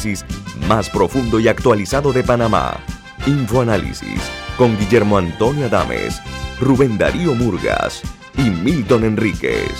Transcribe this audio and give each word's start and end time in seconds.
análisis 0.00 0.24
más 0.66 0.88
profundo 0.88 1.40
y 1.40 1.48
actualizado 1.48 2.12
de 2.12 2.22
Panamá. 2.22 2.78
Infoanálisis 3.26 4.20
con 4.56 4.78
Guillermo 4.78 5.18
Antonio 5.18 5.66
Adames, 5.66 6.20
Rubén 6.58 6.96
Darío 6.96 7.34
Murgas 7.34 8.02
y 8.38 8.48
Milton 8.48 9.04
Enríquez. 9.04 9.74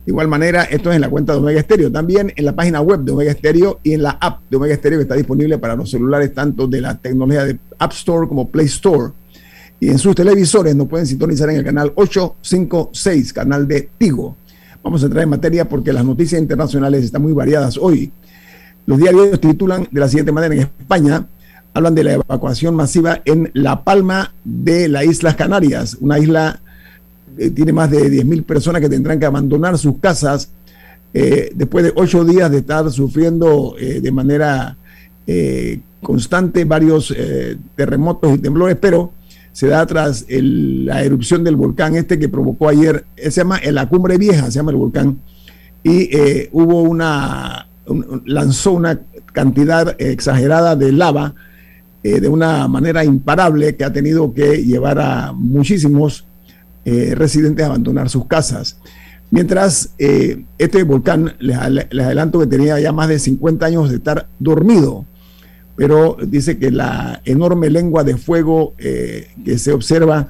de 0.05 0.11
igual 0.11 0.27
manera, 0.27 0.64
esto 0.64 0.91
es 0.91 0.97
en 0.97 1.03
la 1.03 1.08
cuenta 1.08 1.33
de 1.33 1.39
Omega 1.39 1.61
Stereo, 1.61 1.92
también 1.92 2.33
en 2.34 2.45
la 2.45 2.56
página 2.56 2.81
web 2.81 3.00
de 3.00 3.12
Omega 3.12 3.33
Stereo 3.33 3.78
y 3.84 3.92
en 3.92 4.03
la 4.03 4.11
app 4.20 4.41
de 4.50 4.56
Omega 4.56 4.75
Stereo 4.75 4.98
que 4.98 5.05
está 5.05 5.14
disponible 5.14 5.58
para 5.58 5.77
los 5.77 5.91
celulares 5.91 6.34
tanto 6.34 6.67
de 6.67 6.81
la 6.81 6.98
tecnología 6.98 7.45
de 7.45 7.58
App 7.78 7.92
Store 7.92 8.27
como 8.27 8.48
Play 8.48 8.67
Store. 8.67 9.12
Y 9.78 9.91
en 9.91 9.98
sus 9.98 10.17
televisores 10.17 10.75
nos 10.75 10.89
pueden 10.89 11.06
sintonizar 11.06 11.50
en 11.50 11.56
el 11.56 11.64
canal 11.64 11.92
856, 11.95 13.33
canal 13.33 13.69
de 13.69 13.91
Tigo. 13.97 14.36
Vamos 14.83 15.03
a 15.03 15.06
entrar 15.06 15.23
en 15.23 15.30
materia 15.30 15.69
porque 15.69 15.92
las 15.92 16.05
noticias 16.05 16.41
internacionales 16.41 17.05
están 17.05 17.23
muy 17.23 17.33
variadas 17.33 17.78
hoy. 17.78 18.11
Los 18.86 18.98
diarios 18.98 19.41
titulan 19.41 19.86
de 19.89 20.00
la 20.00 20.08
siguiente 20.08 20.33
manera 20.33 20.53
en 20.53 20.61
España, 20.62 21.28
hablan 21.75 21.95
de 21.95 22.03
la 22.03 22.12
evacuación 22.14 22.75
masiva 22.75 23.23
en 23.25 23.53
La 23.55 23.84
Palma 23.84 24.34
de 24.42 24.89
las 24.89 25.05
Islas 25.05 25.36
Canarias, 25.36 25.97
una 26.00 26.19
isla 26.19 26.61
eh, 27.38 27.50
tiene 27.50 27.72
más 27.72 27.91
de 27.91 28.11
10.000 28.11 28.44
personas 28.44 28.80
que 28.80 28.88
tendrán 28.88 29.19
que 29.19 29.27
abandonar 29.27 29.78
sus 29.78 29.98
casas 29.98 30.50
eh, 31.14 31.50
después 31.55 31.84
de 31.84 31.92
ocho 31.94 32.24
días 32.24 32.50
de 32.50 32.58
estar 32.58 32.91
sufriendo 32.91 33.74
eh, 33.78 34.00
de 34.00 34.12
manera 34.12 34.77
constante 36.02 36.64
varios 36.64 37.14
terremotos 37.77 38.34
y 38.34 38.39
temblores, 38.39 38.77
pero 38.78 39.12
se 39.52 39.69
da 39.69 39.86
tras 39.86 40.27
la 40.28 41.05
erupción 41.05 41.45
del 41.45 41.55
volcán 41.55 41.95
este 41.95 42.18
que 42.18 42.29
provocó 42.29 42.68
ayer, 42.68 43.05
se 43.17 43.30
llama 43.30 43.61
la 43.70 43.89
cumbre 43.89 44.18
vieja, 44.18 44.46
se 44.46 44.58
llama 44.58 44.73
el 44.73 44.79
volcán, 44.79 45.20
y 45.85 46.11
hubo 46.51 46.83
una, 46.83 47.68
lanzó 48.27 48.73
una 48.73 49.01
cantidad 49.33 49.95
exagerada 50.01 50.74
de 50.74 50.90
lava 50.90 51.35
de 52.02 52.29
una 52.29 52.67
manera 52.67 53.05
imparable 53.05 53.77
que 53.77 53.85
ha 53.85 53.92
tenido 53.92 54.35
que 54.35 54.64
llevar 54.64 54.98
a 54.98 55.33
muchísimos 55.33 56.27
eh, 56.84 57.14
residentes 57.14 57.62
a 57.62 57.68
abandonar 57.68 58.08
sus 58.08 58.26
casas. 58.26 58.76
Mientras 59.30 59.94
eh, 59.98 60.44
este 60.58 60.82
volcán, 60.82 61.36
les, 61.38 61.56
adelanto 61.56 62.40
que 62.40 62.48
tenía 62.48 62.80
ya 62.80 62.90
más 62.90 63.08
de 63.08 63.20
50 63.20 63.64
años 63.64 63.88
de 63.88 63.96
estar 63.96 64.28
dormido, 64.40 65.06
pero 65.76 66.16
dice 66.26 66.58
que 66.58 66.72
la 66.72 67.22
enorme 67.24 67.70
lengua 67.70 68.02
de 68.02 68.16
fuego 68.16 68.74
eh, 68.78 69.28
que 69.44 69.58
se 69.58 69.72
observa 69.72 70.28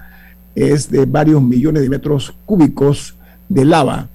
es 0.54 0.90
de 0.90 1.06
varios 1.06 1.42
millones 1.42 1.82
de 1.82 1.88
metros 1.88 2.34
cúbicos 2.44 3.16
de 3.48 3.64
lava. 3.64 4.10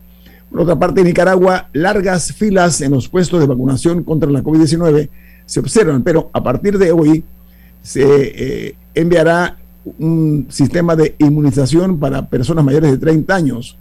Por 0.52 0.62
otra 0.62 0.78
parte, 0.78 1.02
en 1.02 1.08
Nicaragua, 1.08 1.70
largas 1.74 2.32
filas 2.34 2.82
en 2.82 2.92
los 2.92 3.10
puestos 3.10 3.40
de 3.40 3.48
vacunación 3.48 4.04
contra 4.04 4.30
la 4.30 4.44
COVID-19 4.44 5.10
se 5.48 5.60
observan, 5.60 6.04
pero 6.04 6.30
a 6.34 6.44
partir 6.44 6.78
de 6.78 6.92
hoy 6.92 7.24
se 7.82 8.76
enviará 8.94 9.58
un 10.00 10.48
sistema 10.50 10.96
de 10.96 11.16
inmunización 11.20 12.00
para 12.00 12.30
personas 12.30 12.64
mayores 12.64 12.92
de 12.92 12.98
30 12.98 13.36
años. 13.36 13.78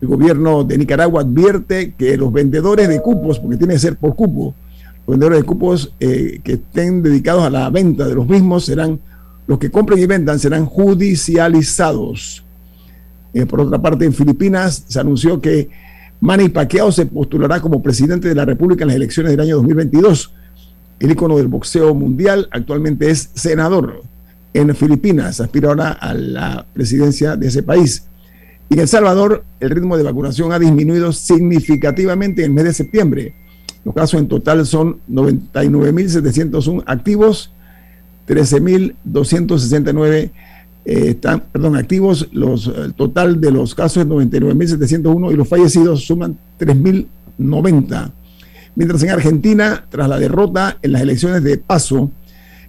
El 0.00 0.08
gobierno 0.08 0.64
de 0.64 0.78
Nicaragua 0.78 1.22
advierte 1.22 1.94
que 1.94 2.16
los 2.16 2.32
vendedores 2.32 2.88
de 2.88 3.00
cupos, 3.00 3.38
porque 3.38 3.56
tiene 3.56 3.74
que 3.74 3.80
ser 3.80 3.96
por 3.96 4.14
cupo, 4.14 4.54
los 5.06 5.14
vendedores 5.14 5.40
de 5.40 5.44
cupos 5.44 5.94
eh, 6.00 6.40
que 6.42 6.54
estén 6.54 7.02
dedicados 7.02 7.44
a 7.44 7.50
la 7.50 7.70
venta 7.70 8.06
de 8.06 8.14
los 8.14 8.28
mismos 8.28 8.64
serán, 8.64 9.00
los 9.46 9.58
que 9.58 9.70
compren 9.70 9.98
y 9.98 10.06
vendan 10.06 10.38
serán 10.38 10.66
judicializados. 10.66 12.44
Eh, 13.32 13.46
por 13.46 13.60
otra 13.60 13.80
parte, 13.80 14.04
en 14.04 14.12
Filipinas 14.12 14.84
se 14.88 15.00
anunció 15.00 15.40
que 15.40 15.68
Manny 16.20 16.48
Pacquiao 16.48 16.90
se 16.90 17.06
postulará 17.06 17.60
como 17.60 17.82
presidente 17.82 18.28
de 18.28 18.34
la 18.34 18.44
República 18.44 18.84
en 18.84 18.88
las 18.88 18.96
elecciones 18.96 19.32
del 19.32 19.40
año 19.40 19.56
2022. 19.56 20.32
El 20.98 21.10
ícono 21.10 21.36
del 21.36 21.48
boxeo 21.48 21.94
mundial 21.94 22.48
actualmente 22.50 23.10
es 23.10 23.30
senador 23.34 24.02
en 24.56 24.74
Filipinas, 24.74 25.40
aspira 25.40 25.68
ahora 25.68 25.92
a 25.92 26.14
la 26.14 26.66
presidencia 26.72 27.36
de 27.36 27.48
ese 27.48 27.62
país. 27.62 28.06
Y 28.68 28.74
en 28.74 28.80
El 28.80 28.88
Salvador, 28.88 29.44
el 29.60 29.70
ritmo 29.70 29.96
de 29.96 30.02
vacunación 30.02 30.52
ha 30.52 30.58
disminuido 30.58 31.12
significativamente 31.12 32.42
en 32.42 32.50
el 32.50 32.54
mes 32.54 32.64
de 32.64 32.72
septiembre. 32.72 33.34
Los 33.84 33.94
casos 33.94 34.20
en 34.20 34.26
total 34.28 34.66
son 34.66 34.98
99.701 35.08 36.82
activos, 36.86 37.52
13.269 38.26 40.30
eh, 40.84 40.84
están, 40.84 41.44
perdón, 41.52 41.76
activos. 41.76 42.28
Los, 42.32 42.68
el 42.68 42.94
total 42.94 43.40
de 43.40 43.52
los 43.52 43.74
casos 43.74 44.04
es 44.04 44.08
99.701 44.08 45.32
y 45.32 45.36
los 45.36 45.48
fallecidos 45.48 46.04
suman 46.04 46.38
3.090. 46.58 48.10
Mientras 48.74 49.02
en 49.02 49.10
Argentina, 49.10 49.84
tras 49.88 50.08
la 50.08 50.18
derrota 50.18 50.78
en 50.82 50.92
las 50.92 51.02
elecciones 51.02 51.42
de 51.42 51.58
paso, 51.58 52.10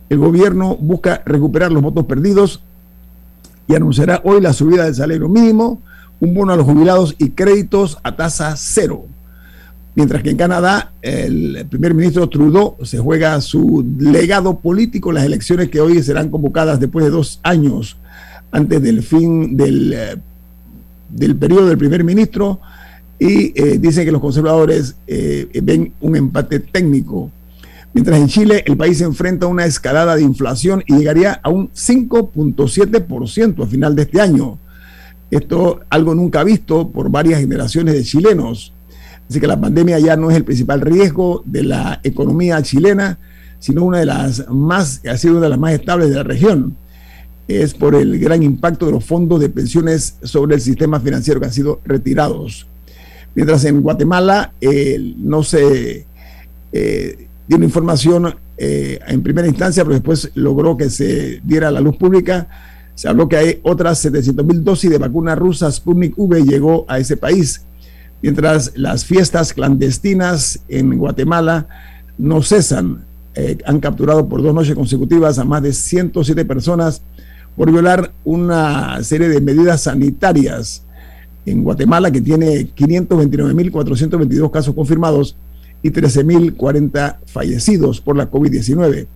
el 0.10 0.18
gobierno 0.18 0.76
busca 0.78 1.22
recuperar 1.26 1.72
los 1.72 1.82
votos 1.82 2.06
perdidos 2.06 2.62
y 3.68 3.76
anunciará 3.76 4.22
hoy 4.24 4.42
la 4.42 4.54
subida 4.54 4.86
del 4.86 4.96
salario 4.96 5.28
mínimo, 5.28 5.82
un 6.20 6.34
bono 6.34 6.54
a 6.54 6.56
los 6.56 6.66
jubilados 6.66 7.16
y 7.18 7.32
créditos 7.32 7.98
a 8.04 8.16
tasa 8.16 8.56
cero. 8.56 9.06
Mientras 9.96 10.22
que 10.22 10.30
en 10.30 10.38
Canadá 10.38 10.92
el 11.02 11.66
primer 11.70 11.94
ministro 11.94 12.30
Trudeau 12.30 12.78
se 12.84 13.00
juega 13.00 13.42
su 13.42 13.86
legado 14.00 14.60
político 14.60 15.10
en 15.10 15.16
las 15.16 15.26
elecciones 15.26 15.70
que 15.70 15.82
hoy 15.82 16.02
serán 16.04 16.30
convocadas 16.30 16.80
después 16.80 17.04
de 17.04 17.12
dos 17.12 17.40
años 17.44 17.98
antes 18.52 18.82
del 18.82 19.02
fin 19.04 19.58
del, 19.58 19.94
eh, 19.94 20.16
del 21.10 21.36
periodo 21.36 21.68
del 21.68 21.78
primer 21.78 22.04
ministro 22.04 22.60
y 23.20 23.60
eh, 23.60 23.80
dicen 23.80 24.06
que 24.06 24.12
los 24.12 24.22
conservadores 24.22 24.96
eh, 25.08 25.50
ven 25.64 25.92
un 26.00 26.16
empate 26.16 26.60
técnico 26.60 27.32
Mientras 27.98 28.20
en 28.20 28.28
Chile 28.28 28.64
el 28.68 28.78
país 28.78 29.00
se 29.00 29.06
enfrenta 29.06 29.48
a 29.48 29.50
una 29.50 29.66
escalada 29.66 30.16
de 30.16 30.22
inflación 30.22 30.84
y 30.86 30.98
llegaría 30.98 31.40
a 31.42 31.50
un 31.50 31.72
5.7% 31.72 33.64
a 33.64 33.66
final 33.66 33.96
de 33.96 34.04
este 34.04 34.22
año. 34.22 34.60
Esto 35.32 35.80
algo 35.90 36.14
nunca 36.14 36.44
visto 36.44 36.92
por 36.92 37.10
varias 37.10 37.40
generaciones 37.40 37.96
de 37.96 38.04
chilenos. 38.04 38.72
Así 39.28 39.40
que 39.40 39.48
la 39.48 39.60
pandemia 39.60 39.98
ya 39.98 40.16
no 40.16 40.30
es 40.30 40.38
el 40.38 40.44
principal 40.44 40.82
riesgo 40.82 41.42
de 41.44 41.64
la 41.64 42.00
economía 42.04 42.62
chilena, 42.62 43.18
sino 43.58 43.84
una 43.84 43.98
de 43.98 44.06
las 44.06 44.48
más, 44.48 45.02
ha 45.10 45.18
sido 45.18 45.38
una 45.38 45.46
de 45.46 45.50
las 45.50 45.60
más 45.60 45.74
estables 45.74 46.10
de 46.10 46.18
la 46.18 46.24
región. 46.24 46.78
Es 47.48 47.74
por 47.74 47.96
el 47.96 48.20
gran 48.20 48.44
impacto 48.44 48.86
de 48.86 48.92
los 48.92 49.06
fondos 49.06 49.40
de 49.40 49.50
pensiones 49.50 50.18
sobre 50.22 50.54
el 50.54 50.62
sistema 50.62 51.00
financiero 51.00 51.40
que 51.40 51.48
han 51.48 51.54
sido 51.54 51.82
retirados. 51.84 52.68
Mientras 53.34 53.66
en 53.66 53.82
Guatemala 53.82 54.54
no 55.18 55.42
se 55.42 56.06
eh, 56.74 57.27
dio 57.48 57.58
una 57.58 57.66
información 57.66 58.36
eh, 58.58 59.00
en 59.08 59.24
primera 59.24 59.48
instancia, 59.48 59.84
pero 59.84 59.94
después 59.94 60.32
logró 60.36 60.76
que 60.76 60.90
se 60.90 61.42
diera 61.44 61.70
a 61.70 61.72
la 61.72 61.80
luz 61.80 61.98
pública. 61.98 62.48
Se 62.96 63.08
habló 63.08 63.30
que 63.30 63.38
hay 63.38 63.60
otras 63.64 64.00
700 64.00 64.46
mil 64.46 64.64
dosis 64.64 64.90
de 64.90 64.98
vacuna 64.98 65.36
rusa 65.36 65.72
Sputnik 65.72 66.18
V 66.18 66.44
llegó 66.44 66.86
a 66.88 67.00
ese 67.00 67.18
país. 67.18 67.64
mientras 68.20 68.72
las 68.76 69.06
fiestas 69.06 69.54
clandestinas 69.54 70.62
en 70.68 70.98
Guatemala 70.98 71.68
no 72.18 72.42
cesan. 72.42 73.06
Eh, 73.36 73.60
han 73.66 73.80
capturado 73.80 74.28
por 74.28 74.42
dos 74.42 74.56
noches 74.56 74.74
consecutivas 74.74 75.38
a 75.38 75.46
más 75.46 75.62
de 75.62 75.72
107 75.72 76.44
personas 76.46 77.04
por 77.56 77.72
violar 77.72 78.12
una 78.24 79.04
serie 79.04 79.30
de 79.30 79.40
medidas 79.40 79.82
sanitarias 79.82 80.84
en 81.46 81.64
Guatemala, 81.64 82.12
que 82.12 82.22
tiene 82.22 82.68
529.422 82.76 84.52
casos 84.52 84.74
confirmados 84.74 85.36
y 85.88 85.92
13.040 85.92 87.18
fallecidos 87.26 88.02
por 88.02 88.18
la 88.18 88.30
COVID-19. 88.30 89.08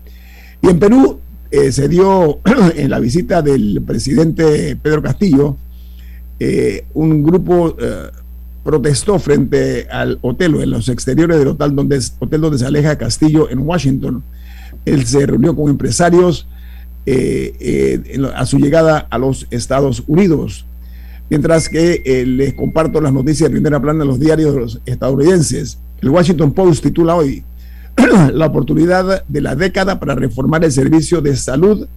Y 0.61 0.67
en 0.67 0.79
Perú 0.79 1.19
eh, 1.51 1.71
se 1.71 1.89
dio 1.89 2.39
en 2.75 2.89
la 2.89 2.99
visita 2.99 3.41
del 3.41 3.81
presidente 3.85 4.77
Pedro 4.77 5.01
Castillo, 5.01 5.57
eh, 6.39 6.85
un 6.93 7.23
grupo 7.23 7.75
eh, 7.77 8.09
protestó 8.63 9.19
frente 9.19 9.87
al 9.89 10.17
hotel, 10.21 10.55
en 10.61 10.71
los 10.71 10.87
exteriores 10.87 11.39
del 11.39 11.49
hotel 11.49 11.75
donde, 11.75 11.99
hotel 12.19 12.41
donde 12.41 12.57
se 12.57 12.65
aleja 12.65 12.97
Castillo 12.97 13.49
en 13.49 13.59
Washington. 13.59 14.23
Él 14.85 15.05
se 15.05 15.25
reunió 15.25 15.55
con 15.55 15.69
empresarios 15.69 16.47
a 18.35 18.45
su 18.45 18.59
llegada 18.59 18.99
a 19.09 19.17
los 19.17 19.47
Estados 19.49 20.03
Unidos. 20.07 20.65
Mientras 21.29 21.67
que 21.67 22.23
les 22.25 22.53
comparto 22.53 23.01
las 23.01 23.11
noticias 23.11 23.49
de 23.49 23.55
primera 23.55 23.81
plana 23.81 23.99
de 23.99 24.05
los 24.05 24.19
diarios 24.19 24.81
estadounidenses. 24.85 25.79
El 26.01 26.09
Washington 26.09 26.51
Post 26.53 26.83
titula 26.83 27.15
hoy 27.15 27.43
la 28.33 28.47
oportunidad 28.47 29.23
de 29.27 29.41
la 29.41 29.55
década 29.55 29.99
para 29.99 30.15
reformar 30.15 30.63
el 30.63 30.71
servicio 30.71 31.21
de 31.21 31.35
salud 31.35 31.87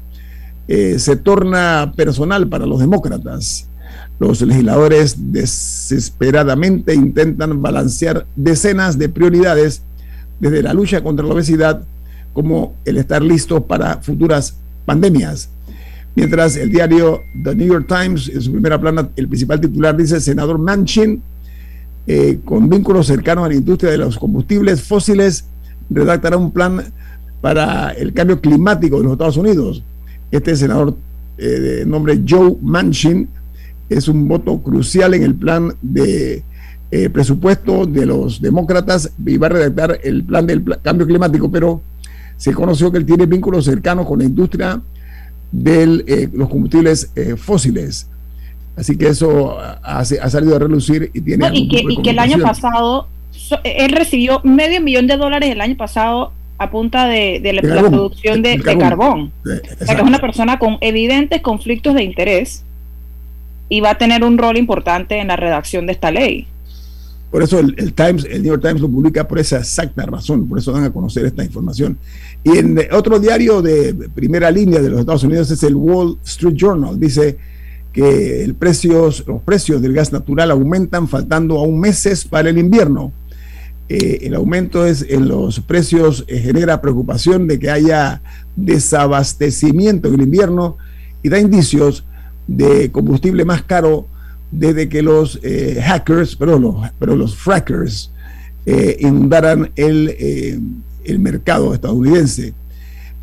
eh, 0.69 0.99
se 0.99 1.17
torna 1.17 1.93
personal 1.97 2.49
para 2.49 2.67
los 2.67 2.81
demócratas. 2.81 3.69
Los 4.19 4.43
legisladores 4.43 5.17
desesperadamente 5.33 6.95
intentan 6.95 7.61
balancear 7.61 8.27
decenas 8.37 8.99
de 8.99 9.09
prioridades 9.09 9.83
desde 10.39 10.63
la 10.63 10.75
lucha 10.75 11.03
contra 11.03 11.27
la 11.27 11.35
obesidad 11.35 11.83
como 12.33 12.75
el 12.85 12.99
estar 12.99 13.23
listo 13.23 13.65
para 13.65 13.99
futuras 14.03 14.57
pandemias. 14.85 15.49
Mientras 16.15 16.57
el 16.57 16.71
diario 16.71 17.23
The 17.43 17.55
New 17.55 17.67
York 17.67 17.87
Times, 17.89 18.29
en 18.29 18.43
su 18.43 18.53
primera 18.53 18.81
plana, 18.81 19.09
el 19.17 19.29
principal 19.29 19.61
titular 19.61 19.97
dice, 19.97 20.21
senador 20.21 20.59
Manchin, 20.59 21.23
eh, 22.07 22.41
con 22.45 22.69
vínculos 22.69 23.07
cercanos 23.07 23.47
a 23.47 23.49
la 23.49 23.55
industria 23.55 23.91
de 23.91 23.99
los 23.99 24.19
combustibles 24.19 24.83
fósiles, 24.83 25.47
redactará 25.89 26.37
un 26.37 26.51
plan 26.51 26.83
para 27.41 27.91
el 27.91 28.13
cambio 28.13 28.41
climático 28.41 28.99
de 28.99 29.05
los 29.05 29.13
Estados 29.13 29.37
Unidos. 29.37 29.83
Este 30.31 30.57
senador 30.57 30.97
eh, 31.37 31.47
de 31.47 31.87
nombre 31.87 32.21
Joe 32.27 32.57
Manchin 32.63 33.29
es 33.89 34.09
un 34.09 34.27
voto 34.29 34.63
crucial 34.63 35.15
en 35.15 35.23
el 35.23 35.35
plan 35.35 35.75
de 35.83 36.43
eh, 36.91 37.11
presupuesto 37.11 37.87
de 37.87 38.07
los 38.07 38.41
demócratas 38.41 39.11
y 39.25 39.37
va 39.37 39.49
a 39.49 39.51
redactar 39.51 40.01
el 40.03 40.25
plan 40.25 40.47
del 40.47 40.65
cambio 40.83 41.07
climático, 41.07 41.51
pero 41.51 41.83
se 42.37 42.53
conoció 42.53 42.91
que 42.91 42.99
él 42.99 43.07
tiene 43.07 43.27
vínculos 43.27 43.65
cercanos 43.65 44.07
con 44.07 44.21
la 44.21 44.25
industria 44.25 44.81
de 45.53 46.05
eh, 46.07 46.31
los 46.33 46.49
combustibles 46.49 47.11
fósiles. 47.37 48.09
Así 48.77 48.97
que 48.97 49.09
eso 49.09 49.59
ha, 49.61 50.05
salido 50.05 50.57
a 50.57 50.59
relucir 50.59 51.11
y 51.15 51.21
tiene... 51.21 51.49
y, 51.53 51.69
que, 51.69 51.85
y 51.89 52.03
que 52.03 52.11
el 52.11 52.19
año 52.19 52.39
pasado 52.39 53.09
él 53.63 53.93
recibió 53.93 54.41
medio 54.45 54.81
millón 54.81 55.07
de 55.07 55.17
dólares 55.17 55.51
el 55.51 55.61
año 55.61 55.77
pasado 55.77 56.33
a 56.59 56.71
punta 56.71 57.07
de, 57.07 57.41
la, 57.53 57.61
producción 57.61 58.43
de, 58.43 58.59
carbón. 58.61 59.33
o 59.45 59.85
sea 59.85 59.95
que 59.97 60.03
es 60.03 60.07
una 60.07 60.21
persona 60.21 60.59
con 60.59 60.79
evidentes 60.81 61.41
conflictos 61.41 61.95
de 61.95 62.05
interés 62.05 62.65
y 63.69 63.81
va 63.81 63.91
a 63.91 63.99
tener 63.99 64.23
un 64.23 64.39
rol 64.39 64.57
importante 64.57 65.19
en 65.19 65.29
la 65.29 65.37
redacción 65.37 65.87
de 65.87 65.93
esta 65.93 66.11
ley. 66.11 66.47
Por 67.31 67.43
eso 67.43 67.59
el, 67.59 67.93
Times, 67.95 68.25
el 68.31 68.43
New 68.43 68.53
York 68.53 68.63
Times 68.63 68.81
lo 68.81 68.89
publica 68.89 69.27
por 69.27 69.41
esa 69.41 69.59
exacta 69.59 70.07
razón, 70.07 70.49
por 70.49 70.59
eso 70.59 70.71
dan 70.71 70.85
a 70.85 70.93
conocer 70.93 71.27
esta 71.27 71.43
información. 71.43 71.99
Y 72.45 72.59
en 72.59 72.79
otro 72.93 73.19
diario 73.19 73.61
de 73.61 73.93
primera 74.15 74.51
línea 74.53 74.81
de 74.81 74.91
los 74.91 75.01
Estados 75.01 75.25
Unidos 75.25 75.51
es 75.51 75.63
el 75.65 75.75
Wall 75.75 76.19
Street 76.25 76.55
Journal, 76.55 77.01
dice 77.01 77.37
que 77.95 78.45
los 78.49 79.43
precios 79.45 79.81
del 79.81 79.95
gas 79.95 80.13
natural 80.13 80.51
aumentan 80.51 81.07
faltando 81.07 81.57
aún 81.59 81.79
meses 81.79 82.25
para 82.25 82.51
el 82.51 82.59
invierno. 82.59 83.13
Eh, 83.89 84.19
el 84.23 84.35
aumento 84.35 84.85
es 84.85 85.07
en 85.09 85.29
los 85.29 85.61
precios 85.61 86.25
eh, 86.27 86.41
genera 86.41 86.81
preocupación 86.81 87.47
de 87.47 87.59
que 87.59 87.71
haya 87.71 88.21
desabastecimiento 88.57 90.09
en 90.09 90.15
el 90.15 90.23
invierno 90.23 90.77
y 91.23 91.29
da 91.29 91.39
indicios 91.39 92.05
de 92.49 92.91
combustible 92.91 93.45
más 93.45 93.63
caro 93.63 94.09
desde 94.51 94.89
que 94.89 95.01
los 95.01 95.39
eh, 95.45 95.81
hackers, 95.81 96.35
pero 96.35 96.59
los, 96.59 96.75
pero 96.99 97.15
los 97.15 97.37
frackers 97.37 98.11
inundaran 98.99 99.71
el, 99.77 100.17
el, 101.05 101.19
mercado 101.19 101.75
estadounidense. 101.75 102.55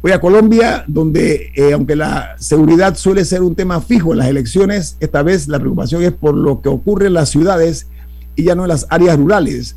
Voy 0.01 0.12
a 0.12 0.19
Colombia, 0.19 0.83
donde 0.88 1.51
aunque 1.74 1.95
la 1.95 2.36
seguridad 2.39 2.95
suele 2.95 3.24
ser 3.24 3.44
un 3.44 3.53
tema 3.53 3.81
fijo 3.81 4.13
en 4.13 4.18
las 4.18 4.27
elecciones, 4.27 4.98
esta 5.00 5.21
vez 5.21 5.48
la 5.48 5.59
preocupación 5.59 6.01
es 6.03 6.12
por 6.12 6.36
lo 6.36 6.62
que 6.62 6.69
ocurre 6.69 7.07
en 7.07 7.13
las 7.13 7.30
ciudades 7.30 7.88
y 8.36 8.45
ya 8.45 8.56
no 8.56 8.63
en 8.63 8.69
las 8.69 8.88
áreas 8.89 9.18
rurales 9.18 9.75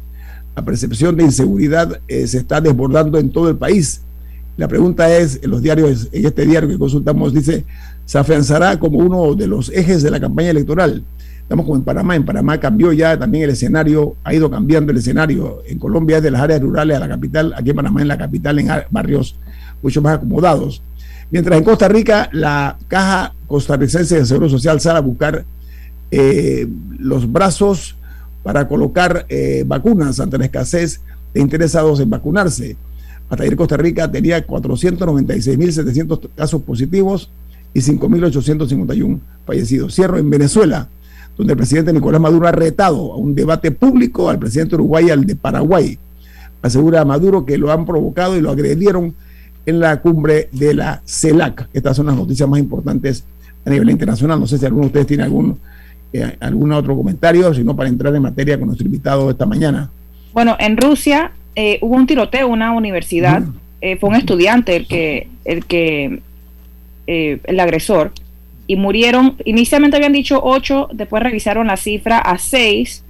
la 0.57 0.65
percepción 0.65 1.17
de 1.17 1.25
inseguridad 1.25 2.01
eh, 2.07 2.27
se 2.27 2.39
está 2.39 2.61
desbordando 2.61 3.19
en 3.19 3.31
todo 3.31 3.49
el 3.49 3.57
país. 3.57 4.03
La 4.57 4.69
pregunta 4.69 5.15
es, 5.17 5.41
en 5.43 5.51
los 5.51 5.63
diarios, 5.63 6.09
en 6.13 6.27
este 6.27 6.47
diario 6.47 6.69
que 6.69 6.79
consultamos, 6.79 7.35
dice, 7.35 7.65
se 8.05 8.19
afianzará 8.19 8.79
como 8.79 8.99
uno 8.99 9.35
de 9.35 9.49
los 9.49 9.69
ejes 9.71 10.03
de 10.03 10.13
la 10.13 10.21
campaña 10.21 10.51
electoral. 10.51 11.03
Estamos 11.43 11.67
como 11.67 11.77
en 11.77 11.83
Panamá, 11.83 12.15
en 12.15 12.25
Panamá 12.25 12.59
cambió 12.59 12.93
ya 12.93 13.19
también 13.19 13.45
el 13.45 13.51
escenario, 13.51 14.15
ha 14.23 14.33
ido 14.33 14.49
cambiando 14.49 14.93
el 14.93 14.99
escenario. 14.99 15.63
En 15.67 15.79
Colombia 15.79 16.19
es 16.19 16.23
de 16.23 16.31
las 16.31 16.41
áreas 16.41 16.61
rurales 16.61 16.97
a 16.97 17.01
la 17.01 17.09
capital, 17.09 17.53
aquí 17.57 17.71
en 17.71 17.77
Panamá 17.77 18.01
en 18.01 18.09
la 18.09 18.17
capital, 18.17 18.59
en 18.61 18.69
barrios 18.91 19.35
mucho 19.85 20.03
más 20.03 20.17
acomodados. 20.17 20.83
Mientras 21.31 21.59
en 21.59 21.65
Costa 21.65 21.87
Rica, 21.89 22.29
la 22.33 22.77
Caja 22.89 23.35
Costarricense 23.47 24.19
de 24.19 24.27
Seguro 24.27 24.49
Social 24.49 24.81
sale 24.81 24.99
a 24.99 25.03
buscar 25.03 25.45
eh, 26.11 26.67
los 26.99 27.31
brazos 27.31 27.97
para 28.43 28.67
colocar 28.67 29.27
eh, 29.29 29.63
vacunas 29.67 30.21
ante 30.21 30.39
la 30.39 30.47
escasez 30.47 31.01
de 31.33 31.41
interesados 31.41 32.01
en 32.01 32.11
vacunarse. 32.11 32.77
Hasta 33.29 33.45
ayer 33.45 33.57
Costa 33.57 33.77
Rica 33.77 34.11
tenía 34.11 34.47
496.700 34.47 36.29
casos 36.35 36.63
positivos 36.63 37.31
y 37.75 37.81
5.851 37.81 39.21
fallecidos. 39.47 39.95
Cierro 39.95 40.19
en 40.19 40.31
Venezuela, 40.31 40.89
donde 41.37 41.53
el 41.53 41.57
presidente 41.57 41.93
Nicolás 41.93 42.21
Maduro 42.21 42.47
ha 42.49 42.53
retado 42.53 43.13
a 43.13 43.17
un 43.17 43.35
debate 43.35 43.71
público 43.71 44.31
al 44.31 44.39
presidente 44.39 44.77
Uruguay 44.77 45.07
y 45.09 45.11
al 45.11 45.27
de 45.27 45.37
Paraguay. 45.37 45.99
Asegura 46.63 47.05
Maduro 47.05 47.45
que 47.45 47.59
lo 47.59 47.71
han 47.73 47.85
provocado 47.85 48.37
y 48.37 48.41
lo 48.41 48.51
agredieron 48.51 49.15
en 49.67 49.81
la 49.81 50.01
cumbre 50.01 50.49
de 50.53 50.75
la 50.75 51.03
CELAC. 51.07 51.69
Estas 51.73 51.97
son 51.97 52.07
las 52.07 52.17
noticias 52.17 52.49
más 52.49 52.61
importantes 52.61 53.25
a 53.65 53.71
nivel 53.71 53.91
internacional. 53.91 54.41
No 54.41 54.47
sé 54.47 54.59
si 54.59 54.67
alguno 54.67 54.83
de 54.83 54.87
ustedes 54.89 55.07
tiene 55.07 55.23
algún 55.23 55.59
eh, 56.15 56.37
¿Algún 56.39 56.71
otro 56.71 56.97
comentario? 56.97 57.53
Sino 57.53 57.75
para 57.75 57.89
entrar 57.89 58.15
en 58.15 58.23
materia 58.23 58.57
con 58.57 58.69
nuestro 58.69 58.87
invitado 58.87 59.31
esta 59.31 59.47
mañana. 59.47 59.91
Bueno, 60.33 60.57
en 60.61 60.77
Rusia 60.77 61.33
eh, 61.57 61.79
hubo 61.83 61.97
un 61.97 62.07
tiroteo 62.07 62.47
en 62.47 62.53
una 62.53 62.71
universidad. 62.71 63.43
Eh, 63.81 63.97
fue 63.97 64.11
un 64.11 64.15
estudiante 64.15 64.77
el 64.77 64.87
que, 64.87 65.27
el 65.45 65.65
que, 65.65 66.21
el 67.07 67.61
agresor. 67.61 68.13
Y 68.69 68.77
murieron, 68.77 69.35
inicialmente 69.45 69.97
habían 69.97 70.13
dicho 70.13 70.41
ocho, 70.43 70.89
después 70.93 71.21
revisaron 71.21 71.67
la 71.67 71.77
cifra 71.77 72.19
a 72.19 72.39
seis 72.39 73.03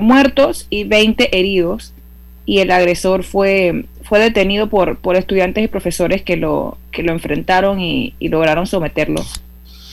muertos 0.00 0.66
y 0.68 0.84
20 0.84 1.38
heridos. 1.38 1.94
Y 2.44 2.58
el 2.58 2.70
agresor 2.70 3.24
fue, 3.24 3.86
fue 4.10 4.18
detenido 4.18 4.68
por, 4.68 4.98
por 4.98 5.16
estudiantes 5.16 5.64
y 5.64 5.68
profesores 5.68 6.20
que 6.20 6.36
lo, 6.36 6.76
que 6.90 7.02
lo 7.02 7.12
enfrentaron 7.12 7.80
y, 7.80 8.12
y 8.18 8.28
lograron 8.28 8.66
someterlo 8.66 9.22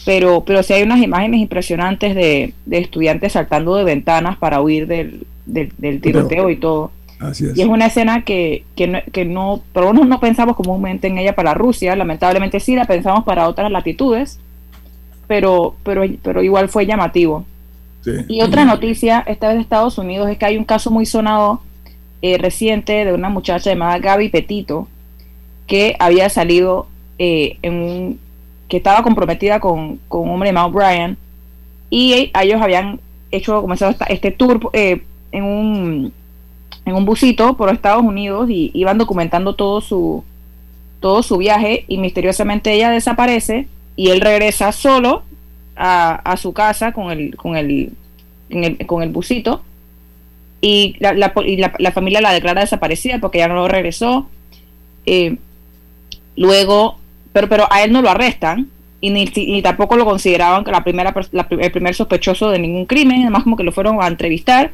pero, 0.08 0.46
pero 0.46 0.64
sí 0.64 0.72
hay 0.72 0.84
unas 0.84 1.02
imágenes 1.02 1.42
impresionantes 1.42 2.16
de, 2.16 2.54
estudiantes 2.72 3.34
saltando 3.34 3.76
de 3.76 3.84
ventanas 3.84 4.38
para 4.38 4.62
huir 4.62 4.88
del, 4.88 5.26
tiroteo 6.02 6.50
y 6.50 6.56
todo. 6.56 6.92
Y 7.54 7.60
es 7.60 7.68
una 7.68 7.88
escena 7.88 8.24
que, 8.24 8.64
que, 8.78 8.88
no, 8.88 9.00
que 9.12 9.26
no, 9.26 9.62
pero 9.74 9.92
no 9.92 10.20
pensamos 10.22 10.56
comúnmente 10.56 11.08
en 11.08 11.18
ella 11.18 11.36
para 11.36 11.54
Rusia, 11.54 11.94
lamentablemente 11.98 12.62
sí 12.62 12.74
la 12.74 12.86
pensamos 12.86 13.26
para 13.26 13.50
otras 13.50 13.70
latitudes, 13.70 14.40
pero, 15.28 15.76
pero, 15.84 16.06
pero 16.24 16.42
igual 16.42 16.70
fue 16.70 16.86
llamativo. 16.86 17.46
Y 18.30 18.42
otra 18.44 18.64
noticia, 18.64 19.26
esta 19.28 19.50
vez 19.50 19.58
de 19.58 19.64
Estados 19.64 19.98
Unidos, 19.98 20.30
es 20.30 20.38
que 20.38 20.46
hay 20.46 20.58
un 20.58 20.64
caso 20.64 20.90
muy 20.90 21.06
sonado 21.06 21.62
eh, 22.22 22.38
reciente 22.38 23.06
de 23.06 23.14
una 23.14 23.30
muchacha 23.30 23.70
llamada 23.70 24.00
Gaby 24.00 24.30
Petito, 24.30 24.88
que 25.68 25.96
había 26.00 26.30
salido 26.30 26.88
eh, 27.20 27.58
en 27.62 27.74
un 27.74 28.20
que 28.68 28.78
estaba 28.78 29.02
comprometida 29.04 29.60
con, 29.60 30.00
un 30.10 30.30
hombre 30.30 30.50
llamado 30.50 30.72
Brian 30.72 31.18
y 31.90 32.32
ellos 32.40 32.62
habían 32.62 33.00
hecho 33.32 33.62
comenzado 33.62 33.96
este 34.10 34.32
tour 34.32 34.70
eh, 34.74 35.04
en 35.32 35.44
un 35.44 36.14
en 36.86 36.96
un 36.96 37.06
busito 37.06 37.56
por 37.56 37.70
Estados 37.70 38.04
Unidos 38.04 38.50
y 38.50 38.72
iban 38.74 38.98
documentando 38.98 39.56
todo 39.56 39.82
su 39.82 40.24
todo 41.00 41.24
su 41.24 41.38
viaje 41.38 41.86
y 41.88 41.98
misteriosamente 41.98 42.74
ella 42.74 42.90
desaparece 42.90 43.68
y 43.96 44.10
él 44.10 44.22
regresa 44.22 44.72
solo 44.72 45.24
a, 45.76 46.36
su 46.38 46.54
casa 46.54 46.92
con 46.92 47.12
el 47.12 47.36
con 47.36 47.56
el, 47.56 47.94
con 48.86 49.04
el 49.04 49.10
busito 49.10 49.62
y 50.62 50.96
la, 51.00 51.14
la, 51.14 51.92
familia 51.92 52.22
la 52.22 52.34
declara 52.34 52.62
desaparecida 52.62 53.20
porque 53.20 53.40
ya 53.40 53.48
no 53.48 53.68
regresó. 53.68 54.28
Eh, 55.06 55.38
luego, 56.36 56.98
pero, 57.34 57.48
pero 57.48 57.72
a 57.72 57.84
él 57.84 57.92
no 57.92 58.02
lo 58.02 58.10
arrestan 58.10 58.70
y 59.00 59.12
ni, 59.12 59.62
tampoco 59.62 59.96
lo 59.96 60.06
consideraban 60.06 60.64
la 60.66 60.84
primera, 60.84 61.14
el 61.50 61.72
primer 61.72 61.94
sospechoso 61.94 62.50
de 62.50 62.60
ningún 62.60 62.86
crimen, 62.86 63.22
además 63.22 63.44
como 63.44 63.56
que 63.56 63.64
lo 63.64 63.72
fueron 63.72 64.02
a 64.02 64.08
entrevistar. 64.08 64.72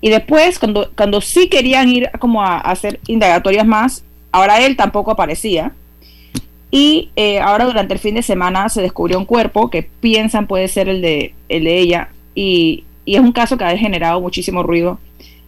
Y 0.00 0.10
después, 0.10 0.58
cuando, 0.58 0.90
cuando 0.96 1.20
sí 1.20 1.48
querían 1.48 1.88
ir 1.88 2.10
como 2.18 2.42
a, 2.42 2.58
hacer 2.58 2.98
indagatorias 3.06 3.66
más, 3.66 4.04
ahora 4.32 4.60
él 4.60 4.76
tampoco 4.76 5.12
aparecía. 5.12 5.72
Y 6.72 7.10
eh, 7.14 7.38
ahora 7.38 7.66
durante 7.66 7.94
el 7.94 8.00
fin 8.00 8.16
de 8.16 8.22
semana 8.22 8.68
se 8.68 8.82
descubrió 8.82 9.18
un 9.18 9.26
cuerpo 9.26 9.70
que 9.70 9.82
piensan 9.82 10.46
puede 10.46 10.66
ser 10.68 10.88
el 10.88 11.00
de, 11.02 11.34
el 11.48 11.64
de 11.64 11.78
ella. 11.78 12.08
Y, 12.34 12.84
y 13.04 13.14
es 13.14 13.20
un 13.20 13.32
caso 13.32 13.56
que 13.56 13.64
ha 13.64 13.76
generado 13.76 14.20
muchísimo 14.20 14.64
ruido 14.64 14.98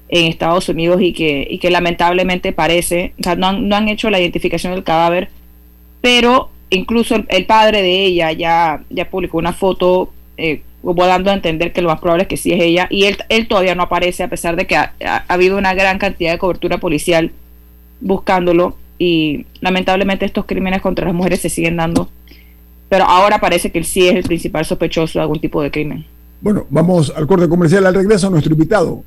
en 0.09 0.27
Estados 0.27 0.69
Unidos 0.69 1.01
y 1.01 1.13
que, 1.13 1.47
y 1.49 1.59
que 1.59 1.71
lamentablemente 1.71 2.53
parece, 2.53 3.15
o 3.19 3.23
sea, 3.23 3.37
no 3.37 3.49
han, 3.49 3.69
no 3.69 3.77
han 3.77 3.89
hecho 3.89 4.11
la 4.11 4.21
identificación 4.21 4.73
del 4.75 4.85
cadáver, 4.85 5.31
pero 6.01 6.51
incluso 6.71 7.17
el, 7.29 7.47
padre 7.47 7.83
de 7.83 8.05
ella 8.05 8.33
ya, 8.33 8.83
ya 8.91 9.09
publicó 9.11 9.39
una 9.39 9.53
foto 9.53 10.13
eh, 10.37 10.63
dando 10.83 11.31
a 11.31 11.35
entender 11.35 11.73
que 11.73 11.83
lo 11.83 11.89
más 11.89 12.01
probable 12.01 12.25
es 12.25 12.29
que 12.29 12.37
sí 12.37 12.53
es 12.53 12.63
ella 12.63 12.87
y 12.91 13.05
él, 13.05 13.17
él 13.29 13.49
todavía 13.49 13.75
no 13.75 13.85
aparece 13.85 14.23
a 14.23 14.29
pesar 14.29 14.57
de 14.57 14.67
que 14.67 14.77
ha, 14.77 14.93
habido 15.29 15.57
una 15.57 15.73
gran 15.73 15.99
cantidad 15.99 16.33
de 16.33 16.39
cobertura 16.39 16.79
policial 16.79 17.33
buscándolo 18.01 18.77
y 18.99 19.47
lamentablemente 19.61 20.27
estos 20.27 20.45
crímenes 20.45 20.83
contra 20.83 21.07
las 21.07 21.15
mujeres 21.15 21.41
se 21.41 21.49
siguen 21.49 21.77
dando 21.77 22.11
pero 22.89 23.05
ahora 23.05 23.41
parece 23.41 23.73
que 23.73 23.79
él 23.79 23.85
sí 23.85 24.07
es 24.07 24.15
el 24.15 24.23
principal 24.23 24.65
sospechoso 24.65 25.19
de 25.19 25.23
algún 25.23 25.41
tipo 25.41 25.61
de 25.61 25.71
crimen. 25.71 26.05
Bueno, 26.41 26.67
vamos 26.71 27.13
al 27.17 27.27
corte 27.27 27.49
comercial 27.49 27.87
al 27.87 27.95
regreso. 27.95 28.31
Nuestro 28.31 28.53
invitado 28.53 29.03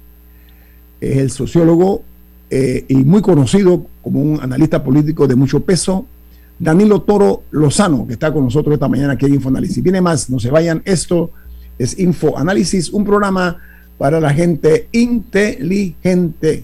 es 1.00 1.18
el 1.18 1.32
sociólogo 1.32 2.04
eh, 2.50 2.86
y 2.88 2.96
muy 2.96 3.22
conocido 3.22 3.86
como 4.02 4.22
un 4.22 4.40
analista 4.42 4.84
político 4.84 5.28
de 5.28 5.36
mucho 5.36 5.62
peso, 5.62 6.06
Danilo 6.60 7.02
Toro 7.02 7.44
Lozano, 7.52 8.08
que 8.08 8.14
está 8.14 8.34
con 8.34 8.44
nosotros 8.46 8.74
esta 8.74 8.88
mañana 8.88 9.14
aquí 9.14 9.26
en 9.26 9.36
Infoanálisis. 9.36 9.84
Viene 9.84 10.02
más, 10.02 10.30
no 10.30 10.40
se 10.40 10.50
vayan, 10.50 10.82
esto 10.86 11.32
es 11.78 12.00
Infoanálisis, 12.00 12.90
un 12.90 13.04
programa 13.04 13.58
para 13.98 14.20
la 14.20 14.34
gente 14.34 14.88
inteligente. 14.92 16.64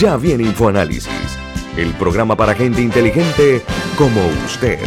Ya 0.00 0.16
viene 0.16 0.42
InfoAnálisis, 0.42 1.38
el 1.76 1.92
programa 1.94 2.36
para 2.36 2.52
gente 2.52 2.82
inteligente 2.82 3.62
como 3.96 4.20
usted. 4.44 4.80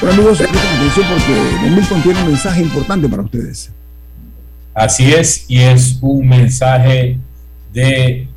Bueno 0.00 0.14
amigos, 0.14 0.38
presten 0.38 0.60
atención 0.60 1.06
porque 1.08 1.70
Milton 1.70 2.02
tiene 2.02 2.20
un 2.22 2.26
mensaje 2.26 2.62
importante 2.62 3.08
para 3.08 3.22
ustedes. 3.22 3.70
Así 4.74 5.12
es, 5.12 5.44
y 5.48 5.60
es 5.60 5.98
un 6.00 6.26
mensaje 6.26 7.16
de 7.72 8.29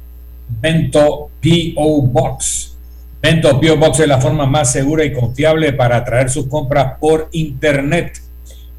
Bento 0.61 1.29
PO 1.41 2.01
Box. 2.03 2.77
Bento 3.21 3.59
PO 3.59 3.77
Box 3.77 4.01
es 4.01 4.07
la 4.07 4.19
forma 4.19 4.45
más 4.45 4.71
segura 4.71 5.05
y 5.05 5.13
confiable 5.13 5.73
para 5.73 5.97
atraer 5.97 6.29
sus 6.29 6.47
compras 6.47 6.97
por 6.99 7.29
internet. 7.31 8.19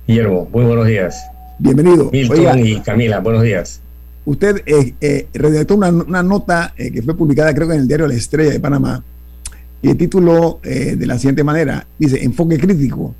Guillermo, 0.07 0.47
muy 0.51 0.65
buenos 0.65 0.85
días. 0.85 1.23
Bienvenido. 1.59 2.11
Milton 2.11 2.59
y 2.59 2.79
Camila, 2.81 3.19
buenos 3.19 3.41
días. 3.41 3.81
Usted 4.25 4.61
eh, 4.65 4.93
eh, 5.01 5.27
redactó 5.33 5.75
una, 5.75 6.21
nota 6.21 6.73
eh, 6.77 6.91
que 6.91 7.01
fue 7.01 7.15
publicada 7.15 7.53
creo 7.53 7.67
que 7.67 7.73
en 7.73 7.81
el 7.81 7.87
diario 7.87 8.07
La 8.07 8.13
Estrella 8.13 8.51
de 8.51 8.59
Panamá 8.59 9.03
y 9.81 9.89
el 9.89 9.97
título 9.97 10.59
de 10.63 11.05
la 11.05 11.19
siguiente 11.19 11.43
manera, 11.43 11.85
dice, 11.99 12.23
enfoque 12.23 12.57
crítico, 12.57 13.13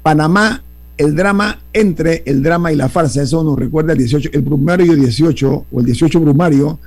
Panamá, 0.00 0.62
el 0.96 1.16
drama 1.16 1.58
entre 1.72 2.22
el 2.24 2.40
drama 2.40 2.72
y 2.72 2.76
la 2.76 2.88
farsa, 2.88 3.22
eso 3.22 3.42
nos 3.42 3.58
recuerda 3.58 3.92
el 3.92 3.98
18, 3.98 4.30
el 4.32 4.42
brumario 4.42 4.94
18 4.94 5.66
o 5.72 5.80
el 5.80 5.86
18 5.86 6.20
brumario 6.20 6.78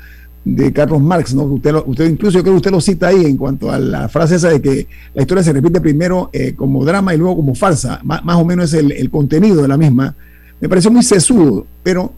de 0.45 0.71
Carlos 0.71 1.01
Marx, 1.01 1.35
¿no? 1.35 1.43
Usted, 1.43 1.75
usted 1.85 2.09
incluso 2.09 2.37
yo 2.37 2.41
creo 2.41 2.53
que 2.53 2.57
usted 2.57 2.71
lo 2.71 2.79
cita 2.79 3.07
ahí 3.07 3.25
en 3.25 3.35
cuanto 3.35 3.69
a 3.69 3.77
la 3.77 4.07
frase 4.07 4.35
esa 4.35 4.49
de 4.49 4.61
que 4.61 4.87
la 5.13 5.23
historia 5.23 5.43
se 5.43 5.51
repite 5.51 5.81
primero 5.81 6.31
como 6.55 6.85
drama 6.85 7.13
y 7.13 7.17
luego 7.17 7.35
como 7.35 7.53
farsa, 7.53 7.99
más, 8.03 8.23
o 8.23 8.45
menos 8.45 8.73
es 8.73 8.79
el, 8.79 8.93
el 8.93 9.09
contenido 9.11 9.61
de 9.61 9.67
la 9.67 9.77
misma 9.77 10.15
me 10.59 10.69
parece 10.69 10.89
muy 10.89 11.03
sesudo, 11.03 11.65
pero 11.83 12.13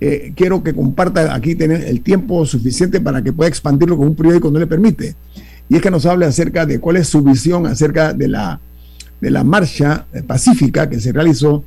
eh, 0.00 0.32
quiero 0.34 0.62
que 0.62 0.74
comparta 0.74 1.34
aquí 1.34 1.54
tener 1.54 1.82
el 1.84 2.00
tiempo 2.00 2.44
suficiente 2.46 3.00
para 3.00 3.22
que 3.22 3.32
pueda 3.32 3.48
expandirlo 3.48 3.96
con 3.96 4.08
un 4.08 4.14
periódico 4.14 4.50
no 4.50 4.58
le 4.58 4.66
permite. 4.66 5.14
Y 5.68 5.76
es 5.76 5.82
que 5.82 5.90
nos 5.90 6.06
hable 6.06 6.26
acerca 6.26 6.66
de 6.66 6.80
cuál 6.80 6.96
es 6.96 7.08
su 7.08 7.22
visión 7.22 7.66
acerca 7.66 8.12
de 8.12 8.28
la, 8.28 8.60
de 9.20 9.30
la 9.30 9.44
marcha 9.44 10.06
pacífica 10.26 10.88
que 10.88 11.00
se 11.00 11.12
realizó 11.12 11.64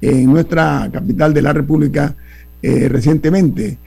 en 0.00 0.32
nuestra 0.32 0.88
capital 0.92 1.34
de 1.34 1.42
la 1.42 1.52
República 1.52 2.14
eh, 2.62 2.88
recientemente. 2.88 3.78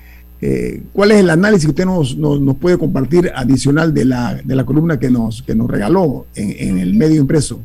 Eh, 0.41 0.83
¿Cuál 0.91 1.11
es 1.11 1.19
el 1.21 1.29
análisis 1.29 1.65
que 1.65 1.71
usted 1.71 1.85
nos, 1.85 2.17
nos, 2.17 2.57
puede 2.57 2.77
compartir 2.77 3.31
adicional 3.33 3.93
de 3.93 4.05
la, 4.05 4.35
de 4.43 4.55
la 4.55 4.65
columna 4.65 4.99
que 4.99 5.09
nos, 5.09 5.41
que 5.41 5.55
nos 5.55 5.69
regaló 5.69 6.27
en 6.35 6.77
el 6.77 6.93
medio 6.93 7.21
impreso? 7.21 7.61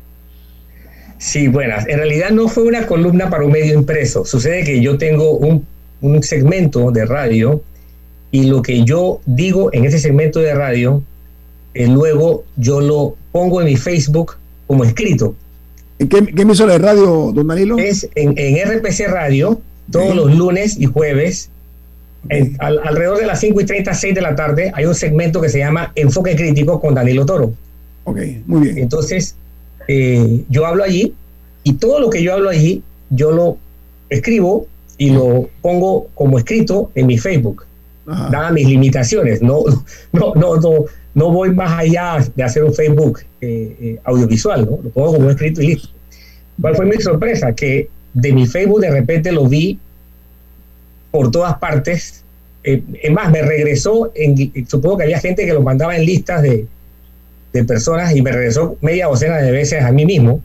Sí, 1.20 1.48
buenas. 1.48 1.86
En 1.86 1.98
realidad 1.98 2.30
no 2.30 2.48
fue 2.48 2.62
una 2.62 2.86
columna 2.86 3.28
para 3.28 3.44
un 3.44 3.52
medio 3.52 3.74
impreso. 3.74 4.24
Sucede 4.24 4.64
que 4.64 4.80
yo 4.80 4.96
tengo 4.96 5.32
un, 5.32 5.66
segmento 6.22 6.90
de 6.90 7.04
radio 7.04 7.62
y 8.30 8.44
lo 8.44 8.62
que 8.62 8.84
yo 8.84 9.20
digo 9.26 9.68
en 9.74 9.84
ese 9.84 9.98
segmento 9.98 10.40
de 10.40 10.54
radio 10.54 11.02
eh, 11.74 11.86
luego 11.88 12.44
yo 12.56 12.80
lo 12.80 13.16
pongo 13.32 13.60
en 13.60 13.66
mi 13.66 13.76
Facebook 13.76 14.36
como 14.66 14.82
escrito. 14.82 15.34
¿En 15.98 16.08
qué, 16.08 16.24
qué 16.24 16.40
emisora 16.40 16.72
de 16.72 16.78
radio, 16.78 17.32
don 17.34 17.46
Danilo? 17.46 17.76
Es 17.76 18.08
en, 18.14 18.34
RPC 18.34 19.06
Radio, 19.08 19.60
todos 19.92 20.16
los 20.16 20.34
lunes 20.34 20.78
y 20.80 20.86
jueves, 20.86 21.50
alrededor 22.60 23.18
de 23.18 23.26
las 23.26 23.40
5 23.40 23.60
y 23.60 23.66
30, 23.66 23.92
6 23.92 24.14
de 24.14 24.20
la 24.22 24.34
tarde, 24.34 24.72
hay 24.74 24.86
un 24.86 24.94
segmento 24.94 25.42
que 25.42 25.50
se 25.50 25.58
llama 25.58 25.92
Enfoque 25.96 26.34
Crítico 26.34 26.80
con 26.80 26.94
Danilo 26.94 27.26
Toro. 27.26 27.52
Ok, 28.04 28.20
muy 28.46 28.62
bien. 28.62 28.78
Entonces, 28.78 29.36
eh, 29.88 30.44
yo 30.48 30.66
hablo 30.66 30.84
allí 30.84 31.14
y 31.62 31.74
todo 31.74 32.00
lo 32.00 32.10
que 32.10 32.22
yo 32.22 32.34
hablo 32.34 32.48
allí, 32.48 32.82
yo 33.10 33.32
lo 33.32 33.58
escribo 34.08 34.66
y 34.98 35.10
lo 35.10 35.48
pongo 35.62 36.08
como 36.14 36.38
escrito 36.38 36.90
en 36.94 37.06
mi 37.06 37.18
Facebook, 37.18 37.64
dadas 38.04 38.52
mis 38.52 38.66
limitaciones. 38.66 39.40
No, 39.42 39.64
no, 40.12 40.34
no, 40.34 40.56
no, 40.56 40.84
no 41.14 41.30
voy 41.32 41.52
más 41.52 41.78
allá 41.78 42.18
de 42.34 42.42
hacer 42.42 42.64
un 42.64 42.74
Facebook 42.74 43.20
eh, 43.40 43.76
eh, 43.80 43.98
audiovisual, 44.04 44.64
¿no? 44.64 44.78
Lo 44.82 44.90
pongo 44.90 45.14
como 45.14 45.30
escrito 45.30 45.62
y 45.62 45.68
listo. 45.68 45.88
¿Cuál 46.60 46.76
fue 46.76 46.86
mi 46.86 47.00
sorpresa? 47.00 47.54
Que 47.54 47.88
de 48.12 48.32
mi 48.32 48.46
Facebook 48.46 48.80
de 48.80 48.90
repente 48.90 49.32
lo 49.32 49.46
vi 49.46 49.78
por 51.10 51.30
todas 51.30 51.56
partes. 51.58 52.22
Eh, 52.62 52.82
es 53.02 53.10
más, 53.10 53.30
me 53.30 53.42
regresó, 53.42 54.12
en, 54.14 54.52
supongo 54.68 54.98
que 54.98 55.04
había 55.04 55.18
gente 55.18 55.46
que 55.46 55.54
lo 55.54 55.62
mandaba 55.62 55.96
en 55.96 56.04
listas 56.04 56.42
de, 56.42 56.66
de 57.52 57.64
personas 57.64 58.14
y 58.14 58.22
me 58.22 58.32
regresó 58.32 58.76
media 58.80 59.06
docena 59.06 59.38
de 59.38 59.50
veces 59.50 59.82
a 59.82 59.92
mí 59.92 60.04
mismo. 60.06 60.42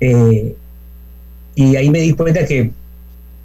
y 0.00 1.76
ahí 1.76 1.90
me 1.90 2.00
di 2.00 2.12
cuenta 2.12 2.46
que, 2.46 2.70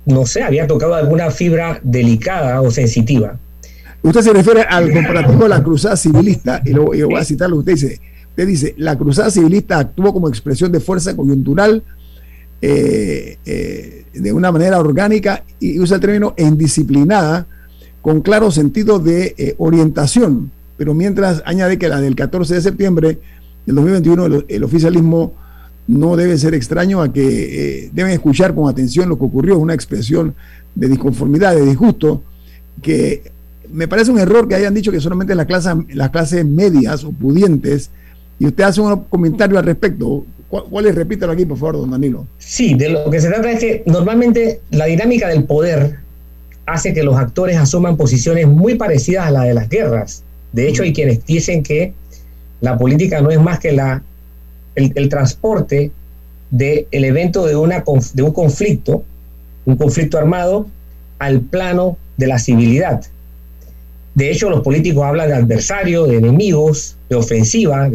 no 0.06 0.26
sé, 0.26 0.44
había 0.44 0.68
tocado 0.68 0.94
alguna 0.96 1.32
fibra 1.32 1.80
delicada 1.84 2.62
o 2.62 2.70
sensitiva 2.70 3.38
Usted 4.04 4.22
se 4.22 4.34
refiere 4.34 4.62
al 4.64 4.92
comparativo 4.92 5.44
de 5.44 5.50
la 5.50 5.64
cruzada 5.64 5.96
civilista, 5.96 6.62
y 6.66 6.72
lo, 6.72 6.88
voy 6.88 7.16
a 7.16 7.24
citarlo, 7.24 7.56
usted 7.58 7.72
dice, 7.72 8.02
usted 8.32 8.48
dice, 8.48 8.76
la 8.78 8.98
cruzada 8.98 9.32
civilista 9.32 9.80
actuó 9.80 10.12
como 10.12 10.28
expresión 10.28 10.74
de 10.74 10.82
fuerza 10.82 11.16
coyuntural 11.16 11.82
eh, 12.62 13.38
eh, 13.46 14.06
de 14.14 14.34
una 14.34 14.52
manera 14.52 14.78
orgánica 14.80 15.46
y 15.58 15.80
usa 15.80 15.96
el 15.96 16.02
término 16.02 16.34
indisciplinada 16.38 17.48
con 18.02 18.20
claro 18.20 18.52
sentido 18.52 19.00
de 19.00 19.36
eh, 19.38 19.56
orientación, 19.58 20.52
pero 20.84 20.94
mientras 20.94 21.42
añade 21.46 21.80
que 21.80 21.88
la 21.88 22.02
del 22.02 22.14
14 22.14 22.56
de 22.56 22.62
septiembre 22.62 23.18
del 23.66 23.76
2021 23.76 24.26
el, 24.26 24.46
el 24.50 24.64
oficialismo 24.66 25.34
no 25.88 26.18
debe 26.18 26.38
ser 26.38 26.54
extraño 26.54 27.02
a 27.02 27.14
que 27.14 27.90
deben 27.94 28.12
escuchar 28.12 28.54
con 28.54 28.70
atención 28.70 29.08
lo 29.08 29.18
que 29.18 29.24
ocurrió, 29.24 29.58
una 29.60 29.74
expresión 29.74 30.36
de 30.76 30.90
disconformidad, 30.90 31.56
de 31.56 31.66
disgusto, 31.66 32.22
que 32.82 33.32
me 33.72 33.88
parece 33.88 34.12
un 34.12 34.20
error 34.20 34.46
que 34.46 34.56
hayan 34.56 34.74
dicho 34.74 34.92
que 34.92 35.00
solamente 35.00 35.36
las 35.36 35.46
clases, 35.46 35.74
las 35.94 36.10
clases 36.10 36.44
medias 36.44 37.06
o 37.06 37.14
pudientes, 37.14 37.90
y 38.38 38.48
usted 38.48 38.66
hace 38.66 38.82
un 38.82 39.06
comentario 39.06 39.58
al 39.58 39.64
respecto. 39.64 40.26
¿Cuál 40.50 40.88
es? 40.88 40.96
Repítalo 40.96 41.32
aquí, 41.32 41.46
por 41.46 41.58
favor, 41.58 41.78
don 41.78 41.92
Danilo. 41.92 42.28
Sí, 42.40 42.74
de 42.74 42.90
lo 42.90 43.10
que 43.10 43.22
se 43.22 43.30
trata 43.30 43.50
es 43.50 43.60
que 43.62 43.84
normalmente 43.86 44.60
la 44.72 44.84
dinámica 44.84 45.30
del 45.30 45.46
poder 45.46 46.00
hace 46.66 46.94
que 46.94 47.04
los 47.04 47.16
actores 47.16 47.56
asuman 47.56 47.96
posiciones 47.96 48.48
muy 48.48 48.76
parecidas 48.76 49.28
a 49.28 49.32
la 49.32 49.44
de 49.44 49.54
las 49.54 49.70
guerras. 49.70 50.26
De 50.54 50.68
hecho, 50.68 50.84
hay 50.84 50.94
quienes 50.94 51.26
dicen 51.26 51.64
que 51.64 51.94
la 52.62 52.78
política 52.78 53.22
no 53.22 53.30
es 53.30 53.42
más 53.42 53.60
que 53.60 53.74
la, 53.74 54.02
el, 54.76 55.10
transporte 55.10 55.92
del 56.50 56.88
evento 56.92 57.46
de, 57.46 57.56
una, 57.56 57.84
de 58.14 58.24
un 58.24 58.32
conflicto, 58.32 59.04
un 59.66 59.76
conflicto 59.76 60.18
armado, 60.18 60.68
al 61.20 61.42
plano 61.42 61.98
de 62.18 62.28
la 62.28 62.40
civilidad. 62.40 63.04
De 64.16 64.32
hecho, 64.32 64.50
los 64.50 64.62
políticos 64.62 65.04
hablan 65.04 65.30
de 65.30 65.36
adversarios, 65.36 66.08
de 66.08 66.18
enemigos, 66.18 66.96
de 67.10 67.16
ofensiva. 67.16 67.90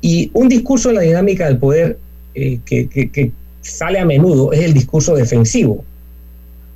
Y 0.00 0.30
un 0.32 0.48
discurso 0.48 0.88
en 0.88 0.96
la 0.96 1.02
dinámica 1.02 1.46
del 1.46 1.58
poder 1.58 1.98
eh, 2.34 2.60
que, 2.64 3.32
sale 3.60 3.98
a 3.98 4.04
menudo 4.04 4.52
es 4.52 4.60
el 4.60 4.72
discurso 4.72 5.14
defensivo. 5.14 5.84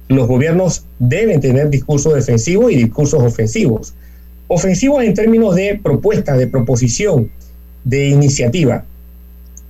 Los 0.08 0.28
gobiernos 0.28 0.84
deben 0.98 1.40
tener 1.40 1.70
discursos 1.70 2.14
defensivos 2.14 2.70
y 2.72 2.76
discursos 2.76 3.22
ofensivos. 3.22 3.94
Ofensivos 4.48 5.02
en 5.04 5.14
términos 5.14 5.54
de 5.54 5.80
propuesta, 5.82 6.36
de 6.36 6.46
proposición, 6.46 7.30
de 7.84 8.08
iniciativa, 8.08 8.84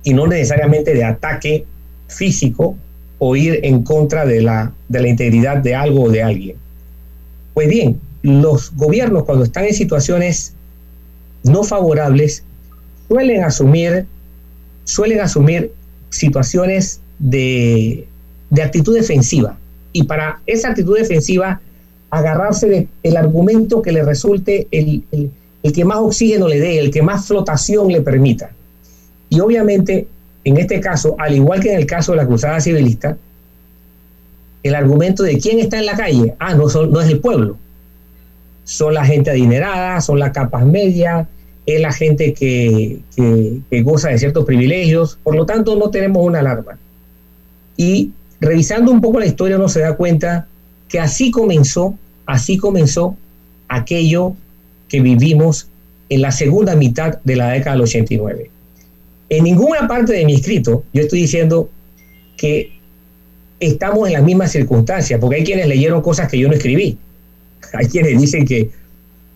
y 0.03 0.13
no 0.13 0.27
necesariamente 0.27 0.93
de 0.93 1.03
ataque 1.03 1.65
físico 2.07 2.75
o 3.19 3.35
ir 3.35 3.59
en 3.63 3.83
contra 3.83 4.25
de 4.25 4.41
la, 4.41 4.73
de 4.89 5.01
la 5.01 5.07
integridad 5.07 5.57
de 5.57 5.75
algo 5.75 6.03
o 6.03 6.09
de 6.09 6.23
alguien. 6.23 6.57
Pues 7.53 7.69
bien, 7.69 7.99
los 8.21 8.75
gobiernos 8.75 9.23
cuando 9.23 9.43
están 9.43 9.65
en 9.65 9.73
situaciones 9.73 10.53
no 11.43 11.63
favorables 11.63 12.43
suelen 13.07 13.43
asumir, 13.43 14.05
suelen 14.85 15.19
asumir 15.19 15.71
situaciones 16.09 17.01
de, 17.19 18.07
actitud 18.61 18.95
defensiva. 18.95 19.57
Y 19.91 20.03
para 20.03 20.39
esa 20.45 20.69
actitud 20.69 20.97
defensiva, 20.97 21.61
agarrarse 22.17 22.87
del 23.03 23.17
argumento 23.17 23.81
que 23.81 23.91
le 23.91 24.03
resulte 24.03 24.67
el, 24.71 25.03
el 25.63 25.73
que 25.73 25.85
más 25.85 25.97
oxígeno 25.97 26.47
le 26.47 26.59
dé, 26.59 26.79
el 26.79 26.91
que 26.91 27.01
más 27.01 27.27
flotación 27.27 27.87
le 27.89 28.01
permita. 28.01 28.51
Y 29.29 29.39
obviamente, 29.39 30.07
en 30.43 30.57
este 30.57 30.79
caso, 30.79 31.15
al 31.19 31.33
igual 31.35 31.59
que 31.59 31.71
en 31.73 31.79
el 31.79 31.85
caso 31.85 32.11
de 32.11 32.17
la 32.17 32.27
cruzada 32.27 32.61
civilista, 32.61 33.17
el 34.61 34.75
argumento 34.75 35.23
de 35.23 35.37
quién 35.39 35.59
está 35.59 35.79
en 35.79 35.85
la 35.85 35.97
calle, 35.97 36.35
ah, 36.39 36.53
no, 36.53 36.67
no 36.67 37.01
es 37.01 37.09
el 37.09 37.19
pueblo, 37.19 37.57
son 38.63 38.93
la 38.93 39.05
gente 39.05 39.29
adinerada, 39.29 39.99
son 40.01 40.19
las 40.19 40.31
capas 40.31 40.65
medias, 40.65 41.27
es 41.65 41.81
la 41.81 41.91
gente 41.91 42.33
que, 42.33 42.99
goza 43.83 44.09
de 44.09 44.17
ciertos 44.17 44.45
privilegios, 44.45 45.17
por 45.23 45.35
lo 45.35 45.45
tanto 45.45 45.75
no 45.75 45.89
tenemos 45.89 46.25
una 46.25 46.39
alarma. 46.39 46.77
Y 47.77 48.11
revisando 48.39 48.91
un 48.91 49.01
poco 49.01 49.19
la 49.19 49.25
historia 49.25 49.57
uno 49.57 49.69
se 49.69 49.81
da 49.81 49.95
cuenta 49.95 50.47
que 50.93 50.99
así 50.99 51.31
comenzó, 51.31 51.97
así 52.27 52.55
comenzó 52.57 53.17
aquello 53.67 54.35
que 54.87 55.01
vivimos 55.01 55.67
en 56.07 56.21
la 56.21 56.31
segunda 56.31 56.75
mitad 56.75 57.17
de 57.23 57.35
la 57.35 57.49
década 57.49 57.77
del 57.77 57.85
89. 57.85 58.51
En 59.27 59.43
ninguna 59.43 59.87
parte 59.87 60.13
de 60.13 60.23
mi 60.23 60.35
escrito 60.35 60.83
yo 60.93 61.01
estoy 61.01 61.21
diciendo 61.21 61.67
que 62.37 62.73
estamos 63.59 64.05
en 64.05 64.13
las 64.13 64.21
mismas 64.21 64.51
circunstancias, 64.51 65.19
porque 65.19 65.37
hay 65.37 65.43
quienes 65.43 65.65
leyeron 65.65 66.03
cosas 66.03 66.29
que 66.29 66.37
yo 66.37 66.47
no 66.47 66.53
escribí 66.53 66.95
hay 67.73 67.87
quienes 67.87 68.21
dicen 68.21 68.45
que, 68.45 68.69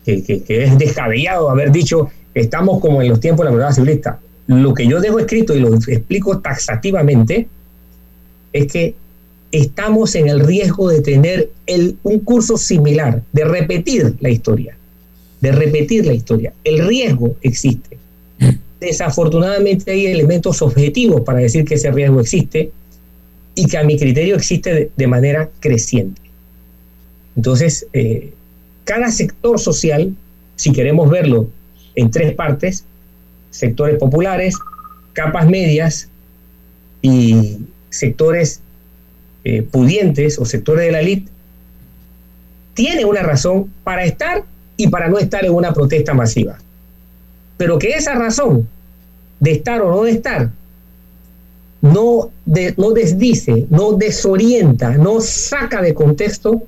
es 0.06 0.78
descabellado 0.78 1.50
haber 1.50 1.72
dicho 1.72 2.08
estamos 2.34 2.80
como 2.80 3.02
en 3.02 3.08
los 3.08 3.18
tiempos 3.18 3.44
de 3.44 3.50
la 3.50 3.56
verdad 3.56 3.74
civilista. 3.74 4.20
Lo 4.46 4.74
que 4.74 4.86
yo 4.86 5.00
dejo 5.00 5.18
escrito 5.18 5.56
y 5.56 5.58
lo 5.58 5.74
explico 5.74 6.38
taxativamente 6.38 7.48
es 8.52 8.72
que 8.72 8.94
estamos 9.52 10.14
en 10.14 10.28
el 10.28 10.40
riesgo 10.40 10.90
de 10.90 11.00
tener 11.00 11.50
un 12.02 12.18
curso 12.20 12.56
similar, 12.56 13.22
de 13.32 13.44
repetir 13.44 14.16
la 14.20 14.30
historia, 14.30 14.76
de 15.40 15.52
repetir 15.52 16.06
la 16.06 16.12
historia. 16.12 16.52
El 16.64 16.86
riesgo 16.86 17.36
existe. 17.42 17.98
Desafortunadamente 18.80 19.90
hay 19.90 20.06
elementos 20.06 20.62
objetivos 20.62 21.22
para 21.22 21.40
decir 21.40 21.64
que 21.64 21.74
ese 21.74 21.90
riesgo 21.90 22.20
existe 22.20 22.70
y 23.54 23.66
que 23.66 23.78
a 23.78 23.82
mi 23.82 23.98
criterio 23.98 24.36
existe 24.36 24.90
de 24.96 25.06
manera 25.06 25.50
creciente. 25.58 26.20
Entonces, 27.34 27.86
eh, 27.92 28.32
cada 28.84 29.10
sector 29.10 29.58
social, 29.58 30.14
si 30.56 30.72
queremos 30.72 31.10
verlo 31.10 31.48
en 31.94 32.10
tres 32.10 32.34
partes, 32.34 32.84
sectores 33.50 33.96
populares, 33.98 34.56
capas 35.12 35.48
medias 35.48 36.08
y 37.02 37.58
sectores 37.90 38.60
eh, 39.48 39.62
pudientes 39.62 40.38
o 40.38 40.44
sectores 40.44 40.84
de 40.84 40.92
la 40.92 41.00
élite, 41.00 41.30
tiene 42.74 43.06
una 43.06 43.22
razón 43.22 43.72
para 43.82 44.04
estar 44.04 44.44
y 44.76 44.88
para 44.88 45.08
no 45.08 45.18
estar 45.18 45.42
en 45.42 45.54
una 45.54 45.72
protesta 45.72 46.12
masiva. 46.12 46.58
Pero 47.56 47.78
que 47.78 47.92
esa 47.92 48.14
razón 48.14 48.68
de 49.40 49.52
estar 49.52 49.80
o 49.80 49.90
no 49.90 50.02
de 50.02 50.10
estar 50.10 50.50
no, 51.80 52.30
no 52.76 52.90
desdice, 52.90 53.66
no 53.70 53.92
desorienta, 53.92 54.98
no 54.98 55.22
saca 55.22 55.80
de 55.80 55.94
contexto 55.94 56.64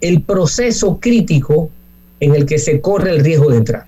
el 0.00 0.22
proceso 0.22 0.98
crítico 0.98 1.68
en 2.20 2.34
el 2.34 2.46
que 2.46 2.58
se 2.58 2.80
corre 2.80 3.10
el 3.10 3.20
riesgo 3.20 3.50
de 3.50 3.58
entrar. 3.58 3.86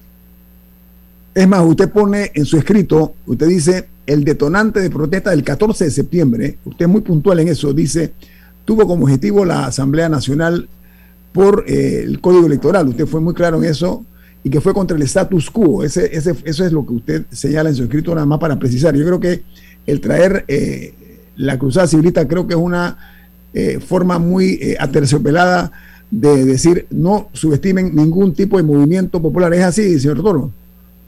Es 1.35 1.49
más, 1.49 1.65
usted 1.65 1.89
pone 1.89 2.33
en 2.35 2.45
su 2.45 2.59
escrito, 2.59 3.15
usted 3.25 3.47
dice, 3.47 3.89
el 4.07 4.25
detonante 4.25 4.81
de 4.81 4.91
protesta 4.91 5.31
del 5.31 5.45
14 5.45 5.85
de 5.85 5.91
septiembre, 5.91 6.59
usted 6.65 6.87
es 6.87 6.91
muy 6.91 7.01
puntual 7.01 7.41
en 7.41 7.49
eso, 7.49 7.73
dice, 7.73 8.13
tuvo 8.65 8.87
como 8.87 9.05
objetivo 9.05 9.45
la 9.45 9.67
Asamblea 9.67 10.09
Nacional 10.09 10.69
por 11.33 11.65
eh, 11.67 12.03
el 12.03 12.21
Código 12.21 12.47
Electoral. 12.47 12.89
Usted 12.89 13.07
fue 13.07 13.21
muy 13.21 13.35
claro 13.35 13.59
en 13.59 13.65
eso 13.65 14.05
y 14.43 14.51
que 14.51 14.61
fue 14.61 14.75
contra 14.75 14.97
el 14.97 15.03
status 15.03 15.51
quo. 15.51 15.85
Ese, 15.85 16.17
ese, 16.17 16.35
eso 16.45 16.65
es 16.65 16.73
lo 16.73 16.85
que 16.87 16.93
usted 16.95 17.25
señala 17.31 17.69
en 17.69 17.77
su 17.77 17.85
escrito, 17.85 18.15
nada 18.15 18.27
más 18.27 18.39
para 18.39 18.59
precisar. 18.59 18.95
Yo 18.95 19.05
creo 19.05 19.21
que 19.21 19.43
el 19.87 20.01
traer 20.01 20.45
eh, 20.49 20.95
la 21.37 21.59
cruzada 21.59 21.87
civilista 21.87 22.27
creo 22.27 22.47
que 22.47 22.55
es 22.55 22.61
una 22.61 22.97
eh, 23.55 23.81
forma 23.81 24.19
muy 24.19 24.77
aterciopelada 24.79 25.73
de 26.11 26.45
decir 26.45 26.87
no 26.91 27.29
subestimen 27.33 27.95
ningún 27.95 28.35
tipo 28.35 28.57
de 28.57 28.63
movimiento 28.63 29.23
popular. 29.23 29.53
¿Es 29.55 29.65
así, 29.65 29.99
señor 30.01 30.23
Toro? 30.23 30.53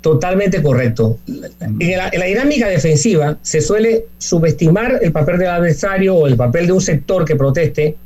Totalmente 0.02 0.60
correcto. 0.60 1.18
En 1.78 1.96
la, 1.96 2.10
dinámica 2.10 2.68
defensiva 2.68 3.38
se 3.40 3.60
suele 3.60 4.06
subestimar 4.18 4.98
el 5.00 5.12
papel 5.12 5.38
del 5.38 5.48
adversario 5.48 6.16
o 6.16 6.26
el 6.26 6.36
papel 6.36 6.66
de 6.66 6.72
un 6.72 6.80
sector 6.80 7.24
que 7.24 7.36
proteste 7.36 7.96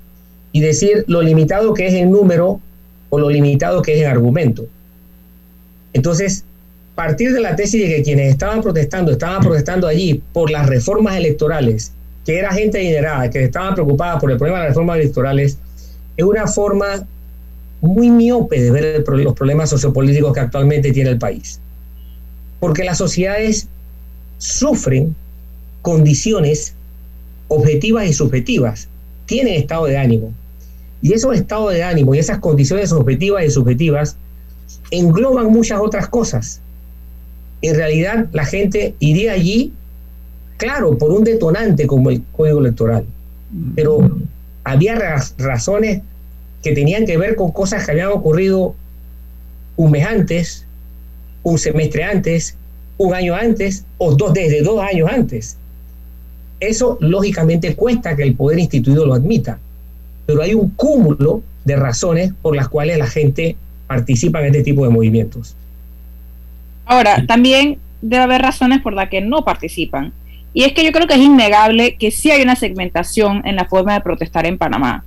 y 0.52 0.60
decir 0.60 1.04
lo 1.08 1.22
limitado 1.22 1.72
que 1.72 1.86
es 1.86 1.94
en 1.94 2.10
número 2.10 2.60
o 3.08 3.18
lo 3.18 3.30
limitado 3.30 3.80
que 3.80 3.94
es 3.94 4.02
en 4.02 4.08
argumento. 4.08 4.66
Entonces, 5.94 6.44
partir 6.94 7.32
de 7.32 7.40
la 7.40 7.56
tesis 7.56 7.80
de 7.80 7.96
que 7.96 8.02
quienes 8.02 8.30
estaban 8.30 8.60
protestando, 8.60 9.12
estaban 9.12 9.40
protestando 9.40 9.86
allí 9.86 10.22
por 10.34 10.50
las 10.50 10.66
reformas 10.66 11.16
electorales, 11.16 11.92
que 12.26 12.38
era 12.38 12.52
gente 12.52 12.76
adinerada, 12.76 13.30
que 13.30 13.44
estaban 13.44 13.74
preocupada 13.74 14.18
por 14.18 14.30
el 14.30 14.36
problema 14.36 14.58
de 14.58 14.64
las 14.64 14.70
reformas 14.72 14.98
electorales, 14.98 15.58
es 16.14 16.24
una 16.24 16.46
forma 16.46 17.06
muy 17.80 18.10
miope 18.10 18.60
de 18.60 18.70
ver 18.70 19.04
los 19.08 19.34
problemas 19.34 19.70
sociopolíticos 19.70 20.34
que 20.34 20.40
actualmente 20.40 20.92
tiene 20.92 21.10
el 21.10 21.18
país. 21.18 21.60
Porque 22.60 22.84
las 22.84 22.98
sociedades 22.98 23.68
sufren 24.38 25.14
condiciones 25.82 26.74
objetivas 27.48 28.06
y 28.06 28.12
subjetivas, 28.12 28.88
tienen 29.26 29.54
estado 29.54 29.86
de 29.86 29.98
ánimo. 29.98 30.32
Y 31.02 31.12
esos 31.12 31.36
estados 31.36 31.72
de 31.72 31.82
ánimo 31.82 32.14
y 32.14 32.18
esas 32.18 32.38
condiciones 32.38 32.92
objetivas 32.92 33.44
y 33.44 33.50
subjetivas 33.50 34.16
engloban 34.90 35.46
muchas 35.46 35.80
otras 35.80 36.08
cosas. 36.08 36.60
En 37.62 37.76
realidad 37.76 38.26
la 38.32 38.44
gente 38.44 38.94
iría 38.98 39.32
allí, 39.32 39.72
claro, 40.56 40.98
por 40.98 41.12
un 41.12 41.24
detonante 41.24 41.86
como 41.86 42.10
el 42.10 42.22
código 42.32 42.60
electoral, 42.60 43.04
pero 43.74 44.10
había 44.64 44.96
razones 45.38 46.02
que 46.62 46.72
tenían 46.72 47.06
que 47.06 47.16
ver 47.16 47.36
con 47.36 47.52
cosas 47.52 47.84
que 47.84 47.92
habían 47.92 48.08
ocurrido 48.08 48.74
un 49.76 49.90
mes 49.90 50.06
antes, 50.06 50.65
un 51.46 51.58
semestre 51.58 52.02
antes, 52.02 52.56
un 52.98 53.14
año 53.14 53.36
antes 53.36 53.84
o 53.98 54.16
dos 54.16 54.34
desde 54.34 54.62
dos 54.62 54.82
años 54.82 55.08
antes. 55.08 55.56
Eso 56.58 56.98
lógicamente 57.00 57.76
cuesta 57.76 58.16
que 58.16 58.24
el 58.24 58.34
poder 58.34 58.58
instituido 58.58 59.06
lo 59.06 59.14
admita, 59.14 59.60
pero 60.26 60.42
hay 60.42 60.54
un 60.54 60.70
cúmulo 60.70 61.42
de 61.64 61.76
razones 61.76 62.32
por 62.42 62.56
las 62.56 62.68
cuales 62.68 62.98
la 62.98 63.06
gente 63.06 63.54
participa 63.86 64.40
en 64.40 64.46
este 64.46 64.64
tipo 64.64 64.82
de 64.82 64.90
movimientos. 64.90 65.54
Ahora, 66.84 67.24
también 67.28 67.78
debe 68.02 68.24
haber 68.24 68.42
razones 68.42 68.80
por 68.80 68.92
las 68.94 69.08
que 69.08 69.20
no 69.20 69.44
participan. 69.44 70.12
Y 70.52 70.64
es 70.64 70.72
que 70.72 70.84
yo 70.84 70.90
creo 70.90 71.06
que 71.06 71.14
es 71.14 71.20
innegable 71.20 71.94
que 71.94 72.10
sí 72.10 72.32
hay 72.32 72.42
una 72.42 72.56
segmentación 72.56 73.42
en 73.46 73.54
la 73.54 73.66
forma 73.66 73.94
de 73.94 74.00
protestar 74.00 74.46
en 74.46 74.58
Panamá. 74.58 75.04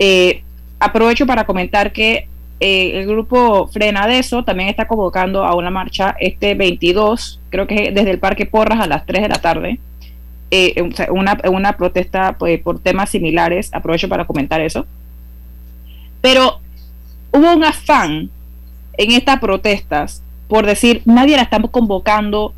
Eh, 0.00 0.42
aprovecho 0.80 1.26
para 1.26 1.46
comentar 1.46 1.92
que 1.92 2.26
eh, 2.66 2.98
el 3.00 3.06
grupo 3.06 3.68
Frena 3.68 4.06
de 4.06 4.18
eso 4.18 4.42
también 4.42 4.70
está 4.70 4.86
convocando 4.86 5.44
a 5.44 5.54
una 5.54 5.70
marcha 5.70 6.16
este 6.18 6.54
22, 6.54 7.40
creo 7.50 7.66
que 7.66 7.92
desde 7.92 8.10
el 8.10 8.18
Parque 8.18 8.46
Porras 8.46 8.80
a 8.80 8.86
las 8.86 9.04
3 9.04 9.22
de 9.22 9.28
la 9.28 9.40
tarde. 9.40 9.78
Eh, 10.50 10.74
una, 11.10 11.38
una, 11.50 11.76
protesta 11.76 12.36
pues, 12.38 12.60
por 12.60 12.78
temas 12.78 13.10
similares, 13.10 13.68
aprovecho 13.74 14.08
para 14.08 14.24
comentar 14.24 14.60
eso. 14.60 14.86
Pero 16.20 16.60
hubo 17.32 17.52
un 17.52 17.64
afán 17.64 18.30
en 18.96 19.10
estas 19.10 19.40
protestas 19.40 20.22
por 20.48 20.64
decir, 20.66 21.02
nadie 21.04 21.36
la 21.36 21.42
estamos 21.42 21.70
convocando, 21.70 22.54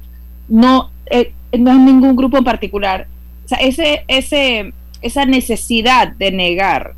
no, 0.48 0.90
eh, 1.10 1.32
no 1.58 1.70
es 1.70 1.78
ningún 1.78 2.14
grupo 2.14 2.36
en 2.38 2.44
particular. 2.44 3.06
O 3.44 3.48
sea, 3.48 3.58
esa 3.58 5.24
necesidad 5.24 6.08
de 6.08 6.30
negar 6.30 6.94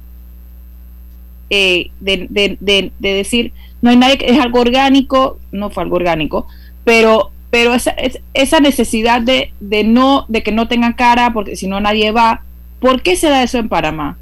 eh, 1.50 1.90
de, 2.00 2.90
decir, 3.00 3.52
no 3.80 3.90
hay 3.90 3.96
nadie, 3.96 4.18
es 4.20 4.38
algo 4.38 4.61
orgánico, 4.61 5.38
no 5.52 5.70
fue 5.70 5.82
algo 5.82 5.96
orgánico, 5.96 6.46
pero, 6.84 7.30
pero 7.50 7.74
esa, 7.74 7.94
esa 8.34 8.61
necesidad 8.61 9.22
de, 9.22 9.52
de, 9.61 9.84
no, 9.84 10.26
de 10.28 10.42
que 10.42 10.52
no 10.52 10.68
tengan 10.68 10.92
cara, 10.92 11.32
porque 11.32 11.56
si 11.56 11.66
no 11.66 11.80
nadie 11.80 12.11
va, 12.12 12.42
¿por 12.80 13.02
qué 13.02 13.16
se 13.16 13.28
da 13.28 13.42
eso 13.42 13.58
en 13.58 13.68
Panamá? 13.68 14.18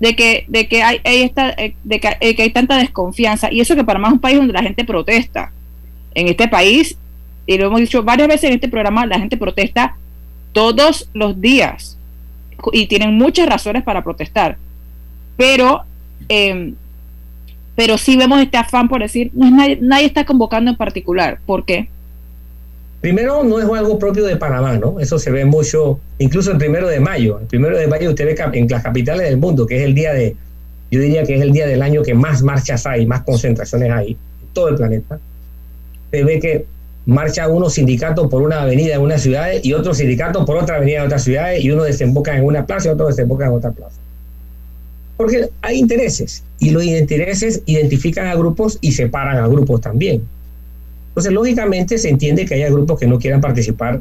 De 0.00 0.14
que, 0.14 0.44
de 0.48 0.68
que 0.68 0.82
hay, 0.82 1.00
hay 1.04 1.22
esta, 1.22 1.50
eh, 1.50 1.74
de 1.82 2.00
que, 2.00 2.16
eh, 2.20 2.36
que 2.36 2.42
hay 2.42 2.50
tanta 2.50 2.76
desconfianza, 2.76 3.52
y 3.52 3.60
eso 3.60 3.74
que 3.74 3.84
Panamá 3.84 4.08
es 4.08 4.14
un 4.14 4.20
país 4.20 4.38
donde 4.38 4.52
la 4.52 4.62
gente 4.62 4.84
protesta. 4.84 5.52
En 6.14 6.26
este 6.26 6.48
país, 6.48 6.96
y 7.46 7.58
lo 7.58 7.66
hemos 7.66 7.80
dicho 7.80 8.02
varias 8.02 8.28
veces 8.28 8.44
en 8.44 8.54
este 8.54 8.68
programa, 8.68 9.06
la 9.06 9.18
gente 9.18 9.36
protesta 9.36 9.96
todos 10.52 11.08
los 11.14 11.40
días 11.40 11.98
y 12.72 12.86
tienen 12.86 13.16
muchas 13.16 13.48
razones 13.48 13.82
para 13.82 14.02
protestar. 14.02 14.58
Pero 15.36 15.84
Em, 16.28 16.74
pero 17.76 17.96
sí 17.96 18.16
vemos 18.16 18.40
este 18.40 18.56
afán 18.56 18.88
por 18.88 19.00
decir, 19.00 19.30
nadie, 19.34 19.78
nadie, 19.80 20.06
está 20.06 20.24
convocando 20.24 20.70
en 20.70 20.76
particular. 20.76 21.38
¿Por 21.46 21.64
qué? 21.64 21.88
Primero, 23.00 23.44
no 23.44 23.60
es 23.60 23.78
algo 23.78 23.98
propio 23.98 24.24
de 24.24 24.36
Panamá, 24.36 24.76
¿no? 24.76 24.98
Eso 24.98 25.18
se 25.18 25.30
ve 25.30 25.44
mucho, 25.44 26.00
incluso 26.18 26.50
el 26.50 26.58
primero 26.58 26.88
de 26.88 26.98
mayo. 26.98 27.38
El 27.38 27.46
primero 27.46 27.78
de 27.78 27.86
mayo 27.86 28.10
usted 28.10 28.26
ve 28.26 28.58
en 28.58 28.68
las 28.68 28.82
capitales 28.82 29.28
del 29.28 29.36
mundo, 29.36 29.66
que 29.66 29.76
es 29.76 29.84
el 29.84 29.94
día 29.94 30.12
de, 30.12 30.34
yo 30.90 31.00
diría 31.00 31.22
que 31.22 31.36
es 31.36 31.42
el 31.42 31.52
día 31.52 31.66
del 31.66 31.82
año 31.82 32.02
que 32.02 32.14
más 32.14 32.42
marchas 32.42 32.84
hay, 32.86 33.06
más 33.06 33.22
concentraciones 33.22 33.92
hay, 33.92 34.10
en 34.10 34.48
todo 34.52 34.70
el 34.70 34.74
planeta. 34.74 35.20
Se 36.10 36.24
ve 36.24 36.40
que 36.40 36.66
marcha 37.06 37.48
uno 37.48 37.70
sindicato 37.70 38.28
por 38.28 38.42
una 38.42 38.62
avenida 38.62 38.96
en 38.96 39.00
una 39.00 39.18
ciudad 39.18 39.50
y 39.62 39.72
otro 39.72 39.94
sindicato 39.94 40.44
por 40.44 40.56
otra 40.56 40.76
avenida 40.76 40.98
en 40.98 41.06
otra 41.06 41.18
ciudad 41.18 41.52
y 41.54 41.70
uno 41.70 41.84
desemboca 41.84 42.36
en 42.36 42.44
una 42.44 42.66
plaza 42.66 42.88
y 42.88 42.90
otro 42.90 43.06
desemboca 43.06 43.46
en 43.46 43.52
otra 43.52 43.70
plaza. 43.70 44.00
Porque 45.18 45.50
hay 45.60 45.78
intereses 45.78 46.42
y 46.58 46.70
los 46.70 46.82
intereses 46.84 47.62
identifican 47.66 48.28
a 48.28 48.34
grupos 48.36 48.78
y 48.80 48.92
separan 48.92 49.36
a 49.36 49.48
grupos 49.48 49.82
también. 49.82 50.22
Entonces, 51.08 51.32
lógicamente 51.32 51.98
se 51.98 52.08
entiende 52.08 52.46
que 52.46 52.54
haya 52.54 52.70
grupos 52.70 52.98
que 52.98 53.06
no 53.06 53.18
quieran 53.18 53.40
participar 53.40 54.00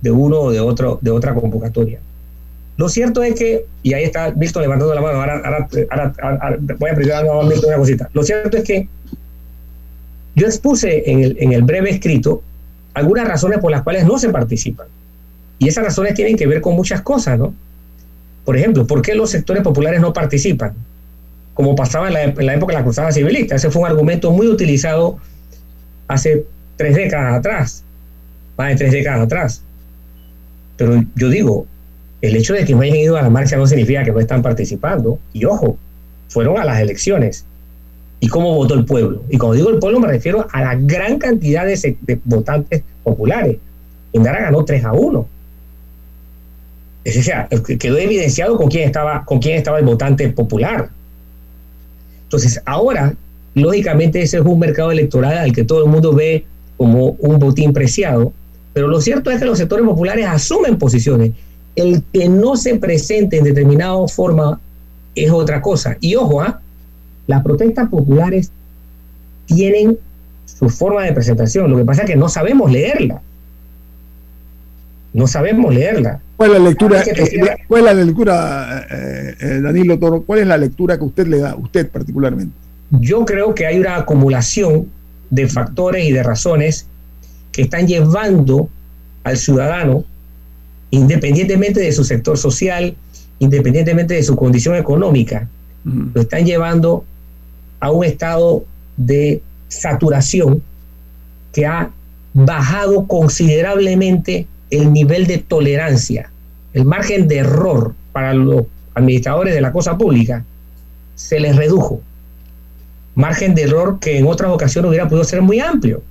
de 0.00 0.10
uno 0.10 0.38
o 0.38 0.52
de 0.52 0.60
otro 0.60 0.98
de 1.02 1.10
otra 1.10 1.34
convocatoria. 1.34 1.98
Lo 2.76 2.88
cierto 2.88 3.22
es 3.22 3.34
que, 3.34 3.66
y 3.82 3.94
ahí 3.94 4.04
está 4.04 4.32
Milton 4.32 4.62
levantando 4.62 4.94
la 4.94 5.00
mano, 5.00 5.20
ahora, 5.20 5.68
voy 6.78 6.90
a 6.90 6.94
pedir 6.94 7.12
a 7.12 7.22
Milton 7.42 7.68
una 7.68 7.76
cosita. 7.78 8.08
Lo 8.12 8.22
cierto 8.22 8.56
es 8.56 8.64
que 8.64 8.88
yo 10.36 10.46
expuse 10.46 11.10
en 11.10 11.24
el, 11.24 11.36
en 11.40 11.52
el 11.52 11.62
breve 11.62 11.90
escrito 11.90 12.42
algunas 12.94 13.26
razones 13.26 13.58
por 13.58 13.70
las 13.70 13.82
cuales 13.82 14.06
no 14.06 14.18
se 14.18 14.28
participan. 14.28 14.86
Y 15.58 15.68
esas 15.68 15.84
razones 15.84 16.14
tienen 16.14 16.36
que 16.36 16.46
ver 16.46 16.60
con 16.60 16.76
muchas 16.76 17.00
cosas, 17.00 17.38
¿no? 17.38 17.54
Por 18.46 18.56
ejemplo, 18.56 18.86
¿por 18.86 19.02
qué 19.02 19.14
los 19.14 19.30
sectores 19.30 19.64
populares 19.64 20.00
no 20.00 20.12
participan? 20.12 20.72
Como 21.52 21.74
pasaba 21.74 22.06
en 22.06 22.14
la, 22.14 22.54
época 22.54 22.72
de 22.72 22.78
la 22.78 22.84
cruzada 22.84 23.10
civilista. 23.10 23.56
Ese 23.56 23.70
fue 23.70 23.82
un 23.82 23.88
argumento 23.88 24.30
muy 24.30 24.46
utilizado 24.46 25.18
hace 26.06 26.46
tres 26.76 26.94
décadas 26.94 27.34
atrás, 27.34 27.82
más 28.56 28.68
de 28.68 28.76
tres 28.76 28.92
décadas 28.92 29.22
atrás. 29.22 29.62
Pero 30.76 31.02
yo 31.16 31.28
digo, 31.28 31.66
el 32.22 32.36
hecho 32.36 32.54
de 32.54 32.64
que 32.64 32.72
no 32.72 32.82
hayan 32.82 32.96
ido 32.96 33.16
a 33.16 33.22
la 33.22 33.30
marcha 33.30 33.56
no 33.56 33.66
significa 33.66 34.04
que 34.04 34.12
no 34.12 34.20
están 34.20 34.42
participando. 34.42 35.18
Y 35.32 35.44
ojo, 35.44 35.76
fueron 36.28 36.56
a 36.56 36.64
las 36.64 36.80
elecciones. 36.80 37.44
¿Y 38.20 38.28
cómo 38.28 38.54
votó 38.54 38.74
el 38.74 38.84
pueblo? 38.84 39.24
Y 39.28 39.38
cuando 39.38 39.56
digo 39.56 39.70
el 39.70 39.80
pueblo 39.80 39.98
me 39.98 40.06
refiero 40.06 40.46
a 40.52 40.60
la 40.60 40.76
gran 40.76 41.18
cantidad 41.18 41.66
de, 41.66 42.20
votantes 42.24 42.84
populares. 43.02 43.56
Indara 44.12 44.40
ganó 44.40 44.64
3 44.64 44.84
a 44.84 44.92
1. 44.92 45.28
Es 47.06 47.14
decir, 47.14 47.78
quedó 47.78 47.98
evidenciado 47.98 48.56
con 48.56 48.68
quién 48.68 48.82
estaba, 48.82 49.24
con 49.24 49.38
quién 49.38 49.58
estaba 49.58 49.78
el 49.78 49.84
votante 49.84 50.28
popular. 50.30 50.90
Entonces, 52.24 52.60
ahora, 52.66 53.14
lógicamente, 53.54 54.20
ese 54.22 54.38
es 54.38 54.44
un 54.44 54.58
mercado 54.58 54.90
electoral 54.90 55.38
al 55.38 55.52
que 55.52 55.62
todo 55.62 55.84
el 55.84 55.88
mundo 55.88 56.12
ve 56.12 56.44
como 56.76 57.10
un 57.20 57.38
botín 57.38 57.72
preciado, 57.72 58.32
pero 58.72 58.88
lo 58.88 59.00
cierto 59.00 59.30
es 59.30 59.38
que 59.38 59.44
los 59.44 59.56
sectores 59.56 59.86
populares 59.86 60.26
asumen 60.26 60.78
posiciones. 60.78 61.30
El 61.76 62.02
que 62.12 62.28
no 62.28 62.56
se 62.56 62.74
presente 62.74 63.38
en 63.38 63.44
determinada 63.44 64.08
forma 64.08 64.60
es 65.14 65.30
otra 65.30 65.62
cosa. 65.62 65.96
Y 66.00 66.16
ojo, 66.16 66.42
¿ah? 66.42 66.60
las 67.28 67.44
protestas 67.44 67.88
populares 67.88 68.50
tienen 69.46 69.96
su 70.44 70.68
forma 70.70 71.04
de 71.04 71.12
presentación. 71.12 71.70
Lo 71.70 71.76
que 71.76 71.84
pasa 71.84 72.02
es 72.02 72.10
que 72.10 72.16
no 72.16 72.28
sabemos 72.28 72.72
leerla. 72.72 73.22
No 75.12 75.28
sabemos 75.28 75.72
leerla. 75.72 76.20
¿Cuál 76.36 76.50
es 76.50 76.58
la 76.60 76.68
lectura, 76.68 77.02
eh, 77.02 77.56
¿cuál 77.66 77.80
es 77.80 77.94
la 77.94 78.04
lectura 78.04 78.86
eh, 78.90 79.34
eh, 79.40 79.60
Danilo 79.62 79.98
Toro? 79.98 80.22
¿Cuál 80.22 80.40
es 80.40 80.46
la 80.46 80.58
lectura 80.58 80.98
que 80.98 81.04
usted 81.04 81.26
le 81.26 81.38
da, 81.38 81.56
usted 81.56 81.88
particularmente? 81.88 82.54
Yo 82.90 83.24
creo 83.24 83.54
que 83.54 83.66
hay 83.66 83.78
una 83.78 83.96
acumulación 83.96 84.86
de 85.30 85.48
factores 85.48 86.04
y 86.04 86.12
de 86.12 86.22
razones 86.22 86.86
que 87.52 87.62
están 87.62 87.86
llevando 87.86 88.68
al 89.24 89.38
ciudadano, 89.38 90.04
independientemente 90.90 91.80
de 91.80 91.90
su 91.90 92.04
sector 92.04 92.36
social, 92.36 92.94
independientemente 93.38 94.14
de 94.14 94.22
su 94.22 94.36
condición 94.36 94.76
económica, 94.76 95.48
lo 95.84 96.20
están 96.20 96.44
llevando 96.44 97.04
a 97.80 97.92
un 97.92 98.04
estado 98.04 98.64
de 98.96 99.40
saturación 99.68 100.62
que 101.52 101.64
ha 101.64 101.90
bajado 102.34 103.06
considerablemente 103.06 104.46
el 104.70 104.92
nivel 104.92 105.26
de 105.26 105.38
tolerancia, 105.38 106.30
el 106.72 106.84
margen 106.84 107.28
de 107.28 107.38
error 107.38 107.94
para 108.12 108.34
los 108.34 108.64
administradores 108.94 109.54
de 109.54 109.60
la 109.60 109.72
cosa 109.72 109.96
pública, 109.96 110.44
se 111.14 111.40
les 111.40 111.56
redujo. 111.56 112.00
Margen 113.14 113.54
de 113.54 113.62
error 113.62 113.98
que 114.00 114.18
en 114.18 114.26
otras 114.26 114.50
ocasiones 114.50 114.88
hubiera 114.88 115.08
podido 115.08 115.24
ser 115.24 115.42
muy 115.42 115.60
amplio. 115.60 116.02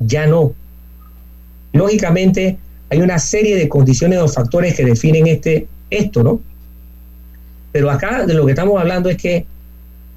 ya 0.00 0.26
no. 0.26 0.52
Lógicamente, 1.72 2.56
hay 2.90 3.00
una 3.00 3.18
serie 3.18 3.56
de 3.56 3.68
condiciones 3.68 4.18
o 4.20 4.28
factores 4.28 4.74
que 4.74 4.84
definen 4.84 5.26
este, 5.26 5.66
esto, 5.90 6.22
¿no? 6.22 6.40
Pero 7.72 7.90
acá 7.90 8.24
de 8.24 8.34
lo 8.34 8.46
que 8.46 8.52
estamos 8.52 8.80
hablando 8.80 9.10
es 9.10 9.16
que 9.16 9.44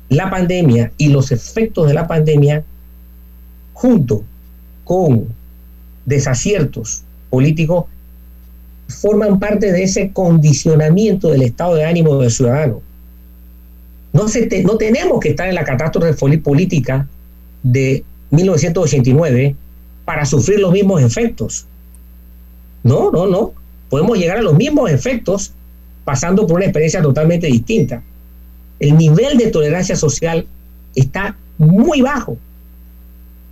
la 0.10 0.30
pandemia 0.30 0.92
y 0.98 1.10
los 1.10 1.32
efectos 1.32 1.88
de 1.88 1.94
la 1.94 2.08
pandemia, 2.08 2.64
junto 3.74 4.24
con 4.84 5.28
desaciertos 6.06 7.04
políticos, 7.32 7.86
forman 8.88 9.40
parte 9.40 9.72
de 9.72 9.84
ese 9.84 10.12
condicionamiento 10.12 11.30
del 11.30 11.42
estado 11.42 11.76
de 11.76 11.86
ánimo 11.86 12.18
del 12.18 12.30
ciudadano. 12.30 12.82
No, 14.14 14.78
tenemos 14.78 15.20
que 15.20 15.30
estar 15.30 15.48
en 15.48 15.56
la 15.56 15.64
catástrofe 15.64 16.38
política 16.38 17.08
de 17.64 18.04
1989 18.32 19.56
para 20.06 20.26
sufrir 20.26 20.60
los 20.60 20.74
mismos 20.74 21.02
efectos. 21.02 21.66
No, 22.84 23.12
no, 23.12 23.26
no. 23.28 23.54
Podemos 23.90 24.18
llegar 24.18 24.38
a 24.38 24.42
los 24.42 24.56
mismos 24.56 24.92
efectos 24.92 25.54
pasando 26.04 26.46
por 26.46 26.58
una 26.58 26.66
experiencia 26.66 27.02
totalmente 27.02 27.48
distinta. 27.48 28.04
El 28.80 28.98
nivel 28.98 29.38
de 29.38 29.48
tolerancia 29.48 29.96
social 29.96 30.46
está 30.96 31.38
muy 31.58 32.02
bajo. 32.02 32.38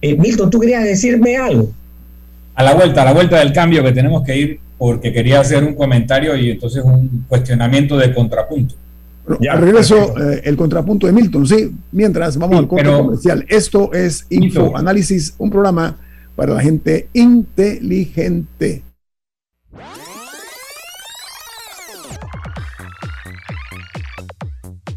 Eh, 0.02 0.16
Milton, 0.16 0.50
¿tú 0.50 0.60
querías 0.60 0.84
decirme 0.84 1.38
algo? 1.38 1.70
A 2.60 2.64
la 2.64 2.74
vuelta, 2.74 3.04
a 3.04 3.06
la 3.06 3.14
vuelta 3.14 3.40
del 3.40 3.54
cambio 3.54 3.82
que 3.82 3.94
tenemos 3.94 4.22
que 4.22 4.36
ir 4.36 4.60
porque 4.78 5.14
quería 5.14 5.40
hacer 5.40 5.64
un 5.64 5.76
comentario 5.76 6.36
y 6.36 6.52
entonces 6.52 6.84
un 6.84 7.24
cuestionamiento 7.26 7.96
de 7.96 8.14
contrapunto. 8.14 8.76
ya, 9.40 9.56
regreso 9.56 10.14
eh, 10.20 10.42
el 10.44 10.58
contrapunto 10.58 11.08
de 11.08 11.14
Milton, 11.14 11.48
sí. 11.48 11.72
Mientras 11.94 12.38
vamos 12.38 12.60
al 12.60 12.68
corte 12.68 12.92
comercial. 12.92 13.46
Esto 13.48 13.94
es 13.94 14.26
Info 14.30 14.76
Análisis, 14.76 15.36
un 15.38 15.50
programa 15.50 15.96
para 16.36 16.56
la 16.56 16.62
gente 16.62 17.08
inteligente. 17.14 18.84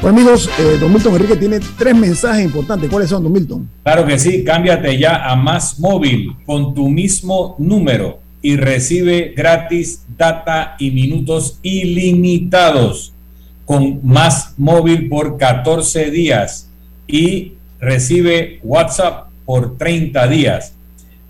Pues 0.00 0.14
amigos, 0.14 0.48
eh, 0.58 0.78
don 0.80 0.94
Milton 0.94 1.12
Enrique 1.12 1.36
tiene 1.36 1.60
tres 1.76 1.94
mensajes 1.94 2.42
importantes. 2.42 2.88
¿Cuáles 2.88 3.10
son, 3.10 3.22
don 3.22 3.30
Milton? 3.30 3.68
Claro 3.82 4.06
que 4.06 4.18
sí, 4.18 4.42
cámbiate 4.44 4.98
ya 4.98 5.30
a 5.30 5.36
Más 5.36 5.78
Móvil 5.78 6.36
con 6.46 6.72
tu 6.74 6.88
mismo 6.88 7.54
número 7.58 8.18
y 8.40 8.56
recibe 8.56 9.34
gratis 9.36 10.06
data 10.16 10.74
y 10.78 10.90
minutos 10.90 11.58
ilimitados 11.62 13.12
con 13.66 14.00
Más 14.02 14.54
Móvil 14.56 15.06
por 15.10 15.36
14 15.36 16.10
días 16.10 16.70
y 17.06 17.52
recibe 17.78 18.58
WhatsApp 18.62 19.28
por 19.44 19.76
30 19.76 20.26
días. 20.28 20.72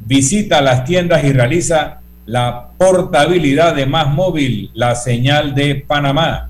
Visita 0.07 0.61
las 0.61 0.85
tiendas 0.85 1.25
y 1.25 1.33
realiza 1.33 2.03
la 2.25 2.69
portabilidad 2.79 3.75
de 3.75 3.87
Más 3.87 4.15
Móvil, 4.15 4.71
la 4.75 4.95
señal 4.95 5.57
de 5.57 5.75
Panamá 5.75 6.50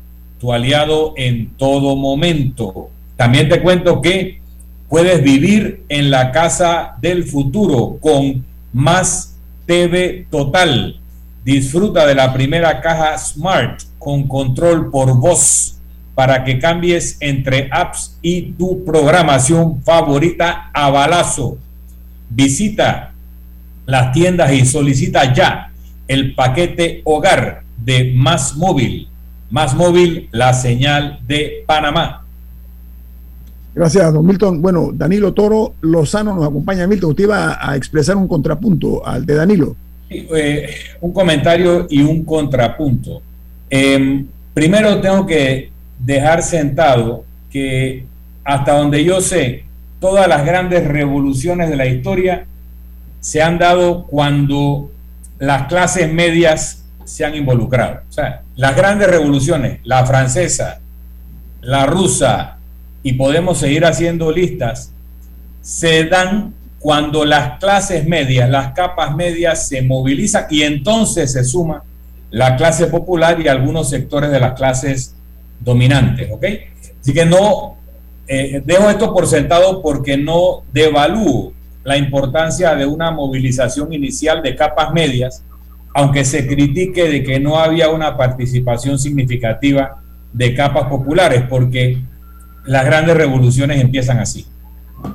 tu 0.41 0.51
aliado 0.51 1.13
en 1.17 1.51
todo 1.55 1.95
momento. 1.95 2.89
También 3.15 3.47
te 3.47 3.61
cuento 3.61 4.01
que 4.01 4.41
puedes 4.89 5.21
vivir 5.23 5.83
en 5.87 6.09
la 6.09 6.31
casa 6.31 6.95
del 6.99 7.25
futuro 7.25 7.99
con 8.01 8.43
más 8.73 9.37
TV 9.67 10.25
total. 10.31 10.99
Disfruta 11.45 12.07
de 12.07 12.15
la 12.15 12.33
primera 12.33 12.81
caja 12.81 13.15
Smart 13.19 13.83
con 13.99 14.27
control 14.27 14.89
por 14.89 15.15
voz 15.15 15.77
para 16.15 16.43
que 16.43 16.57
cambies 16.57 17.17
entre 17.19 17.69
apps 17.71 18.17
y 18.23 18.53
tu 18.53 18.83
programación 18.83 19.83
favorita 19.83 20.71
a 20.73 20.89
balazo. 20.89 21.59
Visita 22.31 23.13
las 23.85 24.11
tiendas 24.11 24.51
y 24.53 24.65
solicita 24.65 25.33
ya 25.33 25.71
el 26.07 26.33
paquete 26.33 27.01
hogar 27.05 27.63
de 27.77 28.11
Más 28.15 28.55
Móvil 28.55 29.10
más 29.51 29.75
móvil, 29.75 30.29
la 30.31 30.53
señal 30.53 31.19
de 31.27 31.63
Panamá. 31.67 32.25
Gracias, 33.73 34.13
don 34.13 34.25
Milton. 34.25 34.61
Bueno, 34.61 34.91
Danilo 34.93 35.33
Toro 35.33 35.75
Lozano 35.81 36.33
nos 36.33 36.47
acompaña. 36.47 36.87
Milton, 36.87 37.11
usted 37.11 37.23
iba 37.25 37.57
a 37.61 37.75
expresar 37.75 38.17
un 38.17 38.27
contrapunto 38.27 39.05
al 39.05 39.25
de 39.25 39.35
Danilo. 39.35 39.75
Eh, 40.09 40.69
un 40.99 41.13
comentario 41.13 41.87
y 41.89 42.01
un 42.01 42.25
contrapunto. 42.25 43.21
Em, 43.69 44.25
primero 44.53 44.99
tengo 44.99 45.25
que 45.25 45.71
dejar 45.99 46.43
sentado 46.43 47.23
que 47.49 48.05
hasta 48.43 48.77
donde 48.77 49.03
yo 49.03 49.21
sé, 49.21 49.63
todas 49.99 50.27
las 50.27 50.45
grandes 50.45 50.85
revoluciones 50.85 51.69
de 51.69 51.75
la 51.75 51.85
historia 51.85 52.45
se 53.19 53.41
han 53.41 53.57
dado 53.57 54.05
cuando 54.07 54.91
las 55.39 55.67
clases 55.67 56.11
medias 56.11 56.83
se 57.05 57.23
han 57.23 57.35
involucrado. 57.35 58.01
O 58.09 58.11
sea, 58.11 58.41
las 58.55 58.75
grandes 58.75 59.09
revoluciones, 59.09 59.79
la 59.83 60.05
francesa, 60.05 60.81
la 61.61 61.85
rusa, 61.85 62.57
y 63.03 63.13
podemos 63.13 63.57
seguir 63.57 63.85
haciendo 63.85 64.31
listas, 64.31 64.93
se 65.61 66.05
dan 66.05 66.53
cuando 66.79 67.25
las 67.25 67.59
clases 67.59 68.07
medias, 68.07 68.49
las 68.49 68.73
capas 68.73 69.15
medias 69.15 69.67
se 69.67 69.81
movilizan 69.81 70.45
y 70.49 70.63
entonces 70.63 71.31
se 71.31 71.43
suma 71.43 71.83
la 72.31 72.55
clase 72.55 72.87
popular 72.87 73.39
y 73.39 73.47
algunos 73.47 73.89
sectores 73.89 74.31
de 74.31 74.39
las 74.39 74.53
clases 74.53 75.15
dominantes, 75.59 76.29
¿ok? 76.31 76.45
Así 76.99 77.13
que 77.13 77.25
no, 77.25 77.77
eh, 78.27 78.61
dejo 78.65 78.89
esto 78.89 79.13
por 79.13 79.27
sentado 79.27 79.81
porque 79.81 80.17
no 80.17 80.63
devalúo 80.71 81.53
la 81.83 81.97
importancia 81.97 82.75
de 82.75 82.85
una 82.85 83.11
movilización 83.11 83.91
inicial 83.93 84.41
de 84.41 84.55
capas 84.55 84.91
medias 84.93 85.43
aunque 85.93 86.23
se 86.23 86.47
critique 86.47 87.07
de 87.07 87.23
que 87.23 87.39
no 87.39 87.57
había 87.57 87.89
una 87.89 88.17
participación 88.17 88.97
significativa 88.97 90.01
de 90.31 90.55
capas 90.55 90.85
populares, 90.85 91.43
porque 91.49 91.97
las 92.65 92.85
grandes 92.85 93.17
revoluciones 93.17 93.81
empiezan 93.81 94.19
así. 94.19 94.45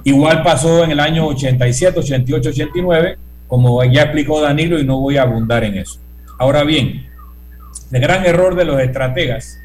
Igual 0.04 0.42
pasó 0.42 0.84
en 0.84 0.90
el 0.90 1.00
año 1.00 1.26
87, 1.26 2.00
88, 2.00 2.50
89, 2.50 3.18
como 3.46 3.82
ya 3.84 4.02
explicó 4.02 4.40
Danilo 4.40 4.78
y 4.78 4.84
no 4.84 5.00
voy 5.00 5.16
a 5.16 5.22
abundar 5.22 5.64
en 5.64 5.78
eso. 5.78 6.00
Ahora 6.38 6.64
bien, 6.64 7.06
el 7.92 8.00
gran 8.00 8.26
error 8.26 8.56
de 8.56 8.64
los 8.64 8.80
estrategas 8.80 9.58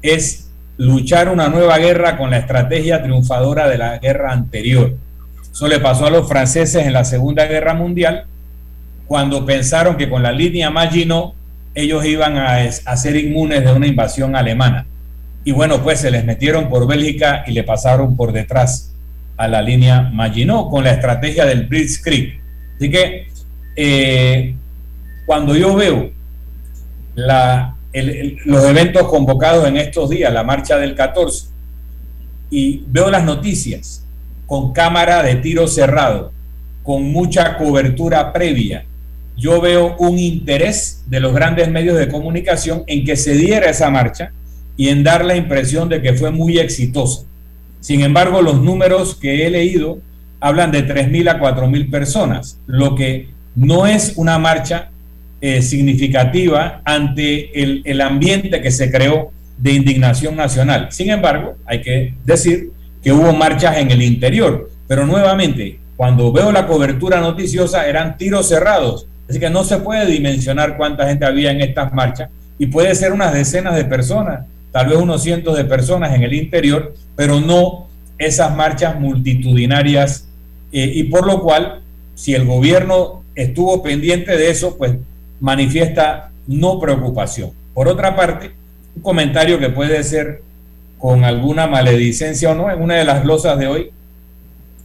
es 0.00 0.50
luchar 0.78 1.28
una 1.28 1.48
nueva 1.48 1.78
guerra 1.78 2.16
con 2.16 2.30
la 2.30 2.38
estrategia 2.38 3.02
triunfadora 3.02 3.68
de 3.68 3.78
la 3.78 3.98
guerra 3.98 4.32
anterior. 4.32 4.94
Eso 5.52 5.68
le 5.68 5.78
pasó 5.80 6.06
a 6.06 6.10
los 6.10 6.26
franceses 6.26 6.86
en 6.86 6.94
la 6.94 7.04
Segunda 7.04 7.44
Guerra 7.46 7.74
Mundial, 7.74 8.24
cuando 9.06 9.44
pensaron 9.44 9.96
que 9.96 10.08
con 10.08 10.22
la 10.22 10.32
línea 10.32 10.70
Maginot 10.70 11.34
ellos 11.74 12.04
iban 12.04 12.36
a, 12.36 12.70
ser 12.70 13.16
inmunes 13.16 13.64
de 13.64 13.72
una 13.72 13.86
invasión 13.86 14.36
alemana. 14.36 14.86
Y 15.44 15.52
bueno, 15.52 15.82
pues 15.82 16.00
se 16.00 16.10
les 16.10 16.24
metieron 16.24 16.68
por 16.68 16.86
Bélgica 16.86 17.44
y 17.46 17.52
le 17.52 17.64
pasaron 17.64 18.16
por 18.16 18.32
detrás 18.32 18.94
a 19.36 19.48
la 19.48 19.62
línea 19.62 20.02
Maginot 20.12 20.70
con 20.70 20.84
la 20.84 20.92
estrategia 20.92 21.44
del 21.46 21.66
Blitzkrieg. 21.66 22.40
Así 22.76 22.90
que 22.90 23.26
eh, 23.76 24.54
cuando 25.26 25.56
yo 25.56 25.74
veo 25.74 26.10
los 27.14 28.64
eventos 28.64 29.08
convocados 29.08 29.66
en 29.66 29.76
estos 29.76 30.10
días, 30.10 30.32
la 30.32 30.44
marcha 30.44 30.78
del 30.78 30.94
14, 30.94 31.48
y 32.50 32.84
veo 32.86 33.10
las 33.10 33.24
noticias 33.24 34.04
con 34.46 34.72
cámara 34.72 35.22
de 35.22 35.36
tiro 35.36 35.66
cerrado, 35.66 36.32
con 36.82 37.10
mucha 37.10 37.56
cobertura 37.56 38.32
previa, 38.32 38.84
yo 39.36 39.60
veo 39.60 39.96
un 39.98 40.18
interés 40.18 41.04
de 41.06 41.20
los 41.20 41.34
grandes 41.34 41.68
medios 41.70 41.98
de 41.98 42.08
comunicación 42.08 42.84
en 42.86 43.04
que 43.04 43.16
se 43.16 43.34
diera 43.34 43.70
esa 43.70 43.90
marcha 43.90 44.32
y 44.76 44.88
en 44.88 45.02
dar 45.02 45.24
la 45.24 45.36
impresión 45.36 45.88
de 45.88 46.02
que 46.02 46.14
fue 46.14 46.30
muy 46.30 46.58
exitosa. 46.58 47.24
Sin 47.80 48.00
embargo, 48.02 48.42
los 48.42 48.60
números 48.60 49.14
que 49.14 49.46
he 49.46 49.50
leído 49.50 49.98
hablan 50.40 50.70
de 50.70 50.86
3.000 50.86 51.30
a 51.30 51.40
4.000 51.40 51.90
personas, 51.90 52.58
lo 52.66 52.94
que 52.94 53.28
no 53.54 53.86
es 53.86 54.14
una 54.16 54.38
marcha 54.38 54.90
eh, 55.40 55.62
significativa 55.62 56.82
ante 56.84 57.62
el, 57.62 57.82
el 57.84 58.00
ambiente 58.00 58.60
que 58.60 58.70
se 58.70 58.90
creó 58.90 59.32
de 59.58 59.72
indignación 59.72 60.36
nacional. 60.36 60.88
Sin 60.90 61.10
embargo, 61.10 61.56
hay 61.66 61.80
que 61.80 62.14
decir 62.24 62.70
que 63.02 63.12
hubo 63.12 63.32
marchas 63.32 63.78
en 63.78 63.90
el 63.90 64.02
interior, 64.02 64.70
pero 64.86 65.06
nuevamente, 65.06 65.78
cuando 65.96 66.32
veo 66.32 66.52
la 66.52 66.66
cobertura 66.66 67.20
noticiosa, 67.20 67.86
eran 67.86 68.16
tiros 68.16 68.48
cerrados. 68.48 69.06
Así 69.28 69.38
que 69.38 69.50
no 69.50 69.64
se 69.64 69.78
puede 69.78 70.06
dimensionar 70.06 70.76
cuánta 70.76 71.08
gente 71.08 71.24
había 71.24 71.50
en 71.50 71.60
estas 71.60 71.92
marchas 71.92 72.30
y 72.58 72.66
puede 72.66 72.94
ser 72.94 73.12
unas 73.12 73.32
decenas 73.32 73.74
de 73.74 73.84
personas, 73.84 74.46
tal 74.70 74.88
vez 74.88 74.98
unos 74.98 75.22
cientos 75.22 75.56
de 75.56 75.64
personas 75.64 76.14
en 76.14 76.22
el 76.22 76.32
interior, 76.34 76.94
pero 77.16 77.40
no 77.40 77.88
esas 78.18 78.54
marchas 78.54 78.98
multitudinarias. 78.98 80.28
Eh, 80.72 80.92
y 80.94 81.04
por 81.04 81.26
lo 81.26 81.42
cual, 81.42 81.82
si 82.14 82.34
el 82.34 82.44
gobierno 82.44 83.22
estuvo 83.34 83.82
pendiente 83.82 84.36
de 84.36 84.50
eso, 84.50 84.76
pues 84.76 84.92
manifiesta 85.40 86.30
no 86.46 86.78
preocupación. 86.78 87.50
Por 87.74 87.88
otra 87.88 88.14
parte, 88.14 88.52
un 88.96 89.02
comentario 89.02 89.58
que 89.58 89.70
puede 89.70 90.02
ser 90.04 90.42
con 90.98 91.24
alguna 91.24 91.66
maledicencia 91.66 92.52
o 92.52 92.54
no, 92.54 92.70
en 92.70 92.80
una 92.80 92.94
de 92.96 93.04
las 93.04 93.22
glosas 93.22 93.58
de 93.58 93.66
hoy 93.66 93.90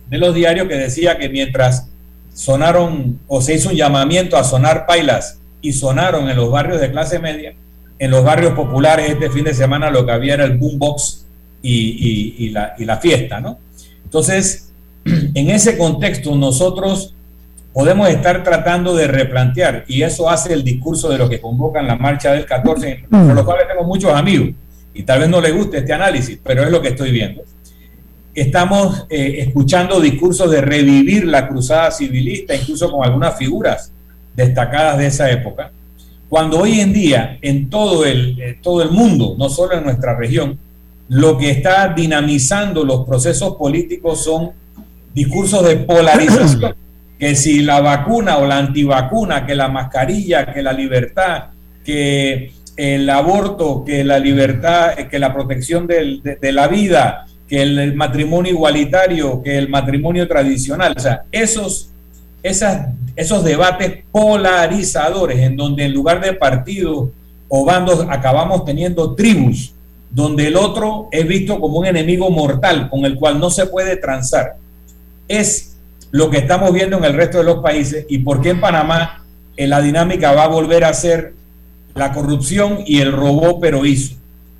de 0.09 0.17
los 0.17 0.33
diarios 0.33 0.67
que 0.67 0.75
decía 0.75 1.17
que 1.17 1.29
mientras 1.29 1.89
sonaron 2.37 3.19
o 3.27 3.41
se 3.41 3.55
hizo 3.55 3.69
un 3.69 3.75
llamamiento 3.75 4.37
a 4.37 4.43
sonar 4.43 4.85
pailas 4.85 5.39
y 5.59 5.73
sonaron 5.73 6.29
en 6.29 6.37
los 6.37 6.51
barrios 6.51 6.79
de 6.79 6.91
clase 6.91 7.17
media, 7.17 7.55
en 7.97 8.11
los 8.11 8.23
barrios 8.23 8.53
populares 8.53 9.09
este 9.09 9.31
fin 9.31 9.43
de 9.43 9.55
semana 9.55 9.89
lo 9.89 10.05
que 10.05 10.11
había 10.11 10.35
era 10.35 10.45
el 10.45 10.55
boombox 10.55 11.25
y, 11.63 12.35
y, 12.37 12.49
la, 12.51 12.75
y 12.77 12.85
la 12.85 12.97
fiesta, 12.97 13.39
¿no? 13.39 13.57
Entonces, 14.03 14.71
en 15.03 15.49
ese 15.49 15.79
contexto 15.79 16.35
nosotros 16.35 17.15
podemos 17.73 18.07
estar 18.07 18.43
tratando 18.43 18.95
de 18.95 19.07
replantear, 19.07 19.85
y 19.87 20.03
eso 20.03 20.29
hace 20.29 20.53
el 20.53 20.63
discurso 20.63 21.09
de 21.09 21.17
lo 21.17 21.27
que 21.27 21.41
convocan 21.41 21.87
la 21.87 21.95
marcha 21.95 22.33
del 22.33 22.45
14, 22.45 23.05
por 23.09 23.33
lo 23.33 23.45
cual 23.45 23.57
tengo 23.67 23.83
muchos 23.83 24.13
amigos, 24.13 24.49
y 24.93 25.01
tal 25.01 25.21
vez 25.21 25.29
no 25.29 25.41
les 25.41 25.55
guste 25.55 25.79
este 25.79 25.93
análisis, 25.93 26.39
pero 26.43 26.63
es 26.63 26.69
lo 26.69 26.83
que 26.83 26.89
estoy 26.89 27.11
viendo. 27.11 27.41
Estamos 28.37 29.07
eh, 29.09 29.37
escuchando 29.47 29.99
discursos 29.99 30.51
de 30.51 30.61
revivir 30.61 31.25
la 31.25 31.47
cruzada 31.47 31.89
civilista, 31.89 32.55
incluso 32.55 32.91
con 32.91 33.03
algunas 33.03 33.35
figuras 33.35 33.91
destacadas 34.35 34.99
de 34.99 35.07
esa 35.07 35.31
época, 35.31 35.71
cuando 36.29 36.59
hoy 36.59 36.79
en 36.79 36.93
día 36.93 37.39
en 37.41 37.67
todo 37.67 38.05
el, 38.05 38.39
eh, 38.39 38.59
todo 38.61 38.83
el 38.83 38.91
mundo, 38.91 39.33
no 39.39 39.49
solo 39.49 39.75
en 39.75 39.85
nuestra 39.85 40.15
región, 40.15 40.59
lo 41.09 41.35
que 41.35 41.49
está 41.49 41.91
dinamizando 41.95 42.83
los 42.83 43.07
procesos 43.07 43.55
políticos 43.55 44.23
son 44.23 44.51
discursos 45.15 45.67
de 45.67 45.77
polarización 45.77 46.75
que 47.17 47.35
si 47.35 47.61
la 47.61 47.81
vacuna 47.81 48.37
o 48.37 48.45
la 48.45 48.59
antivacuna, 48.59 49.47
que 49.47 49.55
la 49.55 49.67
mascarilla, 49.67 50.53
que 50.53 50.61
la 50.61 50.73
libertad, 50.73 51.45
que 51.83 52.51
el 52.75 53.09
aborto, 53.09 53.83
que 53.83 54.03
la 54.03 54.19
libertad, 54.19 54.93
que 55.09 55.17
la 55.17 55.33
protección 55.33 55.87
de, 55.87 56.37
la 56.51 56.67
vida, 56.67 57.25
que 57.47 57.61
el, 57.61 57.95
matrimonio 57.95 58.51
igualitario, 58.51 59.41
que 59.41 59.57
el 59.57 59.69
matrimonio 59.69 60.27
tradicional, 60.27 60.93
o 60.97 60.99
sea, 60.99 61.23
esos, 61.31 61.89
esas, 62.43 62.89
esos 63.15 63.43
debates 63.43 64.03
polarizadores 64.11 65.39
en 65.39 65.55
donde 65.55 65.85
en 65.85 65.93
lugar 65.93 66.21
de 66.21 66.33
partidos 66.33 67.09
o 67.47 67.65
bandos 67.65 68.05
acabamos 68.09 68.65
teniendo 68.65 69.15
tribus, 69.15 69.73
donde 70.11 70.47
el 70.47 70.57
otro 70.57 71.07
es 71.11 71.27
visto 71.27 71.59
como 71.59 71.79
un 71.79 71.85
enemigo 71.85 72.29
mortal 72.29 72.89
con 72.89 73.05
el 73.05 73.15
cual 73.15 73.39
no 73.39 73.49
se 73.49 73.65
puede 73.65 73.95
transar. 73.95 74.55
Es 75.27 75.77
lo 76.11 76.29
que 76.29 76.37
estamos 76.37 76.73
viendo 76.73 76.97
en 76.97 77.05
el 77.05 77.13
resto 77.13 77.37
de 77.37 77.43
los 77.43 77.59
países 77.59 78.05
y 78.09 78.19
por 78.19 78.41
qué 78.41 78.49
en 78.49 78.61
Panamá 78.61 79.23
en 79.55 79.69
la 79.69 79.81
dinámica 79.81 80.33
va 80.33 80.43
a 80.43 80.47
volver 80.47 80.83
a 80.83 80.93
ser 80.93 81.33
la 81.95 82.13
corrupción 82.13 82.79
y 82.85 82.99
el 82.99 83.11
robó 83.11 83.59
pero 83.59 83.85
hizo. 83.85 84.15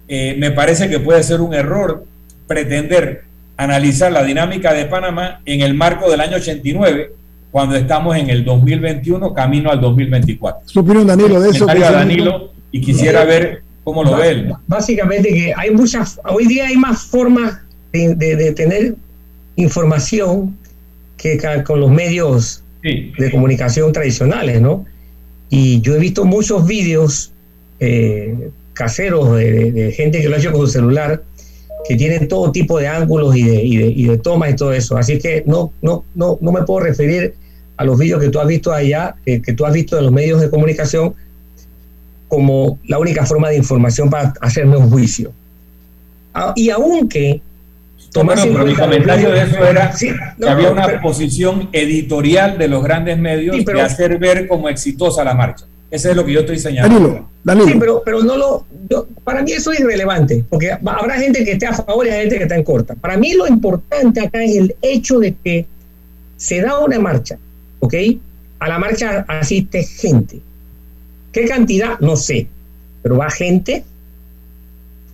Eh, 0.08 0.36
me 0.38 0.52
parece 0.52 0.90
que 0.90 1.00
puede 1.00 1.22
ser 1.24 1.42
un 1.42 1.54
error 1.54 2.06
pretender 2.48 3.24
analizar 3.58 4.12
la 4.12 4.24
dinámica 4.24 4.74
de 4.74 4.86
Panamá 4.86 5.42
en 5.46 5.62
el 5.62 5.74
marco 5.74 6.10
del 6.10 6.22
año 6.22 6.38
89 6.38 7.12
cuando 7.52 7.76
estamos 7.76 8.16
en 8.16 8.30
el 8.30 8.46
2021 8.46 9.34
camino 9.34 9.72
al 9.72 9.82
2024. 9.82 10.68
Su 10.68 10.80
opinión, 10.80 11.08
Danilo, 11.08 11.40
de 11.40 11.50
eso. 11.50 11.66
Danilo 11.66 12.52
y 12.72 12.82
quisiera 12.82 13.24
ver 13.24 13.64
cómo 13.84 14.04
lo 14.04 14.18
ve 14.18 14.30
él. 14.30 14.54
Básicamente 14.68 15.30
que 15.30 15.54
hay 15.56 15.72
muchas, 15.72 16.20
hoy 16.26 16.46
día 16.46 16.68
hay 16.68 16.78
más 16.78 17.04
formas 17.04 17.60
de, 17.92 18.16
de 18.16 18.52
tener 18.52 18.96
información 19.56 20.56
que 21.18 21.40
con 21.66 21.80
los 21.80 21.90
medios 21.90 22.64
de 22.84 23.32
comunicación 23.32 23.92
tradicionales, 23.92 24.62
¿no? 24.62 24.86
Y 25.50 25.82
yo 25.82 25.96
he 25.96 26.00
visto 26.00 26.24
muchos 26.26 26.66
vídeos 26.66 27.34
eh, 27.80 28.50
caseros 28.74 29.36
de, 29.36 29.92
gente 29.96 30.22
que 30.22 30.30
lo 30.30 30.36
ha 30.36 30.40
hecho 30.40 30.52
con 30.52 30.62
su 30.62 30.68
celular, 30.68 31.24
que 31.88 31.96
tienen 31.96 32.28
todo 32.28 32.52
tipo 32.52 32.80
de 32.80 32.88
ángulos 32.88 33.36
y 33.36 33.44
de, 33.44 33.64
y 33.64 34.06
de, 34.06 34.18
tomas 34.18 34.52
y 34.52 34.56
todo 34.56 34.74
eso. 34.74 34.98
Así 34.98 35.20
que 35.20 35.44
no, 35.46 35.72
no, 35.82 36.04
no, 36.16 36.38
no 36.42 36.52
me 36.52 36.64
puedo 36.64 36.82
referir 36.82 37.36
a 37.78 37.86
los 37.86 37.98
vídeos 37.98 38.22
que 38.22 38.30
tú 38.30 38.40
has 38.40 38.48
visto 38.48 38.74
allá, 38.74 39.16
que 39.24 39.54
tú 39.54 39.66
has 39.66 39.74
visto 39.74 39.98
en 39.98 40.06
los 40.06 40.14
medios 40.14 40.42
de 40.42 40.50
comunicación, 40.50 41.14
como 42.28 42.80
la 42.86 43.00
única 43.00 43.26
forma 43.26 43.50
de 43.50 43.58
información 43.58 44.10
para 44.10 44.34
hacerme 44.42 44.78
un 44.78 44.90
juicio. 44.90 45.32
Ah, 46.34 46.54
y 46.56 46.70
aunque 46.70 47.42
pero 48.14 48.66
mi 48.66 48.74
comentario 48.74 49.32
de 49.32 49.44
eso 49.44 49.64
era 49.66 49.92
que 49.92 50.16
había 50.48 50.72
una 50.72 51.02
posición 51.02 51.70
editorial 51.72 52.58
de 52.58 52.68
los 52.68 52.84
grandes 52.84 53.18
medios 53.18 53.64
de 53.64 53.82
hacer 53.82 54.18
ver 54.18 54.48
como 54.48 54.70
exitosa 54.70 55.24
la 55.24 55.34
marcha. 55.34 55.66
Eso 55.90 56.10
es 56.10 56.16
lo 56.16 56.26
que 56.26 56.34
yo 56.34 56.42
estoy 56.42 56.60
señalando. 56.60 57.28
Sí, 57.66 57.76
pero, 57.80 58.02
pero 58.04 58.22
no 58.24 58.36
lo. 58.36 58.66
para 59.24 59.42
mí 59.42 59.54
eso 59.54 59.72
es 59.72 59.80
irrelevante, 59.80 60.44
porque 60.50 60.72
habrá 60.72 61.18
gente 61.18 61.46
que 61.46 61.54
esté 61.54 61.66
a 61.66 61.74
favor 61.74 62.06
y 62.06 62.10
hay 62.10 62.22
gente 62.22 62.38
que 62.38 62.44
está 62.44 62.56
en 62.56 62.64
contra. 62.64 62.96
Para 62.96 63.16
mí 63.16 63.34
lo 63.34 63.48
importante 63.48 64.20
acá 64.20 64.44
es 64.44 64.58
el 64.58 64.76
hecho 64.82 65.20
de 65.20 65.34
que 65.34 65.66
se 66.36 66.62
da 66.62 66.80
una 66.80 67.00
marcha, 67.00 67.38
¿ok? 67.80 67.94
A 68.60 68.68
la 68.68 68.80
marcha 68.80 69.26
asiste 69.28 69.84
gente. 69.84 70.42
¿Qué 71.32 71.46
cantidad? 71.46 72.00
No 72.00 72.18
sé, 72.18 72.48
pero 73.02 73.18
va 73.18 73.30
gente. 73.30 73.86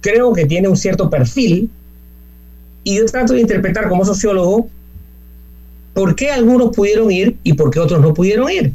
Creo 0.01 0.33
que 0.33 0.45
tiene 0.45 0.67
un 0.67 0.75
cierto 0.75 1.09
perfil 1.09 1.69
y 2.83 2.97
yo 2.97 3.05
trato 3.05 3.33
de 3.33 3.41
interpretar 3.41 3.89
como 3.89 4.05
sociólogo 4.05 4.69
por 5.93 6.15
qué 6.15 6.31
algunos 6.31 6.75
pudieron 6.75 7.11
ir 7.11 7.37
y 7.43 7.53
por 7.53 7.69
qué 7.69 7.79
otros 7.79 8.01
no 8.01 8.13
pudieron 8.13 8.49
ir. 8.49 8.73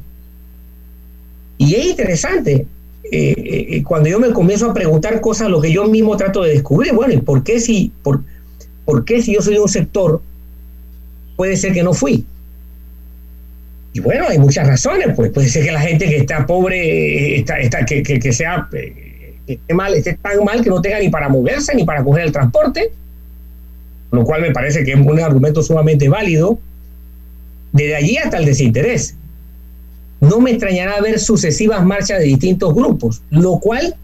Y 1.58 1.74
es 1.74 1.86
interesante, 1.86 2.66
eh, 3.10 3.34
eh, 3.70 3.82
cuando 3.82 4.08
yo 4.08 4.20
me 4.20 4.32
comienzo 4.32 4.70
a 4.70 4.74
preguntar 4.74 5.20
cosas, 5.20 5.48
lo 5.48 5.60
que 5.60 5.72
yo 5.72 5.86
mismo 5.86 6.16
trato 6.16 6.42
de 6.42 6.52
descubrir, 6.52 6.92
bueno, 6.92 7.14
¿y 7.14 7.18
por 7.18 7.42
qué 7.42 7.58
si, 7.58 7.92
por, 8.02 8.22
por 8.84 9.04
qué 9.04 9.20
si 9.20 9.34
yo 9.34 9.42
soy 9.42 9.54
de 9.54 9.60
un 9.60 9.68
sector, 9.68 10.22
puede 11.36 11.56
ser 11.56 11.72
que 11.72 11.82
no 11.82 11.92
fui? 11.92 12.24
Y 13.92 14.00
bueno, 14.00 14.26
hay 14.28 14.38
muchas 14.38 14.66
razones, 14.68 15.08
pues 15.16 15.32
puede 15.32 15.48
ser 15.48 15.64
que 15.64 15.72
la 15.72 15.80
gente 15.80 16.06
que 16.08 16.18
está 16.18 16.46
pobre, 16.46 17.38
está, 17.38 17.58
está, 17.58 17.84
que, 17.84 18.02
que, 18.02 18.20
que 18.20 18.32
sea, 18.32 18.68
eh, 18.72 19.34
que 19.46 19.54
esté 19.54 19.74
mal, 19.74 19.94
esté 19.94 20.14
tan 20.14 20.44
mal 20.44 20.62
que 20.62 20.70
no 20.70 20.80
tenga 20.80 21.00
ni 21.00 21.08
para 21.08 21.28
moverse, 21.28 21.74
ni 21.74 21.84
para 21.84 22.04
coger 22.04 22.26
el 22.26 22.32
transporte, 22.32 22.92
lo 24.12 24.22
cual 24.24 24.42
me 24.42 24.52
parece 24.52 24.84
que 24.84 24.92
es 24.92 24.98
un 24.98 25.18
argumento 25.18 25.62
sumamente 25.62 26.08
válido, 26.08 26.58
desde 27.72 27.96
allí 27.96 28.16
hasta 28.18 28.36
el 28.36 28.44
desinterés. 28.44 29.16
No 30.20 30.40
me 30.40 30.50
extrañará 30.50 31.00
ver 31.00 31.18
sucesivas 31.18 31.84
marchas 31.84 32.18
de 32.18 32.24
distintos 32.24 32.74
grupos, 32.74 33.22
lo 33.30 33.58
cual 33.58 33.94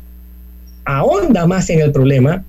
ahonda 0.84 1.46
más 1.46 1.68
en 1.70 1.80
el 1.80 1.92
problema, 1.92 2.44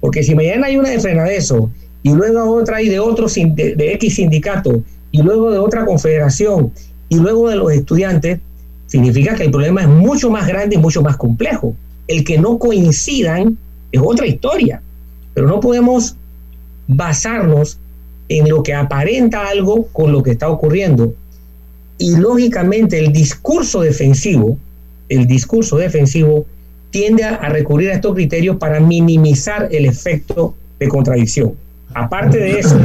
porque 0.00 0.22
si 0.22 0.34
mañana 0.34 0.66
hay 0.66 0.76
una 0.76 0.90
de 0.90 1.00
Frenadeso 1.00 1.70
y 2.02 2.10
luego 2.12 2.54
otra 2.54 2.76
hay 2.76 2.88
de 2.88 3.00
otro 3.00 3.26
de 3.28 3.92
X 3.94 4.16
sindicato 4.16 4.82
y 5.10 5.22
luego 5.22 5.50
de 5.50 5.58
otra 5.58 5.84
confederación 5.84 6.72
y 7.08 7.16
luego 7.16 7.48
de 7.48 7.56
los 7.56 7.72
estudiantes, 7.72 8.40
significa 8.86 9.34
que 9.34 9.44
el 9.44 9.50
problema 9.50 9.82
es 9.82 9.88
mucho 9.88 10.30
más 10.30 10.46
grande 10.46 10.76
y 10.76 10.78
mucho 10.78 11.02
más 11.02 11.16
complejo. 11.16 11.74
El 12.06 12.24
que 12.24 12.38
no 12.38 12.58
coincidan 12.58 13.58
es 13.92 14.00
otra 14.04 14.26
historia, 14.26 14.82
pero 15.34 15.46
no 15.48 15.60
podemos 15.60 16.16
basarnos 16.86 17.78
en 18.28 18.48
lo 18.48 18.62
que 18.62 18.74
aparenta 18.74 19.48
algo 19.48 19.86
con 19.92 20.12
lo 20.12 20.22
que 20.22 20.32
está 20.32 20.48
ocurriendo. 20.48 21.14
Y 21.98 22.16
lógicamente 22.16 22.98
el 22.98 23.12
discurso 23.12 23.80
defensivo, 23.80 24.58
el 25.08 25.26
discurso 25.26 25.76
defensivo 25.76 26.46
tiende 26.90 27.24
a, 27.24 27.48
recurrir 27.48 27.90
a 27.90 27.94
estos 27.94 28.14
criterios 28.14 28.56
para 28.56 28.80
minimizar 28.80 29.68
el 29.70 29.86
efecto 29.86 30.54
de 30.78 30.88
contradicción. 30.88 31.54
Aparte 31.94 32.38
de 32.38 32.58
eso, 32.58 32.78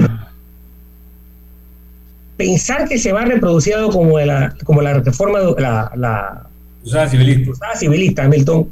pensar 2.38 2.88
que 2.88 2.98
se 2.98 3.12
va 3.12 3.22
a 3.22 3.26
reproducir 3.26 3.76
algo 3.76 3.92
como 3.92 4.20
la, 4.20 4.56
como 4.64 4.82
la 4.82 4.94
reforma, 4.96 5.40
la, 5.58 5.92
la 5.96 6.48
civilista. 7.10 7.68
civilista, 7.78 8.28
Milton, 8.28 8.70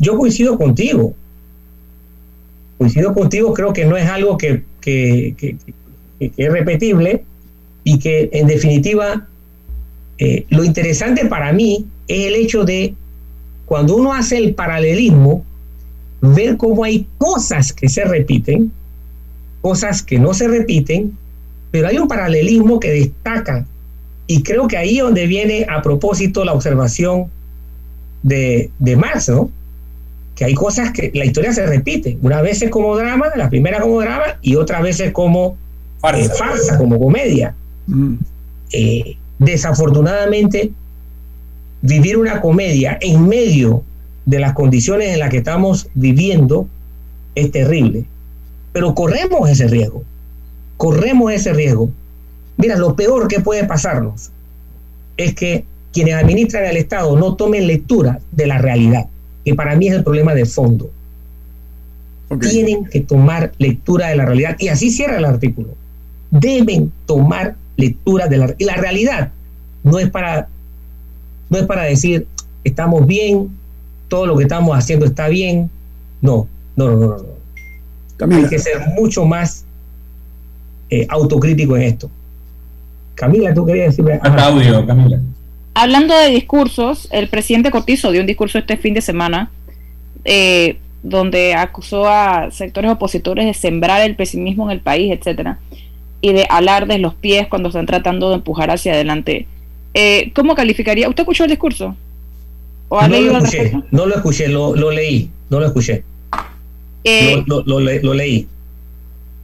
yo 0.00 0.16
coincido 0.16 0.58
contigo. 0.58 1.14
Coincido 2.78 3.14
contigo, 3.14 3.54
creo 3.54 3.72
que 3.72 3.84
no 3.84 3.96
es 3.96 4.08
algo 4.08 4.36
que, 4.36 4.62
que, 4.80 5.56
es 6.18 6.52
repetible 6.52 7.24
y 7.84 7.98
que 7.98 8.28
en 8.32 8.46
definitiva 8.46 9.26
eh, 10.18 10.46
lo 10.48 10.64
interesante 10.64 11.26
para 11.26 11.52
mí 11.52 11.86
es 12.08 12.26
el 12.26 12.34
hecho 12.34 12.64
de 12.64 12.94
cuando 13.66 13.96
uno 13.96 14.14
hace 14.14 14.38
el 14.38 14.54
paralelismo, 14.54 15.44
ver 16.20 16.56
cómo 16.56 16.84
hay 16.84 17.06
cosas 17.18 17.72
que 17.72 17.88
se 17.88 18.04
repiten, 18.04 18.72
cosas 19.60 20.02
que 20.02 20.18
no 20.18 20.32
se 20.34 20.48
repiten, 20.48 21.16
pero 21.70 21.88
hay 21.88 21.98
un 21.98 22.08
paralelismo 22.08 22.80
que 22.80 22.90
destaca. 22.90 23.66
Y 24.28 24.42
creo 24.42 24.68
que 24.68 24.76
ahí 24.76 24.98
es 24.98 25.02
donde 25.02 25.26
viene 25.26 25.66
a 25.68 25.82
propósito 25.82 26.44
la 26.44 26.52
observación 26.52 27.26
de, 28.22 28.70
de 28.78 28.96
Marx, 28.96 29.28
¿no? 29.28 29.50
Que 30.34 30.44
hay 30.44 30.54
cosas 30.54 30.92
que 30.92 31.10
la 31.14 31.24
historia 31.24 31.52
se 31.52 31.66
repite. 31.66 32.18
Una 32.22 32.42
vez 32.42 32.62
es 32.62 32.70
como 32.70 32.96
drama, 32.96 33.26
la 33.36 33.48
primera 33.48 33.80
como 33.80 34.00
drama, 34.00 34.38
y 34.42 34.56
otras 34.56 34.82
veces 34.82 35.12
como 35.12 35.56
eh, 36.14 36.28
farsa, 36.28 36.78
como 36.78 36.98
comedia. 36.98 37.54
Mm. 37.86 38.14
Eh, 38.72 39.16
desafortunadamente, 39.38 40.72
vivir 41.82 42.16
una 42.16 42.40
comedia 42.40 42.98
en 43.00 43.28
medio 43.28 43.82
de 44.24 44.40
las 44.40 44.54
condiciones 44.54 45.12
en 45.12 45.20
las 45.20 45.30
que 45.30 45.38
estamos 45.38 45.88
viviendo 45.94 46.68
es 47.34 47.50
terrible. 47.50 48.04
Pero 48.72 48.94
corremos 48.94 49.48
ese 49.48 49.68
riesgo. 49.68 50.02
Corremos 50.76 51.32
ese 51.32 51.52
riesgo. 51.52 51.90
Mira, 52.56 52.76
lo 52.76 52.96
peor 52.96 53.28
que 53.28 53.40
puede 53.40 53.64
pasarnos 53.64 54.30
es 55.16 55.34
que 55.34 55.64
quienes 55.92 56.14
administran 56.14 56.64
el 56.64 56.76
Estado 56.76 57.16
no 57.16 57.36
tomen 57.36 57.66
lectura 57.66 58.20
de 58.32 58.46
la 58.46 58.58
realidad, 58.58 59.06
que 59.44 59.54
para 59.54 59.76
mí 59.76 59.88
es 59.88 59.94
el 59.94 60.04
problema 60.04 60.34
de 60.34 60.44
fondo. 60.44 60.90
Tienen 62.40 62.84
que 62.86 63.00
tomar 63.00 63.52
lectura 63.58 64.08
de 64.08 64.16
la 64.16 64.26
realidad. 64.26 64.56
Y 64.58 64.68
así 64.68 64.90
cierra 64.90 65.18
el 65.18 65.24
artículo. 65.24 65.68
Deben 66.30 66.92
tomar 67.06 67.56
lectura 67.76 68.26
de 68.28 68.38
la, 68.38 68.54
y 68.58 68.64
la 68.64 68.74
realidad. 68.74 69.32
No 69.82 69.98
es 69.98 70.10
para 70.10 70.48
no 71.48 71.58
es 71.58 71.64
para 71.64 71.84
decir 71.84 72.26
estamos 72.64 73.06
bien, 73.06 73.48
todo 74.08 74.26
lo 74.26 74.36
que 74.36 74.42
estamos 74.44 74.76
haciendo 74.76 75.06
está 75.06 75.28
bien. 75.28 75.70
No, 76.20 76.48
no, 76.74 76.90
no, 76.90 76.96
no. 76.96 77.16
no. 78.26 78.36
Hay 78.36 78.48
que 78.48 78.58
ser 78.58 78.80
mucho 78.98 79.24
más 79.24 79.64
eh, 80.90 81.06
autocrítico 81.08 81.76
en 81.76 81.82
esto. 81.82 82.10
Camila, 83.14 83.54
tú 83.54 83.64
querías 83.64 83.96
decirme. 83.96 84.18
audio, 84.22 84.86
Camila. 84.86 85.20
Hablando 85.74 86.16
de 86.16 86.30
discursos, 86.30 87.08
el 87.10 87.28
presidente 87.28 87.70
Cortizo 87.70 88.10
dio 88.10 88.20
un 88.20 88.26
discurso 88.26 88.58
este 88.58 88.76
fin 88.76 88.94
de 88.94 89.02
semana 89.02 89.50
eh, 90.24 90.78
donde 91.02 91.54
acusó 91.54 92.08
a 92.08 92.50
sectores 92.50 92.90
opositores 92.90 93.46
de 93.46 93.54
sembrar 93.54 94.02
el 94.02 94.16
pesimismo 94.16 94.64
en 94.64 94.72
el 94.72 94.80
país, 94.80 95.12
etcétera, 95.12 95.58
y 96.20 96.32
de 96.32 96.46
alardes 96.48 97.00
los 97.00 97.14
pies 97.14 97.46
cuando 97.48 97.68
están 97.68 97.86
tratando 97.86 98.30
de 98.30 98.36
empujar 98.36 98.70
hacia 98.70 98.92
adelante 98.92 99.46
eh, 99.98 100.30
¿cómo 100.34 100.54
calificaría? 100.54 101.08
¿Usted 101.08 101.22
escuchó 101.22 101.44
el 101.44 101.50
discurso? 101.50 101.96
no, 102.90 103.08
lo 103.08 103.38
escuché, 103.38 103.72
no 103.90 104.04
lo 104.04 104.14
escuché, 104.14 104.48
lo, 104.48 104.90
leí, 104.90 105.30
no 105.48 105.58
lo 105.58 105.66
escuché. 105.66 106.04
Eh, 107.02 107.42
lo, 107.46 108.12
leí. 108.12 108.46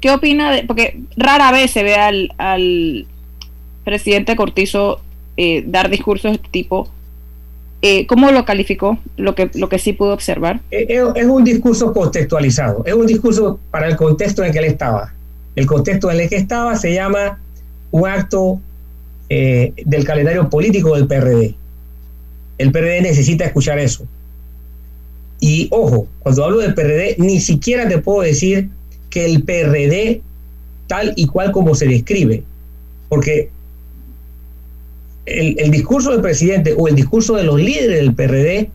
¿Qué 0.03 0.11
opina 0.11 0.53
de.? 0.53 0.65
Porque 0.65 1.01
rara 1.17 1.53
vez 1.53 1.71
se 1.71 1.83
ve 1.83 1.95
al, 1.95 3.07
presidente 3.83 4.37
Cortizo 4.37 5.01
eh, 5.39 5.65
dar 5.67 5.89
discursos 5.89 6.33
de 6.33 6.37
este 6.37 6.49
tipo. 6.51 6.91
¿Cómo 8.07 8.31
lo 8.31 8.45
calificó? 8.45 8.99
Lo 9.17 9.35
que, 9.35 9.51
lo 9.55 9.71
que 9.71 9.79
sí 9.79 9.95
pudo 9.95 10.13
observar. 10.13 10.61
Es, 10.71 11.25
un 11.25 11.45
discurso 11.45 11.95
contextualizado. 11.95 12.85
Es 12.85 12.93
un 12.93 13.07
discurso 13.07 13.59
para 13.71 13.89
el 13.89 13.97
contexto 13.97 14.43
en 14.43 14.49
el 14.49 14.53
que 14.53 14.59
él 14.59 14.67
estaba. 14.67 15.15
El 15.55 15.67
contexto 15.67 16.11
en 16.11 16.21
el 16.21 16.29
que 16.29 16.37
estaba 16.37 16.77
se 16.77 16.95
llama 16.95 17.41
un 17.91 18.09
acto 18.09 18.61
eh, 19.29 19.73
del 19.85 20.05
calendario 20.05 20.49
político 20.49 20.95
del 20.95 21.07
PRD. 21.07 21.55
El 22.59 22.73
PRD 22.73 23.03
necesita 23.03 23.45
escuchar 23.45 23.79
eso. 23.79 24.07
Y 25.41 25.69
ojo, 25.71 26.07
cuando 26.21 26.45
hablo 26.45 26.59
del 26.59 26.75
PRD, 26.75 27.17
ni 27.19 27.41
siquiera 27.41 27.89
te 27.89 27.99
puedo 27.99 28.23
decir 28.23 28.69
que 29.11 29.25
el 29.25 29.43
PRD 29.43 30.23
tal 30.87 31.13
y 31.17 31.27
cual 31.27 31.53
como 31.53 31.75
se 31.75 31.87
describe, 31.87 32.45
porque 33.09 33.51
el, 35.27 35.57
el, 35.59 35.71
discurso 35.71 36.13
del 36.13 36.21
presidente 36.21 36.75
o 36.77 36.89
el 36.89 36.95
discurso 36.95 37.35
de 37.35 37.45
los 37.45 37.61
líderes 37.61 38.01
del 38.01 38.15
PRD 38.15 38.71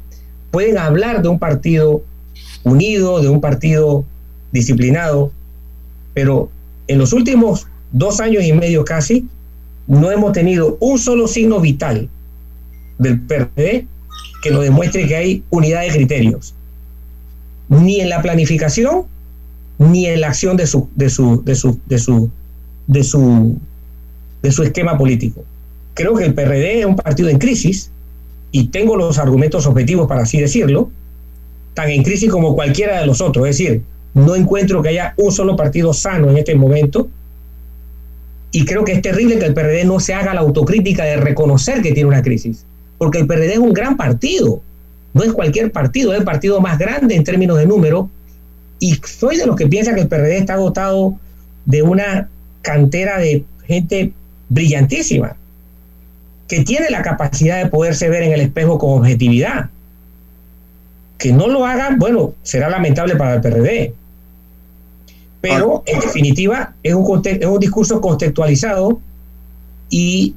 pueden 0.52 0.78
hablar 0.78 1.22
de 1.22 1.28
un 1.28 1.40
partido 1.40 2.04
unido, 2.64 3.22
de 3.22 3.30
un 3.30 3.42
partido 3.42 4.06
disciplinado, 4.52 5.32
pero 6.14 6.50
en 6.88 6.98
los 6.98 7.14
últimos 7.14 7.68
dos 7.92 8.20
años 8.20 8.44
y 8.44 8.54
medio 8.54 8.84
casi, 8.86 9.28
no 9.88 10.12
hemos 10.12 10.34
tenido 10.34 10.78
un 10.80 11.00
solo 11.00 11.28
signo 11.28 11.60
vital 11.60 12.10
del 12.98 13.22
PRD 13.22 13.86
que 14.42 14.52
nos 14.52 14.64
demuestre 14.64 15.08
que 15.08 15.16
hay 15.16 15.44
unidad 15.50 15.82
de 15.82 15.90
criterios, 15.90 16.54
ni 17.70 18.02
en 18.02 18.10
la 18.10 18.22
planificación, 18.22 19.06
ni 19.78 20.08
en 20.08 20.22
la 20.22 20.30
acción 20.30 20.58
de 20.58 20.68
su, 20.68 20.90
de 20.96 21.10
su, 21.10 21.44
de 21.44 21.56
su, 21.56 21.80
de 21.86 22.00
su, 22.00 22.30
de 22.88 23.04
su, 23.04 23.58
de 24.42 24.52
su 24.52 24.64
esquema 24.64 24.98
político. 24.98 25.44
Creo 25.94 26.16
que 26.16 26.26
el 26.26 26.34
PRD 26.34 26.80
es 26.80 26.86
un 26.86 26.96
partido 26.96 27.30
en 27.30 27.38
crisis, 27.38 27.92
y 28.52 28.68
tengo 28.68 28.96
los 28.96 29.18
argumentos 29.18 29.66
objetivos 29.68 30.08
para 30.08 30.24
así 30.24 30.40
decirlo, 30.40 30.90
tan 31.74 31.90
en 31.90 32.04
crisis 32.04 32.30
como 32.30 32.56
cualquiera 32.56 33.00
de 33.00 33.06
los 33.06 33.22
otros. 33.22 33.48
Es 33.48 33.58
decir, 33.58 33.84
no 34.18 34.36
encuentro 34.36 34.82
que 34.82 34.90
haya 34.90 35.14
un 35.18 35.32
solo 35.32 35.56
partido 35.56 35.94
sano 35.94 36.30
en 36.30 36.38
este 36.38 36.56
momento. 36.56 37.08
Y 38.52 38.66
creo 38.66 38.84
que 38.84 38.94
es 38.94 39.02
terrible 39.02 39.38
que 39.38 39.46
el 39.46 39.54
PRD 39.54 39.86
no 39.86 40.00
se 40.00 40.14
haga 40.14 40.34
la 40.34 40.42
autocrítica 40.42 41.04
de 41.04 41.18
reconocer 41.18 41.82
que 41.82 41.92
tiene 41.92 42.10
una 42.10 42.22
crisis, 42.22 42.66
porque 42.98 43.20
el 43.20 43.28
PRD 43.28 43.54
es 43.54 43.60
un 43.60 43.74
gran 43.74 43.98
partido, 43.98 44.62
no 45.14 45.24
es 45.24 45.34
cualquier 45.34 45.72
partido, 45.72 46.14
es 46.14 46.20
el 46.20 46.26
partido 46.26 46.60
más 46.62 46.80
grande 46.80 47.16
en 47.16 47.24
términos 47.24 47.58
de 47.58 47.68
número, 47.68 48.10
y 48.80 48.96
soy 49.06 49.38
de 49.38 49.46
los 49.46 49.56
que 49.56 49.68
piensa 49.68 49.94
que 49.94 50.02
el 50.02 50.08
PRD 50.08 50.38
está 50.38 50.56
dotado 50.56 51.16
de 51.66 51.84
una 51.84 52.30
cantera 52.62 53.20
de 53.20 53.44
gente 53.66 54.14
brillantísima, 54.50 55.36
que 56.48 56.64
tiene 56.64 56.90
la 56.90 57.02
capacidad 57.02 57.62
de 57.62 57.70
poderse 57.70 58.10
ver 58.10 58.24
en 58.24 58.32
el 58.32 58.42
espejo 58.42 58.78
con 58.80 59.00
objetividad. 59.00 59.70
Que 61.18 61.34
no 61.34 61.48
lo 61.48 61.66
hagan, 61.66 62.00
bueno, 62.00 62.34
será 62.44 62.70
lamentable 62.70 63.16
para 63.16 63.36
el 63.36 63.42
PRD, 63.42 63.94
pero 65.42 65.84
en 65.86 66.00
definitiva 66.00 66.74
es 66.84 66.94
un, 66.94 67.22
es 67.24 67.46
un 67.46 67.60
discurso 67.60 68.02
contextualizado 68.02 69.00
y 69.90 70.36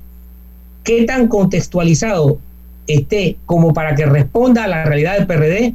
qué 0.85 1.05
tan 1.05 1.29
contextualizado 1.29 2.39
esté 2.87 3.37
como 3.47 3.73
para 3.73 3.95
que 3.95 4.07
responda 4.07 4.65
a 4.65 4.69
la 4.69 4.85
realidad 4.85 5.17
del 5.17 5.27
PRD, 5.27 5.75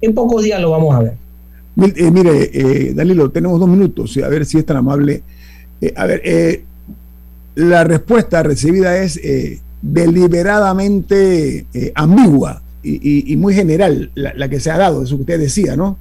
en 0.00 0.14
pocos 0.14 0.42
días 0.42 0.60
lo 0.60 0.70
vamos 0.70 0.94
a 0.94 1.00
ver. 1.00 1.14
Eh, 1.76 2.10
mire, 2.10 2.50
eh, 2.52 2.92
Danilo, 2.94 3.30
tenemos 3.30 3.60
dos 3.60 3.68
minutos, 3.68 4.16
a 4.18 4.28
ver 4.28 4.46
si 4.46 4.58
es 4.58 4.66
tan 4.66 4.78
amable. 4.78 5.22
Eh, 5.80 5.92
a 5.96 6.06
ver, 6.06 6.22
eh, 6.24 6.64
la 7.54 7.84
respuesta 7.84 8.42
recibida 8.42 8.96
es 8.98 9.20
deliberadamente 9.82 11.66
ambigua 11.94 12.62
y, 12.82 13.36
muy 13.36 13.54
general, 13.54 14.10
la, 14.14 14.32
la, 14.34 14.48
que 14.48 14.60
se 14.60 14.70
ha 14.70 14.78
dado, 14.78 15.02
eso 15.02 15.16
que 15.16 15.22
usted 15.22 15.40
decía, 15.40 15.76
¿no? 15.76 15.98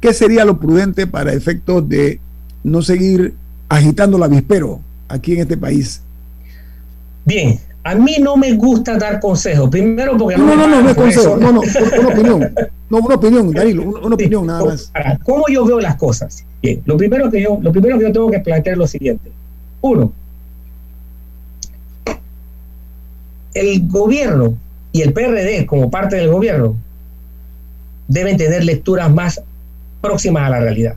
¿Qué 0.00 0.12
sería 0.12 0.44
lo 0.44 0.58
prudente 0.58 1.06
para 1.06 1.32
efectos 1.32 1.88
de 1.88 2.20
no 2.62 2.82
seguir 2.82 3.34
agitando 3.68 4.18
la 4.18 4.26
avispero 4.26 4.80
aquí 5.08 5.34
en 5.34 5.40
este 5.40 5.56
país? 5.56 6.02
Bien, 7.24 7.58
a 7.82 7.94
mí 7.94 8.16
no 8.20 8.36
me 8.36 8.52
gusta 8.52 8.98
dar 8.98 9.20
consejos. 9.20 9.68
Primero 9.70 10.16
porque 10.16 10.36
no. 10.36 10.46
No, 10.46 10.56
no, 10.56 10.68
no, 10.68 10.82
no 10.82 10.90
es 10.90 10.96
consejo. 10.96 11.36
No, 11.36 11.52
no, 11.52 11.60
una 11.60 12.08
opinión. 12.08 12.54
No, 12.88 12.98
una 12.98 13.14
opinión, 13.16 13.52
Danilo, 13.52 13.82
una, 13.82 14.14
opinión 14.14 14.46
nada 14.46 14.64
más. 14.64 14.92
¿Cómo 15.24 15.44
yo 15.48 15.64
veo 15.64 15.80
las 15.80 15.96
cosas? 15.96 16.44
Bien, 16.62 16.82
lo 16.84 16.96
primero 16.96 17.30
que 17.30 17.42
yo, 17.42 17.58
lo 17.60 17.72
primero 17.72 17.98
que 17.98 18.04
yo 18.04 18.12
tengo 18.12 18.30
que 18.30 18.38
plantear 18.38 18.74
es 18.74 18.78
lo 18.78 18.86
siguiente. 18.86 19.30
Uno, 19.80 20.12
el 23.54 23.88
gobierno 23.88 24.56
y 24.92 25.02
el 25.02 25.12
PRD 25.12 25.66
como 25.66 25.90
parte 25.90 26.16
del 26.16 26.30
gobierno 26.30 26.76
deben 28.08 28.36
tener 28.36 28.64
lecturas 28.64 29.12
más 29.12 29.42
próximas 30.06 30.44
a 30.44 30.50
la 30.50 30.60
realidad. 30.60 30.94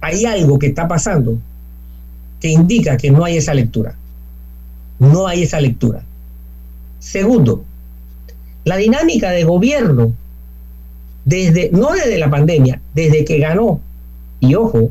Hay 0.00 0.24
algo 0.24 0.58
que 0.58 0.66
está 0.66 0.88
pasando 0.88 1.38
que 2.40 2.48
indica 2.48 2.96
que 2.96 3.10
no 3.10 3.24
hay 3.24 3.36
esa 3.36 3.54
lectura. 3.54 3.94
No 4.98 5.28
hay 5.28 5.44
esa 5.44 5.60
lectura. 5.60 6.02
Segundo, 6.98 7.64
la 8.64 8.76
dinámica 8.76 9.30
de 9.30 9.44
gobierno, 9.44 10.12
desde, 11.24 11.70
no 11.72 11.92
desde 11.92 12.18
la 12.18 12.30
pandemia, 12.30 12.80
desde 12.94 13.24
que 13.24 13.38
ganó, 13.38 13.80
y 14.40 14.54
ojo, 14.56 14.90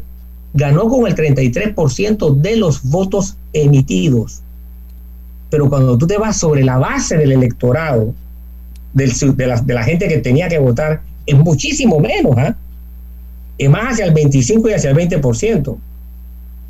ganó 0.53 0.87
con 0.87 1.07
el 1.07 1.15
33% 1.15 2.35
de 2.35 2.55
los 2.55 2.83
votos 2.83 3.35
emitidos. 3.53 4.41
Pero 5.49 5.69
cuando 5.69 5.97
tú 5.97 6.07
te 6.07 6.17
vas 6.17 6.37
sobre 6.37 6.63
la 6.63 6.77
base 6.77 7.17
del 7.17 7.33
electorado, 7.33 8.13
de, 8.93 9.07
la, 9.47 9.61
de, 9.61 9.73
la, 9.73 9.83
gente 9.83 10.07
que 10.07 10.17
tenía 10.17 10.47
que 10.49 10.59
votar, 10.59 11.01
es 11.25 11.37
muchísimo 11.37 11.99
menos, 11.99 12.37
¿ah? 12.37 12.55
Es 13.57 13.69
más 13.69 13.93
hacia 13.93 14.05
el 14.05 14.13
25 14.13 14.69
y 14.69 14.73
hacia 14.73 14.91
el 14.91 14.97
20%. 14.97 15.77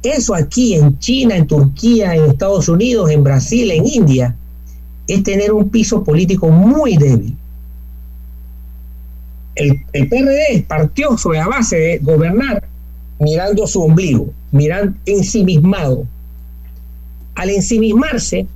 Eso 0.03 0.35
aquí 0.35 0.73
en 0.73 0.97
China, 0.99 1.37
en 1.37 1.47
Turquía, 1.47 2.15
en 2.15 2.25
Estados 2.25 2.67
Unidos, 2.67 3.09
en 3.11 3.23
Brasil, 3.23 3.69
en 3.71 3.87
India, 3.87 4.35
es 5.07 5.23
tener 5.23 5.53
un 5.53 5.69
piso 5.69 6.03
político 6.03 6.49
muy 6.49 6.97
débil. 6.97 7.35
El, 9.55 9.81
el 9.93 10.09
PRD 10.09 10.65
partió 10.67 11.17
sobre 11.17 11.39
la 11.39 11.47
base 11.47 11.75
de 11.77 11.97
gobernar 11.99 12.63
mirando 13.19 13.67
su 13.67 13.81
ombligo, 13.83 14.33
mirando 14.51 14.97
ensimismado. 15.05 16.07
Al 17.35 17.51
ensimismarse, 17.51 18.47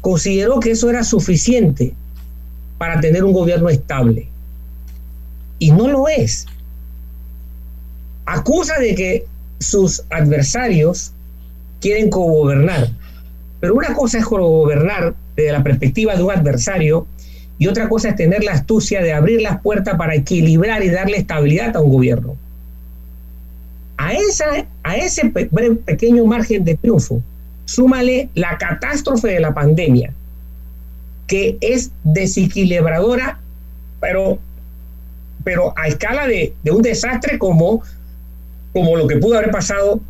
consideró 0.00 0.60
que 0.60 0.72
eso 0.72 0.90
era 0.90 1.04
suficiente 1.04 1.94
para 2.76 3.00
tener 3.00 3.24
un 3.24 3.32
gobierno 3.32 3.68
estable. 3.68 4.28
Y 5.64 5.70
no 5.70 5.88
lo 5.88 6.08
es. 6.08 6.44
Acusa 8.26 8.78
de 8.78 8.94
que 8.94 9.26
sus 9.60 10.04
adversarios 10.10 11.12
quieren 11.80 12.10
cogobernar. 12.10 12.90
Pero 13.60 13.74
una 13.74 13.94
cosa 13.94 14.18
es 14.18 14.26
cogobernar 14.26 15.14
desde 15.34 15.52
la 15.52 15.62
perspectiva 15.62 16.16
de 16.16 16.22
un 16.22 16.32
adversario 16.32 17.06
y 17.56 17.66
otra 17.66 17.88
cosa 17.88 18.10
es 18.10 18.16
tener 18.16 18.44
la 18.44 18.52
astucia 18.52 19.00
de 19.00 19.14
abrir 19.14 19.40
las 19.40 19.62
puertas 19.62 19.96
para 19.96 20.14
equilibrar 20.14 20.84
y 20.84 20.90
darle 20.90 21.16
estabilidad 21.16 21.74
a 21.74 21.80
un 21.80 21.92
gobierno. 21.92 22.36
A, 23.96 24.12
esa, 24.12 24.66
a 24.82 24.96
ese 24.96 25.30
pequeño 25.30 26.26
margen 26.26 26.66
de 26.66 26.76
triunfo, 26.76 27.22
súmale 27.64 28.28
la 28.34 28.58
catástrofe 28.58 29.28
de 29.28 29.40
la 29.40 29.54
pandemia, 29.54 30.12
que 31.26 31.56
es 31.62 31.90
desequilibradora, 32.02 33.38
pero, 33.98 34.38
pero 35.44 35.72
a 35.76 35.86
escala 35.86 36.26
de, 36.26 36.54
un 36.70 36.82
desastre 36.82 37.38
como 37.38 37.82
como 38.72 38.96
lo 38.96 39.06
que 39.06 39.18
pudo 39.18 39.38
haber 39.38 39.52
pasado, 39.52 40.00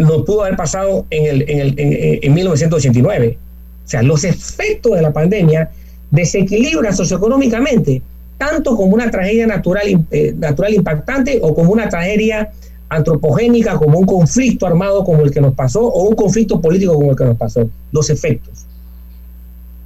no 0.00 0.24
pudo 0.24 0.44
haber 0.44 0.56
pasado 0.56 1.04
en, 1.10 1.26
el, 1.26 1.42
en, 1.50 1.60
el, 1.60 1.74
en, 2.22 2.32
1989. 2.32 3.38
O 3.84 3.88
sea, 3.88 4.02
los 4.02 4.24
efectos 4.24 4.94
de 4.94 5.02
la 5.02 5.12
pandemia 5.12 5.70
desequilibran 6.10 6.96
socioeconómicamente, 6.96 8.00
tanto 8.38 8.76
como 8.76 8.94
una 8.94 9.10
tragedia 9.10 9.46
natural, 9.46 10.06
eh, 10.10 10.34
natural 10.38 10.72
impactante 10.72 11.38
o 11.42 11.54
como 11.54 11.70
una 11.70 11.90
tragedia 11.90 12.50
antropogénica, 12.88 13.76
como 13.76 13.98
un 13.98 14.06
conflicto 14.06 14.66
armado 14.66 15.04
como 15.04 15.22
el 15.22 15.30
que 15.30 15.42
nos 15.42 15.54
pasó 15.54 15.82
o 15.82 16.08
un 16.08 16.16
conflicto 16.16 16.60
político 16.62 16.94
como 16.94 17.10
el 17.10 17.16
que 17.16 17.24
nos 17.24 17.36
pasó. 17.36 17.68
Los 17.92 18.08
efectos. 18.08 18.64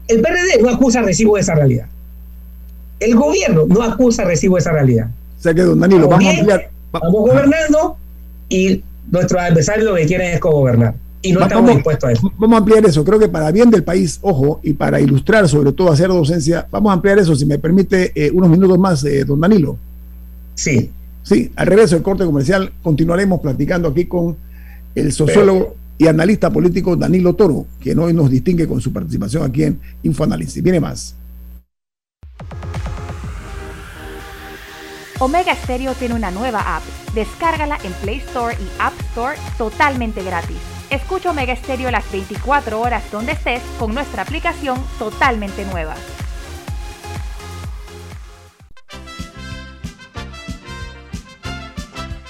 El 0.07 0.21
PRD 0.21 0.63
no 0.63 0.69
acusa 0.69 1.03
recibo 1.03 1.37
de 1.37 1.41
esa 1.41 1.55
realidad. 1.55 1.87
El 3.05 3.17
gobierno 3.17 3.67
no 3.67 3.83
acusa 3.83 4.25
recibo 4.25 4.59
esa 4.59 4.73
realidad. 4.73 5.09
O 5.39 5.43
sea 5.43 5.55
que, 5.55 5.63
don 5.63 5.81
Danilo, 5.81 6.09
vamos 6.09 6.27
a 6.27 6.39
ampliar. 6.39 6.71
Vamos 6.93 7.13
gobernando 7.13 7.97
y 8.49 8.83
nuestros 9.11 9.43
adversarios 9.43 9.87
lo 9.87 9.95
que 9.95 10.07
quieren 10.07 10.35
es 10.35 10.41
gobernar 10.41 10.95
y 11.23 11.33
no 11.33 11.43
estamos 11.43 11.75
dispuestos 11.75 12.09
a 12.09 12.13
eso. 12.13 12.33
Vamos 12.37 12.57
a 12.57 12.59
ampliar 12.59 12.85
eso, 12.85 13.05
creo 13.05 13.19
que 13.19 13.29
para 13.29 13.51
bien 13.53 13.71
del 13.71 13.85
país, 13.85 14.19
ojo, 14.23 14.61
y 14.63 14.73
para 14.73 15.01
ilustrar 15.01 15.49
sobre 15.49 15.73
todo 15.73 15.91
hacer 15.91 16.09
docencia, 16.09 16.67
vamos 16.71 16.91
a 16.91 16.95
ampliar 16.95 17.19
eso, 17.19 17.35
si 17.35 17.47
me 17.47 17.59
permite 17.59 18.13
eh, 18.15 18.31
unos 18.33 18.51
minutos 18.51 18.79
más, 18.79 19.05
eh, 19.05 19.25
don 19.25 19.41
Danilo. 19.41 19.79
Sí. 20.55 20.91
Sí, 21.23 21.53
al 21.55 21.67
regreso 21.69 21.95
del 21.95 22.03
corte 22.03 22.25
comercial 22.25 22.73
continuaremos 22.83 23.41
platicando 23.41 23.89
aquí 23.89 24.07
con 24.07 24.37
el 24.95 25.13
sociólogo 25.13 25.77
y 25.97 26.09
analista 26.09 26.51
político 26.51 26.97
Danilo 26.97 27.35
Toro, 27.35 27.67
quien 27.81 27.99
hoy 28.01 28.13
nos 28.13 28.29
distingue 28.29 28.67
con 28.67 28.81
su 28.81 28.93
participación 28.93 29.45
aquí 29.45 29.63
en 29.63 29.81
Infoanálisis. 30.03 30.61
Viene 30.63 30.81
más. 30.81 31.15
Omega 35.23 35.55
Stereo 35.55 35.95
tiene 35.95 36.17
una 36.17 36.33
nueva 36.33 36.75
app. 36.75 36.83
Descárgala 37.15 37.79
en 37.85 37.93
Play 37.93 38.17
Store 38.17 38.57
y 38.61 38.69
App 38.81 38.93
Store 39.11 39.37
totalmente 39.57 40.21
gratis. 40.25 40.57
Escucha 40.91 41.31
Omega 41.31 41.55
Stereo 41.55 41.93
las 41.93 42.11
24 42.11 42.81
horas 42.81 43.05
donde 43.13 43.31
estés 43.31 43.63
con 43.79 43.95
nuestra 43.95 44.23
aplicación 44.23 44.85
totalmente 44.99 45.65
nueva. 45.65 45.95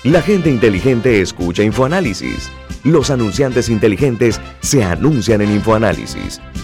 La 0.04 0.20
gente 0.20 0.50
inteligente 0.50 1.22
escucha 1.22 1.62
InfoAnálisis. 1.62 2.50
Los 2.84 3.08
anunciantes 3.08 3.70
inteligentes 3.70 4.38
se 4.60 4.84
anuncian 4.84 5.40
en 5.40 5.50
InfoAnálisis. 5.52 6.42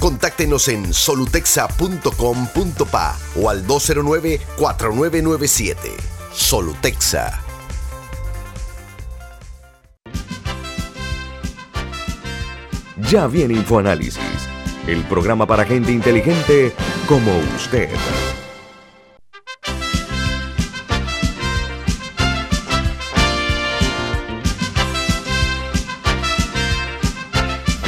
Contáctenos 0.00 0.66
en 0.68 0.94
solutexa.com.pa 0.94 3.18
o 3.36 3.50
al 3.50 3.66
209-4997. 3.66 5.76
Solutexa. 6.32 7.42
Ya 13.10 13.26
viene 13.26 13.54
InfoAnálisis, 13.54 14.18
el 14.86 15.02
programa 15.04 15.46
para 15.46 15.66
gente 15.66 15.92
inteligente 15.92 16.72
como 17.06 17.30
usted. 17.56 17.90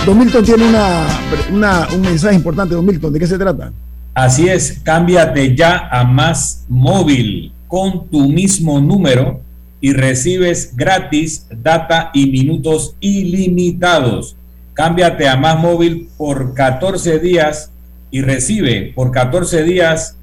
Don 0.05 0.19
Milton 0.19 0.45
tiene 0.45 0.65
una, 0.69 1.87
un 1.95 2.01
mensaje 2.01 2.35
importante, 2.35 2.75
Don 2.75 2.85
Milton, 2.85 3.13
¿de 3.13 3.21
qué 3.21 3.27
se 3.27 3.39
trata? 3.39 3.73
Así 4.15 4.49
es, 4.49 4.81
cámbiate 4.83 5.55
ya 5.55 5.89
a 5.89 6.03
Más 6.03 6.65
Móvil 6.69 7.53
con 7.69 8.09
tu 8.09 8.29
mismo 8.29 8.81
número 8.81 9.41
y 9.81 9.93
recibes 9.93 10.75
gratis 10.75 11.47
data 11.51 12.11
y 12.13 12.27
minutos 12.27 12.97
ilimitados. 12.99 14.35
Cámbiate 14.75 15.29
a 15.29 15.37
Más 15.37 15.61
Móvil 15.61 16.09
por 16.17 16.53
14 16.55 17.21
días 17.21 17.71
y 18.11 18.23
recibe 18.23 18.93
por 18.97 19.13
14 19.13 19.63
días 19.63 20.17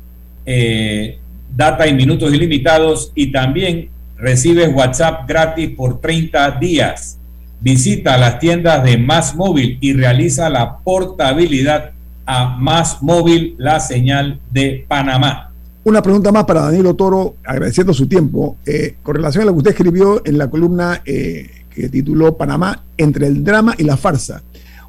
eh, 0.45 1.19
data 1.55 1.87
y 1.87 1.93
minutos 1.93 2.33
ilimitados 2.33 3.13
y 3.15 3.31
también 3.31 3.89
recibes 4.17 4.73
WhatsApp 4.73 5.25
gratis 5.25 5.69
por 5.69 6.01
30 6.01 6.51
días. 6.59 7.18
Visita 7.61 8.17
las 8.17 8.39
tiendas 8.39 8.83
de 8.83 8.97
Más 8.97 9.35
Móvil 9.35 9.77
y 9.81 9.93
realiza 9.93 10.49
la 10.49 10.77
portabilidad 10.77 11.91
a 12.25 12.57
Más 12.57 13.01
Móvil, 13.01 13.55
la 13.57 13.79
señal 13.79 14.39
de 14.51 14.85
Panamá. 14.87 15.51
Una 15.83 16.01
pregunta 16.01 16.31
más 16.31 16.45
para 16.45 16.61
Danilo 16.61 16.93
Toro, 16.93 17.35
agradeciendo 17.43 17.93
su 17.93 18.07
tiempo. 18.07 18.57
Eh, 18.65 18.95
con 19.01 19.15
relación 19.15 19.43
a 19.43 19.45
lo 19.47 19.53
que 19.53 19.57
usted 19.57 19.71
escribió 19.71 20.21
en 20.25 20.37
la 20.37 20.49
columna 20.49 21.01
eh, 21.05 21.49
que 21.69 21.89
tituló 21.89 22.37
Panamá 22.37 22.83
entre 22.97 23.27
el 23.27 23.43
drama 23.43 23.75
y 23.77 23.83
la 23.83 23.97
farsa. 23.97 24.41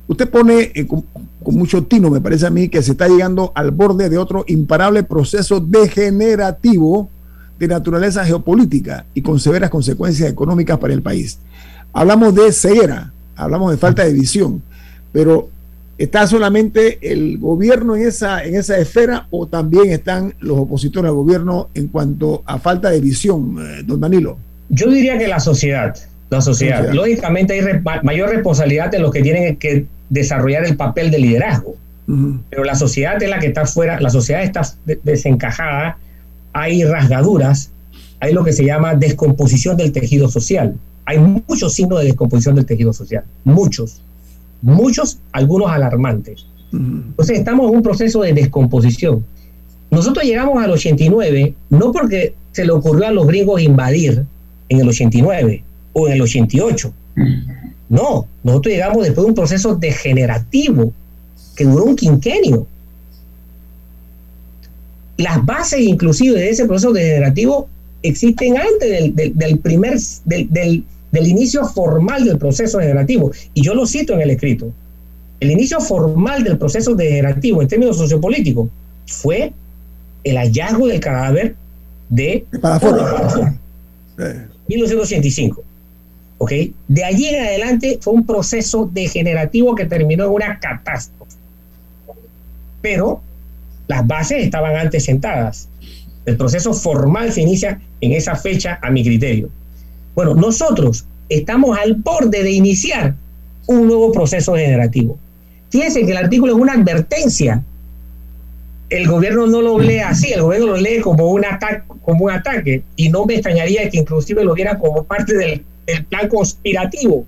Usted 0.07 0.29
pone 0.29 0.73
eh, 0.75 0.87
con, 0.87 1.05
mucho 1.45 1.85
tino, 1.85 2.11
me 2.11 2.21
parece 2.21 2.47
a 2.47 2.51
mí, 2.51 2.69
que 2.69 2.83
se 2.83 2.93
está 2.93 3.09
llegando 3.09 3.53
al 3.55 3.71
borde 3.71 4.09
de 4.09 4.19
otro 4.19 4.45
imparable 4.49 5.03
proceso 5.05 5.61
degenerativo 5.61 7.09
de 7.59 7.69
naturaleza 7.69 8.25
geopolítica 8.25 9.07
y 9.15 9.23
con 9.23 9.39
severas 9.39 9.71
consecuencias 9.71 10.31
económicas 10.31 10.79
para 10.79 10.95
el 10.95 11.03
país. 11.03 11.39
Hablamos 11.93 12.35
de 12.35 12.53
ceguera, 12.53 13.13
hablamos 13.37 13.73
de 13.73 13.77
falta 13.77 14.05
de 14.05 14.13
visión, 14.13 14.63
pero 15.13 15.49
¿está 15.99 16.27
solamente 16.27 16.99
el 17.03 17.39
gobierno 17.39 17.97
en 17.97 18.07
esa, 18.07 18.45
en 18.45 18.57
esa 18.57 18.79
esfera 18.79 19.27
o 19.31 19.47
también 19.47 19.91
están 19.91 20.35
los 20.41 20.59
opositores 20.59 21.09
al 21.09 21.17
gobierno 21.17 21.69
en 21.75 21.89
cuanto 21.89 22.43
a 22.47 22.59
falta 22.59 22.91
de 22.91 23.01
visión, 23.01 23.57
eh, 23.61 23.83
don 23.85 24.01
Danilo? 24.01 24.39
Yo 24.69 24.89
diría 24.89 25.19
que 25.19 25.27
la 25.27 25.41
sociedad, 25.41 25.97
la 26.31 26.41
sociedad. 26.41 26.93
Lógicamente 26.93 27.55
hay 27.55 27.81
mayor 28.03 28.31
responsabilidad 28.31 28.91
de 28.91 29.01
los 29.01 29.11
que 29.11 29.21
tienen 29.21 29.57
que 29.57 29.87
desarrollar 30.09 30.65
el 30.65 30.77
papel 30.77 31.11
de 31.11 31.19
liderazgo. 31.19 31.77
Pero 32.51 32.65
la 32.65 32.75
sociedad 32.75 33.23
es 33.23 33.31
la 33.31 33.39
que 33.39 33.47
está 33.47 33.67
fuera, 33.67 34.01
la 34.01 34.11
sociedad 34.11 34.43
está 34.43 34.63
desencajada, 35.05 35.97
hay 36.53 36.83
rasgaduras, 36.83 37.71
hay 38.19 38.33
lo 38.33 38.43
que 38.43 38.53
se 38.53 38.65
llama 38.65 38.97
descomposición 38.97 39.77
del 39.77 39.93
tejido 39.93 40.29
social. 40.29 40.75
Hay 41.05 41.19
muchos 41.19 41.73
signos 41.73 42.01
de 42.01 42.07
descomposición 42.07 42.55
del 42.55 42.67
tejido 42.67 42.93
social, 42.93 43.25
muchos, 43.45 44.01
muchos, 44.63 45.19
algunos 45.33 45.71
alarmantes. 45.71 46.47
Entonces 46.73 47.39
estamos 47.39 47.69
en 47.69 47.77
un 47.77 47.83
proceso 47.83 48.23
de 48.23 48.33
descomposición. 48.33 49.25
Nosotros 49.91 50.25
llegamos 50.25 50.63
al 50.63 50.71
89 50.71 51.55
no 51.71 51.93
porque 51.93 52.35
se 52.53 52.65
le 52.65 52.73
ocurrió 52.73 53.07
a 53.07 53.11
los 53.11 53.27
gringos 53.27 53.61
invadir 53.61 54.25
en 54.69 54.81
el 54.81 54.89
89 54.89 55.65
o 55.93 56.07
en 56.07 56.13
el 56.15 56.23
88. 56.23 56.93
No, 57.89 58.27
nosotros 58.45 58.73
llegamos 58.73 59.03
después 59.05 59.25
de 59.25 59.29
un 59.29 59.35
proceso 59.35 59.75
degenerativo 59.75 60.93
que 61.57 61.65
duró 61.65 61.85
un 61.85 61.97
quinquenio. 61.97 62.67
Las 65.17 65.45
bases 65.45 65.81
inclusive 65.81 66.39
de 66.39 66.51
ese 66.51 66.67
proceso 66.67 66.93
degenerativo 66.93 67.69
existen 68.03 68.57
antes 68.57 69.15
del, 69.15 69.59
primer, 69.59 69.99
del, 70.25 70.85
inicio 71.13 71.67
formal 71.67 72.25
del 72.25 72.39
proceso 72.39 72.79
degenerativo. 72.79 73.31
Y 73.55 73.63
yo 73.63 73.75
lo 73.75 73.87
cito 73.87 74.15
en 74.15 74.23
el 74.23 74.31
escrito. 74.31 74.73
El 75.41 75.51
inicio 75.51 75.81
formal 75.81 76.45
del 76.45 76.59
proceso 76.59 76.95
degenerativo 76.95 77.63
en 77.63 77.69
términos 77.69 77.97
sociopolíticos 77.97 78.69
fue 79.07 79.53
el 80.25 80.37
hallazgo 80.37 80.87
del 80.87 81.01
cadáver 81.01 81.57
de... 82.09 82.45
1985. 84.69 85.65
¿ok? 86.41 86.53
De 86.89 87.05
allí 87.05 87.27
en 87.27 87.45
adelante 87.45 87.99
fue 88.01 88.15
un 88.15 88.25
proceso 88.25 88.89
degenerativo 88.91 89.75
que 89.75 89.85
terminó 89.85 90.25
en 90.25 90.31
una 90.31 90.59
catástrofe. 90.59 91.37
Pero 92.81 93.21
las 93.89 94.07
bases 94.07 94.45
estaban 94.45 94.75
antes 94.75 95.05
sentadas. 95.05 95.69
El 96.25 96.39
proceso 96.39 96.73
formal 96.73 97.31
se 97.33 97.43
inicia 97.43 97.81
en 98.01 98.13
esa 98.13 98.37
fecha, 98.37 98.79
a 98.83 98.91
mi 98.91 99.05
criterio. 99.05 99.49
Bueno, 100.15 100.35
nosotros 100.35 101.05
estamos 101.29 101.79
al 101.79 101.95
borde 101.95 102.43
de 102.43 102.51
iniciar 102.51 103.15
un 103.67 103.87
nuevo 103.87 104.13
proceso 104.13 104.55
degenerativo. 104.55 105.19
Fíjense 105.71 106.05
que 106.05 106.11
el 106.11 106.17
artículo 106.17 106.55
es 106.55 106.59
una 106.61 106.73
advertencia. 106.73 107.63
El 108.89 109.07
gobierno 109.07 109.47
no 109.47 109.63
lo 109.63 109.79
lee 109.79 109.99
así, 109.99 110.33
el 110.33 110.43
gobierno 110.43 110.69
lo 110.69 110.77
lee 110.77 111.01
como 111.01 111.31
un, 111.31 111.45
ataque, 111.45 111.83
como 112.03 112.25
un 112.25 112.33
ataque. 112.33 112.83
Y 112.97 113.09
no 113.09 113.25
me 113.25 113.35
extrañaría 113.35 113.89
que 113.89 113.99
inclusive 113.99 114.43
lo 114.43 114.55
viera 114.55 114.79
como 114.79 115.05
parte 115.05 115.37
del 115.37 115.65
el 115.87 116.05
plan 116.05 116.29
conspirativo, 116.29 117.25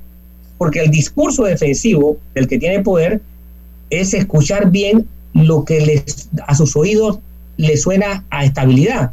porque 0.58 0.80
el 0.80 0.90
discurso 0.90 1.44
defensivo 1.44 2.18
del 2.34 2.46
que 2.46 2.58
tiene 2.58 2.80
poder 2.80 3.20
es 3.90 4.14
escuchar 4.14 4.70
bien 4.70 5.06
lo 5.34 5.64
que 5.64 5.80
les, 5.80 6.28
a 6.46 6.54
sus 6.54 6.76
oídos 6.76 7.18
le 7.56 7.76
suena 7.76 8.24
a 8.30 8.44
estabilidad. 8.44 9.12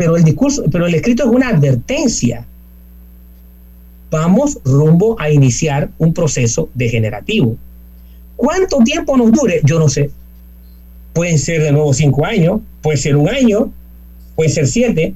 Pero 0.00 0.16
el 0.16 0.24
discurso, 0.24 0.64
pero 0.72 0.86
el 0.86 0.94
escrito 0.94 1.24
es 1.24 1.28
una 1.28 1.50
advertencia. 1.50 2.46
Vamos 4.10 4.58
rumbo 4.64 5.14
a 5.20 5.28
iniciar 5.28 5.90
un 5.98 6.14
proceso 6.14 6.70
degenerativo. 6.72 7.58
¿Cuánto 8.34 8.78
tiempo 8.78 9.14
nos 9.18 9.30
dure? 9.30 9.60
Yo 9.62 9.78
no 9.78 9.90
sé. 9.90 10.10
Pueden 11.12 11.38
ser 11.38 11.62
de 11.64 11.72
nuevo 11.72 11.92
cinco 11.92 12.24
años, 12.24 12.62
puede 12.80 12.96
ser 12.96 13.14
un 13.14 13.28
año, 13.28 13.74
puede 14.36 14.48
ser 14.48 14.68
siete, 14.68 15.12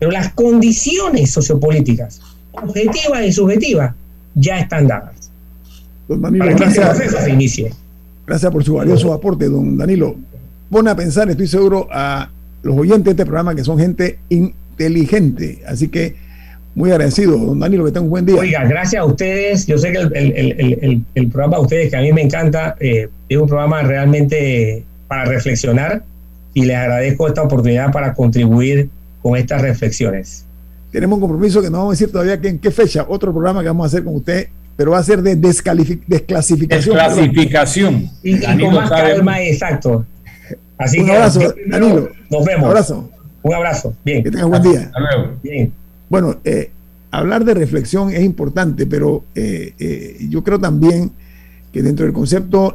pero 0.00 0.10
las 0.10 0.32
condiciones 0.32 1.30
sociopolíticas, 1.30 2.20
objetivas 2.50 3.26
y 3.26 3.32
subjetivas, 3.32 3.94
ya 4.34 4.58
están 4.58 4.88
dadas. 4.88 5.30
Don 6.08 6.20
Danilo, 6.20 6.46
gracias, 6.46 6.98
Gracias 8.26 8.50
por 8.50 8.64
su 8.64 8.74
valioso 8.74 9.12
aporte, 9.12 9.48
don 9.48 9.78
Danilo. 9.78 10.16
Pone 10.68 10.90
a 10.90 10.96
pensar, 10.96 11.30
estoy 11.30 11.46
seguro, 11.46 11.86
a 11.92 12.28
los 12.62 12.76
oyentes 12.76 13.04
de 13.04 13.10
este 13.10 13.24
programa 13.24 13.54
que 13.54 13.64
son 13.64 13.78
gente 13.78 14.18
inteligente. 14.28 15.62
Así 15.66 15.88
que 15.88 16.16
muy 16.74 16.90
agradecido, 16.92 17.36
don 17.36 17.58
Danilo, 17.58 17.84
que 17.84 17.90
tenga 17.90 18.04
un 18.04 18.10
buen 18.10 18.24
día. 18.24 18.36
Oiga, 18.36 18.64
gracias 18.64 19.02
a 19.02 19.04
ustedes. 19.04 19.66
Yo 19.66 19.78
sé 19.78 19.92
que 19.92 19.98
el, 19.98 21.30
programa 21.32 21.56
de 21.56 21.62
ustedes, 21.62 21.90
que 21.90 21.96
a 21.96 22.00
mí 22.00 22.12
me 22.12 22.22
encanta, 22.22 22.76
eh, 22.78 23.08
es 23.28 23.36
un 23.36 23.48
programa 23.48 23.82
realmente 23.82 24.84
para 25.08 25.24
reflexionar 25.24 26.04
y 26.54 26.64
les 26.64 26.76
agradezco 26.76 27.26
esta 27.26 27.42
oportunidad 27.42 27.90
para 27.90 28.14
contribuir 28.14 28.90
con 29.22 29.36
estas 29.36 29.62
reflexiones. 29.62 30.44
Tenemos 30.92 31.16
un 31.16 31.20
compromiso 31.20 31.60
que 31.60 31.68
no 31.70 31.78
vamos 31.78 31.92
a 31.92 31.94
decir 31.94 32.12
todavía 32.12 32.40
que 32.40 32.48
en 32.48 32.58
qué 32.58 32.70
fecha, 32.70 33.04
otro 33.08 33.32
programa 33.32 33.60
que 33.60 33.68
vamos 33.68 33.84
a 33.84 33.88
hacer 33.88 34.04
con 34.04 34.14
usted, 34.14 34.48
pero 34.76 34.92
va 34.92 34.98
a 34.98 35.02
ser 35.02 35.22
de 35.22 35.34
desclasificación. 35.34 36.94
Desclasificación. 36.96 38.10
Y, 38.22 38.38
con 38.40 38.74
más 38.74 38.88
calma, 38.88 39.42
exacto. 39.42 40.06
Así 40.78 41.00
un 41.00 41.10
abrazo, 41.10 41.40
Danilo. 41.66 42.10
Nos 42.30 42.44
vemos. 42.44 42.62
Un 42.62 42.68
abrazo. 42.68 43.10
Un 43.42 43.54
abrazo. 43.54 43.94
Bien. 44.04 44.22
Que 44.22 44.30
tenga 44.30 44.46
buen 44.46 44.62
día. 44.62 44.80
Hasta 44.82 45.00
luego. 45.00 45.32
Bien. 45.42 45.72
Bueno, 46.08 46.36
eh, 46.44 46.70
hablar 47.10 47.44
de 47.44 47.54
reflexión 47.54 48.10
es 48.10 48.22
importante, 48.22 48.86
pero 48.86 49.24
eh, 49.34 49.74
eh, 49.78 50.16
yo 50.28 50.42
creo 50.42 50.58
también 50.58 51.10
que 51.72 51.82
dentro 51.82 52.06
del 52.06 52.14
concepto 52.14 52.74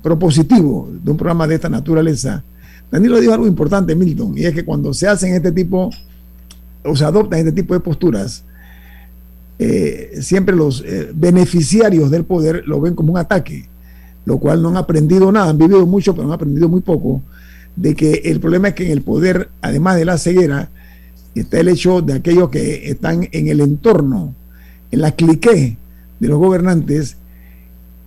propositivo 0.00 0.88
de 1.02 1.10
un 1.10 1.16
programa 1.16 1.46
de 1.46 1.56
esta 1.56 1.68
naturaleza, 1.68 2.42
Danilo 2.90 3.20
dijo 3.20 3.34
algo 3.34 3.46
importante, 3.46 3.94
Milton, 3.94 4.36
y 4.36 4.44
es 4.44 4.54
que 4.54 4.64
cuando 4.64 4.94
se 4.94 5.06
hacen 5.06 5.34
este 5.34 5.52
tipo, 5.52 5.90
o 6.84 6.96
se 6.96 7.04
adoptan 7.04 7.40
este 7.40 7.52
tipo 7.52 7.74
de 7.74 7.80
posturas, 7.80 8.44
eh, 9.62 10.22
siempre 10.22 10.56
los 10.56 10.82
eh, 10.86 11.10
beneficiarios 11.12 12.10
del 12.10 12.24
poder 12.24 12.62
lo 12.66 12.80
ven 12.80 12.94
como 12.94 13.12
un 13.12 13.18
ataque, 13.18 13.68
lo 14.30 14.38
cual 14.38 14.62
no 14.62 14.68
han 14.68 14.76
aprendido 14.76 15.32
nada, 15.32 15.50
han 15.50 15.58
vivido 15.58 15.84
mucho, 15.86 16.14
pero 16.14 16.28
han 16.28 16.32
aprendido 16.32 16.68
muy 16.68 16.82
poco, 16.82 17.20
de 17.74 17.96
que 17.96 18.22
el 18.26 18.38
problema 18.38 18.68
es 18.68 18.74
que 18.74 18.86
en 18.86 18.92
el 18.92 19.02
poder, 19.02 19.48
además 19.60 19.96
de 19.96 20.04
la 20.04 20.18
ceguera, 20.18 20.68
está 21.34 21.58
el 21.58 21.66
hecho 21.66 22.00
de 22.00 22.12
aquellos 22.12 22.48
que 22.48 22.90
están 22.90 23.28
en 23.32 23.48
el 23.48 23.60
entorno, 23.60 24.32
en 24.92 25.00
la 25.00 25.10
clique 25.10 25.76
de 26.20 26.28
los 26.28 26.38
gobernantes, 26.38 27.16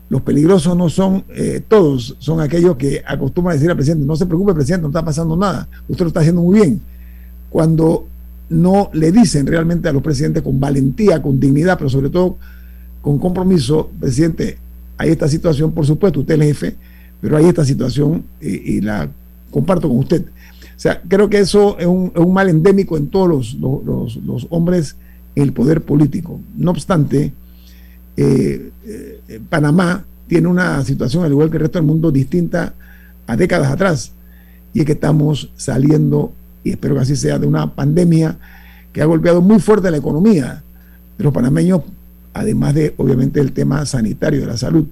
los 0.08 0.22
peligrosos 0.22 0.78
no 0.78 0.88
son 0.88 1.26
eh, 1.28 1.62
todos, 1.68 2.16
son 2.20 2.40
aquellos 2.40 2.78
que 2.78 3.04
acostumbran 3.06 3.52
a 3.52 3.56
decir 3.56 3.70
al 3.70 3.76
presidente, 3.76 4.06
no 4.06 4.16
se 4.16 4.26
preocupe 4.26 4.54
presidente, 4.54 4.84
no 4.84 4.90
está 4.90 5.04
pasando 5.04 5.36
nada, 5.36 5.68
usted 5.90 6.06
lo 6.06 6.08
está 6.08 6.22
haciendo 6.22 6.42
muy 6.42 6.62
bien. 6.62 6.82
Cuando 7.50 8.08
no 8.48 8.90
le 8.94 9.12
dicen 9.12 9.46
realmente 9.46 9.90
a 9.90 9.92
los 9.92 10.02
presidentes 10.02 10.42
con 10.42 10.58
valentía, 10.58 11.22
con 11.22 11.38
dignidad, 11.38 11.78
pero 11.78 11.90
sobre 11.90 12.10
todo 12.10 12.38
con 13.02 13.20
compromiso, 13.20 13.90
presidente, 14.00 14.63
hay 15.04 15.12
esta 15.12 15.28
situación, 15.28 15.74
por 15.74 15.86
supuesto, 15.86 16.22
usted 16.22 16.36
es 16.36 16.40
el 16.40 16.48
jefe, 16.48 16.76
pero 17.20 17.36
hay 17.36 17.46
esta 17.46 17.66
situación 17.66 18.24
y, 18.40 18.80
la 18.80 19.10
comparto 19.52 19.90
con 19.90 19.98
usted. 19.98 20.24
O 20.24 20.80
sea, 20.80 21.02
creo 21.06 21.30
que 21.30 21.40
eso 21.40 21.78
es 21.78 21.86
un, 21.86 22.12
mal 22.34 22.48
endémico 22.48 22.96
en 22.96 23.08
todos 23.08 23.54
los, 23.60 24.16
los, 24.26 24.48
hombres 24.50 24.96
en 25.36 25.44
el 25.44 25.52
poder 25.52 25.82
político. 25.82 26.40
No 26.56 26.72
obstante, 26.72 27.34
eh, 28.16 28.72
eh, 28.86 29.42
Panamá 29.50 30.06
tiene 30.28 30.48
una 30.48 30.82
situación, 30.86 31.26
al 31.26 31.32
igual 31.32 31.50
que 31.50 31.58
el 31.58 31.64
resto 31.64 31.80
del 31.80 31.86
mundo, 31.86 32.10
distinta 32.10 32.74
a 33.28 33.36
décadas 33.36 33.72
atrás. 33.72 34.14
Y 34.74 34.80
es 34.80 34.86
que 34.86 34.94
estamos 34.94 35.52
saliendo, 35.58 36.32
y 36.64 36.72
espero 36.72 36.96
que 36.96 37.02
así 37.02 37.18
sea, 37.18 37.40
de 37.40 37.48
una 37.48 37.76
pandemia 37.76 38.38
que 38.94 39.02
ha 39.02 39.06
golpeado 39.06 39.42
muy 39.42 39.60
fuerte 39.60 39.92
la 39.92 39.98
economía 39.98 40.64
de 41.18 41.24
los 41.26 41.34
panameños, 41.34 41.82
además 42.34 42.74
de, 42.74 42.94
obviamente, 42.98 43.40
el 43.40 43.52
tema 43.52 43.86
sanitario 43.86 44.42
de 44.42 44.48
la 44.48 44.58
salud. 44.58 44.86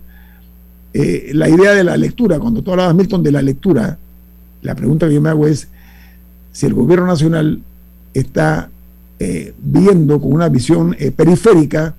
Eh, 0.94 1.32
la 1.34 1.50
idea 1.50 1.74
de 1.74 1.84
la 1.84 1.98
lectura, 1.98 2.40
cuando 2.40 2.62
tú 2.62 2.72
hablabas, 2.72 2.96
Milton, 2.96 3.24
de 3.24 3.32
la 3.32 3.42
lectura, 3.42 3.98
la 4.62 4.76
pregunta 4.76 5.08
que 5.08 5.16
yo 5.16 5.22
me 5.22 5.30
hago 5.30 5.48
es 5.48 5.68
si 6.52 6.66
el 6.66 6.74
gobierno 6.74 7.08
nacional 7.08 7.62
está 8.14 8.70
viendo 9.60 10.20
con 10.20 10.34
una 10.34 10.50
visión 10.50 10.98
periférica 11.16 11.94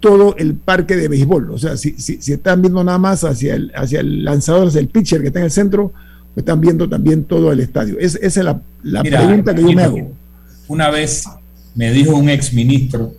todo 0.00 0.34
el 0.36 0.54
parque 0.54 0.96
de 0.96 1.08
béisbol. 1.08 1.50
O 1.50 1.58
sea, 1.58 1.76
si, 1.76 1.92
si, 1.92 2.32
están 2.32 2.62
viendo 2.62 2.82
nada 2.82 2.98
más 2.98 3.22
hacia 3.22 3.54
el, 3.54 3.70
hacia 3.74 4.00
el 4.00 4.24
lanzador, 4.24 4.68
hacia 4.68 4.80
el 4.80 4.88
pitcher 4.88 5.20
que 5.20 5.28
está 5.28 5.38
en 5.38 5.44
el 5.44 5.50
centro, 5.50 5.92
están 6.34 6.60
viendo 6.60 6.88
también 6.88 7.24
todo 7.24 7.52
el 7.52 7.60
estadio. 7.60 7.98
esa 7.98 8.18
es 8.22 8.36
la, 8.36 8.60
la 8.82 9.02
pregunta 9.02 9.54
que 9.54 9.62
yo 9.62 9.72
me 9.72 9.82
hago. 9.82 10.12
Una 10.68 10.90
vez 10.90 11.24
me 11.74 11.92
dijo 11.92 12.16
un 12.16 12.28
ex 12.28 12.52
ministro 12.52 13.12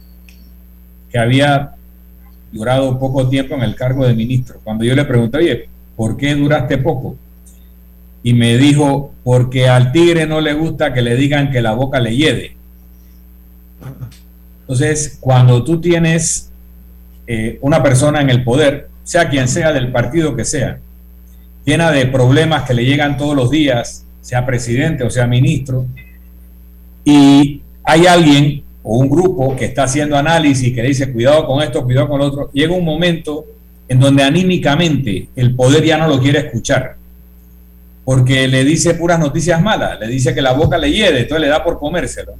que 1.12 1.20
había 1.20 1.72
durado 2.52 2.98
poco 3.00 3.28
tiempo 3.28 3.56
en 3.56 3.62
el 3.62 3.76
cargo 3.76 4.06
de 4.06 4.14
ministro. 4.14 4.60
Cuando 4.64 4.84
yo 4.84 4.96
le 4.96 5.06
pregunté, 5.06 5.70
¿por 5.96 6.18
qué 6.18 6.36
duraste 6.36 6.78
poco? 6.78 7.16
Y 8.24 8.34
me 8.34 8.58
dijo, 8.58 9.14
porque 9.24 9.68
al 9.68 9.92
tigre 9.92 10.26
no 10.26 10.42
le 10.42 10.54
gusta 10.54 10.94
que 10.94 11.02
le 11.02 11.16
digan 11.16 11.52
que 11.52 11.62
la 11.62 11.74
boca 11.74 12.00
le 12.00 12.16
hiede. 12.16 12.56
Entonces, 14.62 15.18
cuando 15.20 15.64
tú 15.64 15.82
tienes 15.82 16.52
eh, 17.28 17.58
una 17.62 17.82
persona 17.82 18.22
en 18.22 18.30
el 18.30 18.44
poder, 18.44 18.90
sea 19.04 19.30
quien 19.30 19.48
sea 19.48 19.74
del 19.74 19.92
partido 19.92 20.36
que 20.36 20.46
sea, 20.46 20.80
llena 21.66 21.92
de 21.92 22.06
problemas 22.06 22.64
que 22.64 22.74
le 22.74 22.86
llegan 22.86 23.18
todos 23.18 23.36
los 23.36 23.50
días, 23.50 24.06
sea 24.22 24.46
presidente 24.46 25.04
o 25.04 25.10
sea 25.10 25.28
ministro, 25.28 25.86
y 27.04 27.62
hay 27.84 28.06
alguien 28.06 28.64
o 28.84 28.98
un 28.98 29.10
grupo 29.10 29.56
que 29.56 29.66
está 29.66 29.84
haciendo 29.84 30.18
análisis 30.18 30.74
que 30.74 30.82
dice 30.82 31.12
cuidado 31.12 31.46
con 31.46 31.62
esto, 31.62 31.84
cuidado 31.84 32.10
con 32.10 32.20
lo 32.20 32.26
otro, 32.26 32.52
llega 32.52 32.74
un 32.74 32.86
momento 32.86 33.46
en 33.88 34.00
donde 34.00 34.24
anímicamente 34.24 35.30
el 35.36 35.56
poder 35.56 35.84
ya 35.84 35.98
no 35.98 36.08
lo 36.08 36.20
quiere 36.20 36.40
escuchar, 36.40 36.96
porque 38.06 38.48
le 38.48 38.64
dice 38.64 38.96
puras 38.96 39.20
noticias 39.20 39.62
malas, 39.62 40.00
le 40.00 40.08
dice 40.08 40.34
que 40.34 40.42
la 40.42 40.54
boca 40.54 40.78
le 40.78 40.92
hiede, 40.92 41.22
entonces 41.22 41.42
le 41.42 41.48
da 41.48 41.64
por 41.64 41.78
comérselo. 41.78 42.34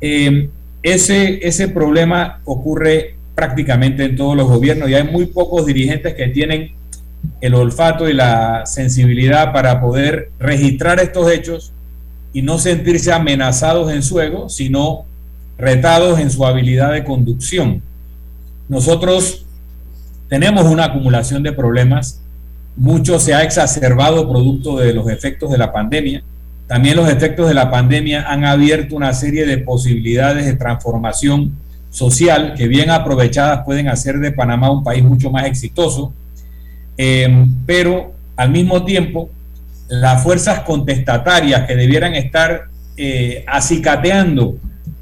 Eh, 0.00 0.48
ese, 0.82 1.46
ese 1.46 1.68
problema 1.68 2.40
ocurre 2.44 3.16
prácticamente 3.34 4.04
en 4.04 4.16
todos 4.16 4.36
los 4.36 4.48
gobiernos 4.48 4.88
y 4.88 4.94
hay 4.94 5.04
muy 5.04 5.26
pocos 5.26 5.66
dirigentes 5.66 6.14
que 6.14 6.28
tienen 6.28 6.72
el 7.40 7.54
olfato 7.54 8.08
y 8.08 8.12
la 8.12 8.64
sensibilidad 8.66 9.52
para 9.52 9.80
poder 9.80 10.30
registrar 10.38 11.00
estos 11.00 11.30
hechos 11.30 11.72
y 12.32 12.42
no 12.42 12.58
sentirse 12.58 13.12
amenazados 13.12 13.92
en 13.92 14.02
su 14.02 14.20
ego, 14.20 14.48
sino 14.48 15.06
retados 15.58 16.20
en 16.20 16.30
su 16.30 16.46
habilidad 16.46 16.92
de 16.92 17.04
conducción. 17.04 17.82
Nosotros 18.68 19.44
tenemos 20.28 20.64
una 20.66 20.84
acumulación 20.84 21.42
de 21.42 21.52
problemas, 21.52 22.22
mucho 22.76 23.18
se 23.18 23.34
ha 23.34 23.42
exacerbado 23.42 24.30
producto 24.30 24.76
de 24.78 24.94
los 24.94 25.08
efectos 25.10 25.50
de 25.50 25.58
la 25.58 25.72
pandemia. 25.72 26.22
También 26.68 26.96
los 26.96 27.08
efectos 27.08 27.48
de 27.48 27.54
la 27.54 27.70
pandemia 27.70 28.30
han 28.30 28.44
abierto 28.44 28.94
una 28.94 29.12
serie 29.14 29.46
de 29.46 29.58
posibilidades 29.58 30.46
de 30.46 30.54
transformación 30.54 31.56
social 31.90 32.54
que 32.56 32.68
bien 32.68 32.90
aprovechadas 32.90 33.64
pueden 33.64 33.88
hacer 33.88 34.18
de 34.18 34.30
Panamá 34.30 34.70
un 34.70 34.84
país 34.84 35.02
mucho 35.02 35.30
más 35.30 35.46
exitoso, 35.46 36.12
eh, 36.96 37.46
pero 37.66 38.12
al 38.36 38.50
mismo 38.50 38.84
tiempo 38.84 39.30
las 39.88 40.22
fuerzas 40.22 40.60
contestatarias 40.60 41.66
que 41.66 41.74
debieran 41.74 42.14
estar 42.14 42.68
eh, 42.96 43.44
acicateando 43.46 44.58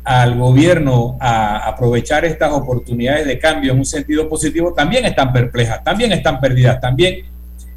al 0.06 0.38
gobierno 0.38 1.16
a 1.18 1.66
aprovechar 1.66 2.24
estas 2.24 2.52
oportunidades 2.52 3.26
de 3.26 3.40
cambio 3.40 3.72
en 3.72 3.78
un 3.78 3.84
sentido 3.84 4.28
positivo, 4.28 4.72
también 4.72 5.04
están 5.04 5.32
perplejas, 5.32 5.82
también 5.82 6.12
están 6.12 6.40
perdidas, 6.40 6.80
también 6.80 7.24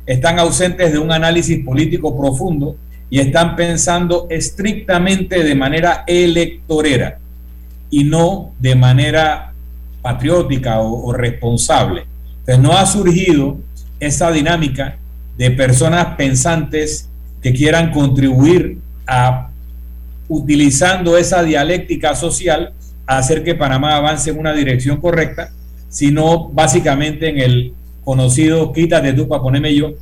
están 0.06 0.38
ausentes 0.38 0.94
de 0.94 1.00
un 1.00 1.12
análisis 1.12 1.66
político 1.66 2.16
profundo 2.16 2.76
y 3.10 3.20
están 3.20 3.56
pensando 3.56 4.28
estrictamente 4.30 5.44
de 5.44 5.56
manera 5.56 6.04
electorera 6.06 7.18
y 7.90 8.04
no 8.04 8.52
de 8.60 8.76
manera 8.76 9.52
patriótica 10.04 10.82
o, 10.82 11.12
responsable. 11.12 12.06
Entonces 12.42 12.60
no 12.60 12.78
ha 12.78 12.86
surgido 12.86 13.58
esa 14.00 14.32
dinámica 14.32 14.98
de 15.36 15.50
personas 15.50 16.16
pensantes 16.16 17.10
que 17.42 17.54
quieran 17.54 17.90
contribuir 17.90 18.78
a, 19.08 19.49
utilizando 20.30 21.18
esa 21.18 21.44
dialéctica 21.44 22.16
social, 22.16 22.74
hacer 23.06 23.44
que 23.44 23.56
Panamá 23.56 23.98
avance 23.98 24.30
en 24.30 24.40
una 24.40 24.54
dirección 24.54 25.02
correcta, 25.02 25.52
sino 25.90 26.48
básicamente 26.50 27.30
en 27.30 27.40
el 27.40 27.74
conocido 28.04 28.72
quítate 28.72 29.14
tú 29.14 29.28
para 29.28 29.42
ponerme 29.42 29.76
yo, 29.76 29.94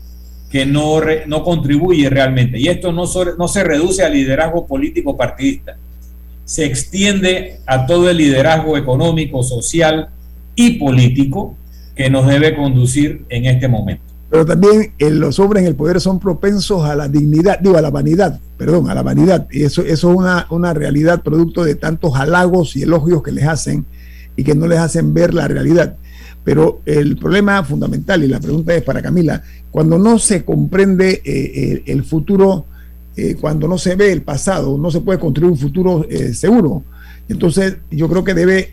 que 0.51 0.65
no, 0.65 1.01
no 1.25 1.43
contribuye 1.43 2.09
realmente. 2.09 2.59
Y 2.59 2.67
esto 2.67 2.91
no, 2.91 3.05
no 3.37 3.47
se 3.47 3.63
reduce 3.63 4.03
al 4.03 4.13
liderazgo 4.13 4.67
político 4.67 5.17
partidista, 5.17 5.77
se 6.45 6.65
extiende 6.65 7.59
a 7.65 7.85
todo 7.85 8.09
el 8.09 8.17
liderazgo 8.17 8.77
económico, 8.77 9.43
social 9.43 10.09
y 10.55 10.71
político 10.71 11.57
que 11.95 12.09
nos 12.09 12.27
debe 12.27 12.55
conducir 12.55 13.25
en 13.29 13.45
este 13.45 13.67
momento. 13.67 14.03
Pero 14.29 14.45
también 14.45 14.93
eh, 14.97 15.09
los 15.09 15.39
hombres 15.39 15.63
en 15.63 15.69
el 15.69 15.75
poder 15.75 16.01
son 16.01 16.19
propensos 16.19 16.83
a 16.83 16.95
la 16.95 17.07
dignidad, 17.07 17.59
digo, 17.59 17.77
a 17.77 17.81
la 17.81 17.91
vanidad, 17.91 18.39
perdón, 18.57 18.89
a 18.89 18.93
la 18.93 19.03
vanidad. 19.03 19.47
Y 19.51 19.63
eso, 19.63 19.81
eso 19.81 20.11
es 20.11 20.17
una, 20.17 20.47
una 20.49 20.73
realidad 20.73 21.23
producto 21.23 21.63
de 21.63 21.75
tantos 21.75 22.15
halagos 22.15 22.75
y 22.75 22.83
elogios 22.83 23.23
que 23.23 23.31
les 23.31 23.47
hacen 23.47 23.85
y 24.35 24.43
que 24.43 24.53
no 24.53 24.67
les 24.67 24.79
hacen 24.79 25.13
ver 25.13 25.33
la 25.33 25.47
realidad. 25.47 25.95
Pero 26.43 26.81
el 26.85 27.17
problema 27.17 27.61
fundamental, 27.63 28.23
y 28.23 28.27
la 28.27 28.39
pregunta 28.39 28.73
es 28.73 28.81
para 28.81 29.01
Camila, 29.01 29.43
cuando 29.69 29.99
no 29.99 30.17
se 30.17 30.45
comprende 30.45 31.21
eh, 31.25 31.83
el 31.87 32.03
futuro 32.03 32.65
eh, 33.17 33.35
cuando 33.35 33.67
no 33.67 33.77
se 33.77 33.95
ve 33.95 34.11
el 34.11 34.21
pasado, 34.21 34.77
no 34.77 34.89
se 34.89 35.01
puede 35.01 35.19
construir 35.19 35.51
un 35.51 35.57
futuro 35.57 36.05
eh, 36.09 36.33
seguro. 36.33 36.83
Entonces, 37.27 37.77
yo 37.91 38.07
creo 38.07 38.23
que 38.23 38.33
debe 38.33 38.69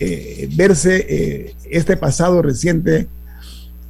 verse 0.55 1.57
este 1.69 1.97
pasado 1.97 2.41
reciente, 2.41 3.09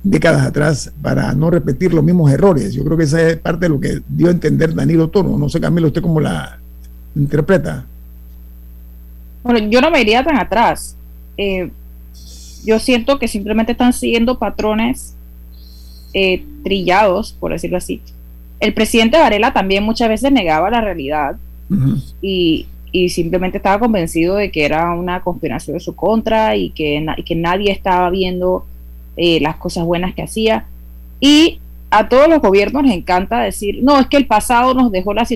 décadas 0.05 0.46
atrás, 0.46 0.92
para 1.02 1.32
no 1.34 1.50
repetir 1.50 1.92
los 1.92 2.05
mismos 2.05 2.30
errores. 2.30 2.74
Yo 2.74 2.84
creo 2.84 2.96
que 2.96 3.05
esa 3.05 3.26
es 3.26 3.38
parte 3.38 3.64
de 3.64 3.70
lo 3.70 3.80
que 3.80 4.02
dio 4.07 4.28
a 4.28 4.30
entender 4.30 4.74
Danilo 4.74 5.09
Toro. 5.09 5.36
No 5.36 5.48
sé, 5.48 5.61
Camilo, 5.61 5.88
¿usted 5.88 6.02
cómo 6.02 6.20
la 6.20 6.59
interpreta? 7.16 7.86
Bueno, 9.42 9.66
yo 9.70 9.80
no 9.80 9.90
me 9.90 10.00
iría 10.02 10.22
tan 10.22 10.36
atrás. 10.36 10.96
yo 12.64 12.78
siento 12.78 13.18
que 13.18 13.28
simplemente 13.28 13.72
están 13.72 13.92
siguiendo 13.92 14.38
patrones 14.38 15.14
trillados, 16.62 17.32
por 17.32 17.52
decirlo 17.52 17.76
así, 17.76 18.00
el 18.61 18.72
presidente 18.72 19.18
Varela 19.18 19.52
también 19.52 19.82
muchas 19.82 20.09
veces 20.09 20.30
negaba 20.32 20.70
la 20.70 20.80
realidad 20.80 21.36
y, 22.20 22.66
simplemente 23.09 23.57
estaba 23.57 23.80
convencido 23.80 24.36
de 24.36 24.52
que 24.52 24.64
era 24.64 24.94
una 24.94 25.20
conspiración 25.20 25.76
de 25.76 25.80
su 25.80 25.96
contra 25.96 26.55
y 26.55 26.70
que, 26.70 27.05
que 27.26 27.34
nadie 27.34 27.72
estaba 27.72 28.09
viendo 28.09 28.64
eh, 29.16 29.40
las 29.40 29.56
cosas 29.56 29.84
buenas 29.84 30.14
que 30.14 30.22
hacía. 30.22 30.66
Y 31.20 31.58
a 31.90 32.08
todos 32.08 32.28
los 32.28 32.40
gobiernos 32.40 32.82
les 32.82 32.94
encanta 32.94 33.40
decir, 33.40 33.80
no, 33.82 33.98
es 33.98 34.06
que 34.06 34.16
el 34.16 34.26
pasado 34.26 34.74
nos 34.74 34.90
dejó 34.90 35.14
la 35.14 35.26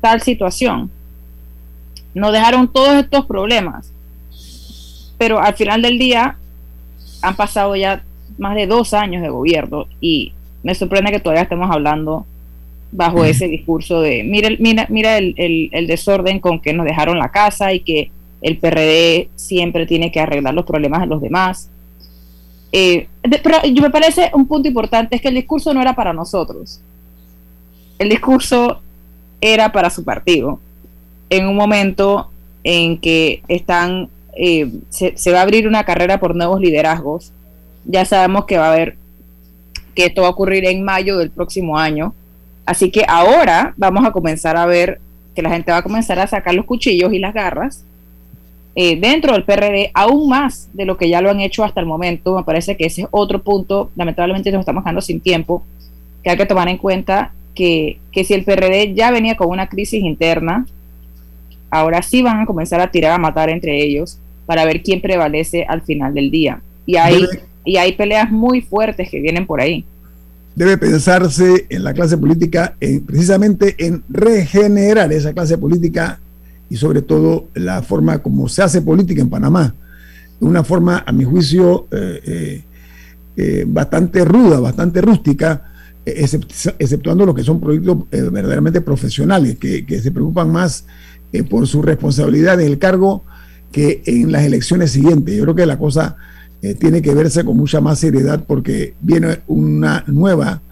tal 0.00 0.22
situación, 0.22 0.90
nos 2.14 2.32
dejaron 2.32 2.72
todos 2.72 2.94
estos 2.96 3.26
problemas. 3.26 3.92
Pero 5.18 5.40
al 5.40 5.54
final 5.54 5.82
del 5.82 5.98
día 5.98 6.36
han 7.22 7.36
pasado 7.36 7.76
ya 7.76 8.02
más 8.38 8.54
de 8.54 8.66
dos 8.66 8.94
años 8.94 9.22
de 9.22 9.28
gobierno 9.28 9.86
y 10.00 10.32
me 10.62 10.74
sorprende 10.74 11.10
que 11.10 11.20
todavía 11.20 11.42
estemos 11.42 11.70
hablando 11.70 12.24
bajo 12.90 13.24
ese 13.24 13.48
discurso 13.48 14.00
de 14.00 14.24
mira, 14.24 14.48
mira, 14.58 14.86
mira 14.88 15.18
el, 15.18 15.34
el, 15.36 15.86
desorden 15.86 16.40
con 16.40 16.60
que 16.60 16.72
nos 16.72 16.86
dejaron 16.86 17.18
la 17.18 17.30
casa 17.30 17.72
y 17.72 17.80
que 17.80 18.10
el 18.40 18.58
PRD 18.58 19.28
siempre 19.34 19.86
tiene 19.86 20.10
que 20.10 20.20
arreglar 20.20 20.54
los 20.54 20.64
problemas 20.64 21.00
de 21.00 21.06
los 21.06 21.20
demás. 21.20 21.70
Eh, 22.72 23.08
pero 23.42 23.62
yo 23.64 23.82
me 23.82 23.90
parece 23.90 24.30
un 24.34 24.46
punto 24.46 24.68
importante 24.68 25.16
es 25.16 25.22
que 25.22 25.28
el 25.28 25.34
discurso 25.34 25.72
no 25.72 25.80
era 25.80 25.94
para 25.94 26.12
nosotros. 26.12 26.80
El 27.98 28.08
discurso 28.08 28.80
era 29.40 29.72
para 29.72 29.90
su 29.90 30.04
partido. 30.04 30.60
En 31.30 31.46
un 31.46 31.56
momento 31.56 32.30
en 32.64 32.98
que 32.98 33.42
están 33.48 34.08
eh, 34.36 34.70
se, 34.88 35.16
se, 35.16 35.32
va 35.32 35.40
a 35.40 35.42
abrir 35.42 35.66
una 35.66 35.84
carrera 35.84 36.20
por 36.20 36.36
nuevos 36.36 36.60
liderazgos. 36.60 37.32
Ya 37.84 38.04
sabemos 38.04 38.44
que 38.44 38.58
va 38.58 38.68
a 38.68 38.72
haber 38.72 38.96
que 39.94 40.06
esto 40.06 40.22
va 40.22 40.28
a 40.28 40.30
ocurrir 40.30 40.64
en 40.64 40.84
mayo 40.84 41.18
del 41.18 41.30
próximo 41.30 41.76
año. 41.76 42.14
Así 42.64 42.90
que 42.90 43.04
ahora 43.08 43.74
vamos 43.76 44.04
a 44.04 44.12
comenzar 44.12 44.56
a 44.56 44.66
ver 44.66 45.00
que 45.34 45.42
la 45.42 45.50
gente 45.50 45.72
va 45.72 45.78
a 45.78 45.82
comenzar 45.82 46.18
a 46.18 46.26
sacar 46.26 46.54
los 46.54 46.66
cuchillos 46.66 47.12
y 47.12 47.18
las 47.18 47.34
garras 47.34 47.84
eh, 48.80 48.96
dentro 48.96 49.32
del 49.32 49.42
PRD, 49.42 49.90
aún 49.92 50.28
más 50.28 50.68
de 50.72 50.84
lo 50.84 50.96
que 50.96 51.08
ya 51.08 51.20
lo 51.20 51.30
han 51.30 51.40
hecho 51.40 51.64
hasta 51.64 51.80
el 51.80 51.86
momento. 51.86 52.36
Me 52.36 52.44
parece 52.44 52.76
que 52.76 52.86
ese 52.86 53.02
es 53.02 53.08
otro 53.10 53.42
punto, 53.42 53.90
lamentablemente 53.96 54.52
nos 54.52 54.60
estamos 54.60 54.84
dejando 54.84 55.00
sin 55.00 55.18
tiempo, 55.20 55.64
que 56.22 56.30
hay 56.30 56.36
que 56.36 56.46
tomar 56.46 56.68
en 56.68 56.78
cuenta 56.78 57.32
que, 57.56 57.98
que 58.12 58.22
si 58.22 58.34
el 58.34 58.44
PRD 58.44 58.94
ya 58.94 59.10
venía 59.10 59.36
con 59.36 59.48
una 59.48 59.68
crisis 59.68 60.04
interna, 60.04 60.64
ahora 61.70 62.02
sí 62.02 62.22
van 62.22 62.38
a 62.38 62.46
comenzar 62.46 62.80
a 62.80 62.88
tirar 62.88 63.10
a 63.10 63.18
matar 63.18 63.50
entre 63.50 63.82
ellos 63.82 64.20
para 64.46 64.64
ver 64.64 64.80
quién 64.80 65.00
prevalece 65.00 65.66
al 65.68 65.82
final 65.82 66.14
del 66.14 66.30
día. 66.30 66.60
Y 66.86 66.98
hay, 66.98 67.24
y 67.64 67.78
hay 67.78 67.94
peleas 67.94 68.30
muy 68.30 68.60
fuertes 68.60 69.10
que 69.10 69.20
vienen 69.20 69.44
por 69.44 69.60
ahí 69.60 69.84
debe 70.54 70.76
pensarse 70.76 71.66
en 71.68 71.84
la 71.84 71.94
clase 71.94 72.18
política, 72.18 72.74
en, 72.80 73.00
precisamente 73.04 73.76
en 73.78 74.02
regenerar 74.08 75.12
esa 75.12 75.32
clase 75.32 75.56
política 75.56 76.18
y 76.70 76.76
sobre 76.76 77.02
todo 77.02 77.48
la 77.54 77.82
forma 77.82 78.18
como 78.18 78.48
se 78.48 78.62
hace 78.62 78.82
política 78.82 79.22
en 79.22 79.30
Panamá. 79.30 79.74
Una 80.40 80.62
forma, 80.62 81.02
a 81.06 81.12
mi 81.12 81.24
juicio, 81.24 81.88
eh, 81.90 82.20
eh, 82.24 82.64
eh, 83.36 83.64
bastante 83.66 84.24
ruda, 84.24 84.60
bastante 84.60 85.00
rústica, 85.00 85.64
exceptuando 86.04 87.26
los 87.26 87.34
que 87.34 87.42
son 87.42 87.60
proyectos 87.60 88.08
verdaderamente 88.10 88.80
profesionales, 88.80 89.58
que, 89.58 90.00
se 90.00 90.10
preocupan 90.10 90.50
más 90.50 90.86
por 91.50 91.66
su 91.66 91.82
responsabilidad 91.82 92.58
en 92.60 92.66
el 92.66 92.78
cargo 92.78 93.24
que 93.70 94.02
en 94.06 94.32
las 94.32 94.44
elecciones 94.44 94.92
siguientes. 94.92 95.36
Yo 95.36 95.42
creo 95.42 95.54
que 95.54 95.66
la 95.66 95.78
cosa 95.78 96.16
tiene 96.78 97.02
que 97.02 97.12
verse 97.14 97.44
con 97.44 97.58
mucha 97.58 97.82
más 97.82 97.98
seriedad 97.98 98.42
porque 98.46 98.94
viene 99.02 99.40
una 99.48 100.02
nueva 100.06 100.62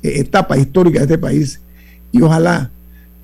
etapa 0.00 0.56
histórica 0.56 1.00
de 1.00 1.06
este 1.06 1.18
país 1.18 1.60
y 2.12 2.22
ojalá 2.22 2.70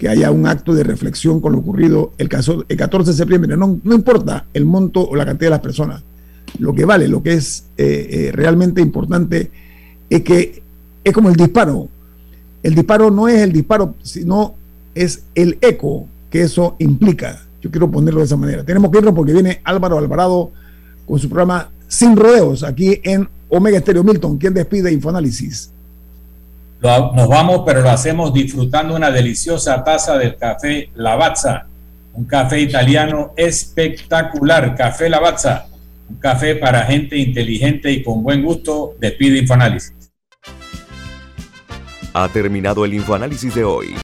que 0.01 0.09
haya 0.09 0.31
un 0.31 0.47
acto 0.47 0.73
de 0.73 0.83
reflexión 0.83 1.43
con 1.43 1.53
lo 1.53 1.59
ocurrido 1.59 2.13
el, 2.17 2.31
caso, 2.31 2.65
el 2.67 2.77
14 2.79 3.11
de 3.11 3.17
septiembre. 3.19 3.55
No, 3.55 3.79
no 3.85 3.95
importa 3.95 4.47
el 4.55 4.65
monto 4.65 5.07
o 5.07 5.15
la 5.15 5.27
cantidad 5.27 5.49
de 5.49 5.51
las 5.51 5.61
personas. 5.61 6.03
Lo 6.59 6.73
que 6.73 6.87
vale, 6.87 7.07
lo 7.07 7.23
que 7.23 7.35
es 7.35 7.67
eh, 7.77 8.31
realmente 8.33 8.81
importante 8.81 9.51
es 10.09 10.23
que 10.23 10.63
es 11.05 11.13
como 11.13 11.29
el 11.29 11.37
disparo. 11.37 11.87
El 12.63 12.75
disparo 12.75 13.11
no 13.11 13.29
es 13.29 13.43
el 13.43 13.53
disparo, 13.53 13.95
sino 14.03 14.55
es 14.95 15.25
el 15.35 15.59
eco 15.61 16.07
que 16.31 16.41
eso 16.45 16.77
implica. 16.79 17.39
Yo 17.61 17.71
quiero 17.71 17.91
ponerlo 17.91 18.21
de 18.21 18.27
esa 18.27 18.39
manera. 18.39 18.65
Tenemos 18.65 18.91
que 18.91 18.99
irnos 19.01 19.13
porque 19.15 19.35
viene 19.35 19.61
Álvaro 19.65 19.99
Alvarado 19.99 20.51
con 21.07 21.19
su 21.19 21.29
programa 21.29 21.69
Sin 21.89 22.17
Rodeos 22.17 22.63
aquí 22.63 23.03
en 23.05 23.29
Omega 23.51 23.77
Estéreo 23.77 24.03
Milton. 24.03 24.39
¿Quién 24.39 24.55
despide 24.55 24.91
Infoanálisis? 24.91 25.71
Nos 26.83 27.28
vamos, 27.28 27.62
pero 27.66 27.83
lo 27.83 27.91
hacemos 27.91 28.33
disfrutando 28.33 28.95
una 28.95 29.11
deliciosa 29.11 29.85
taza 29.85 30.16
del 30.16 30.37
café 30.37 30.91
Lavazza, 30.95 31.66
un 32.14 32.24
café 32.24 32.61
italiano 32.61 33.33
espectacular. 33.37 34.74
Café 34.76 35.09
Lavazza, 35.09 35.66
un 36.09 36.16
café 36.16 36.57
para 36.57 36.83
gente 36.85 37.16
inteligente 37.16 37.93
y 37.93 38.03
con 38.03 38.22
buen 38.22 38.43
gusto. 38.43 38.95
Despide 38.99 39.39
Infoanálisis. 39.39 39.95
Ha 42.14 42.28
terminado 42.28 42.85
el 42.85 42.95
Infoanálisis 42.95 43.55
de 43.55 43.64
hoy. 43.64 43.95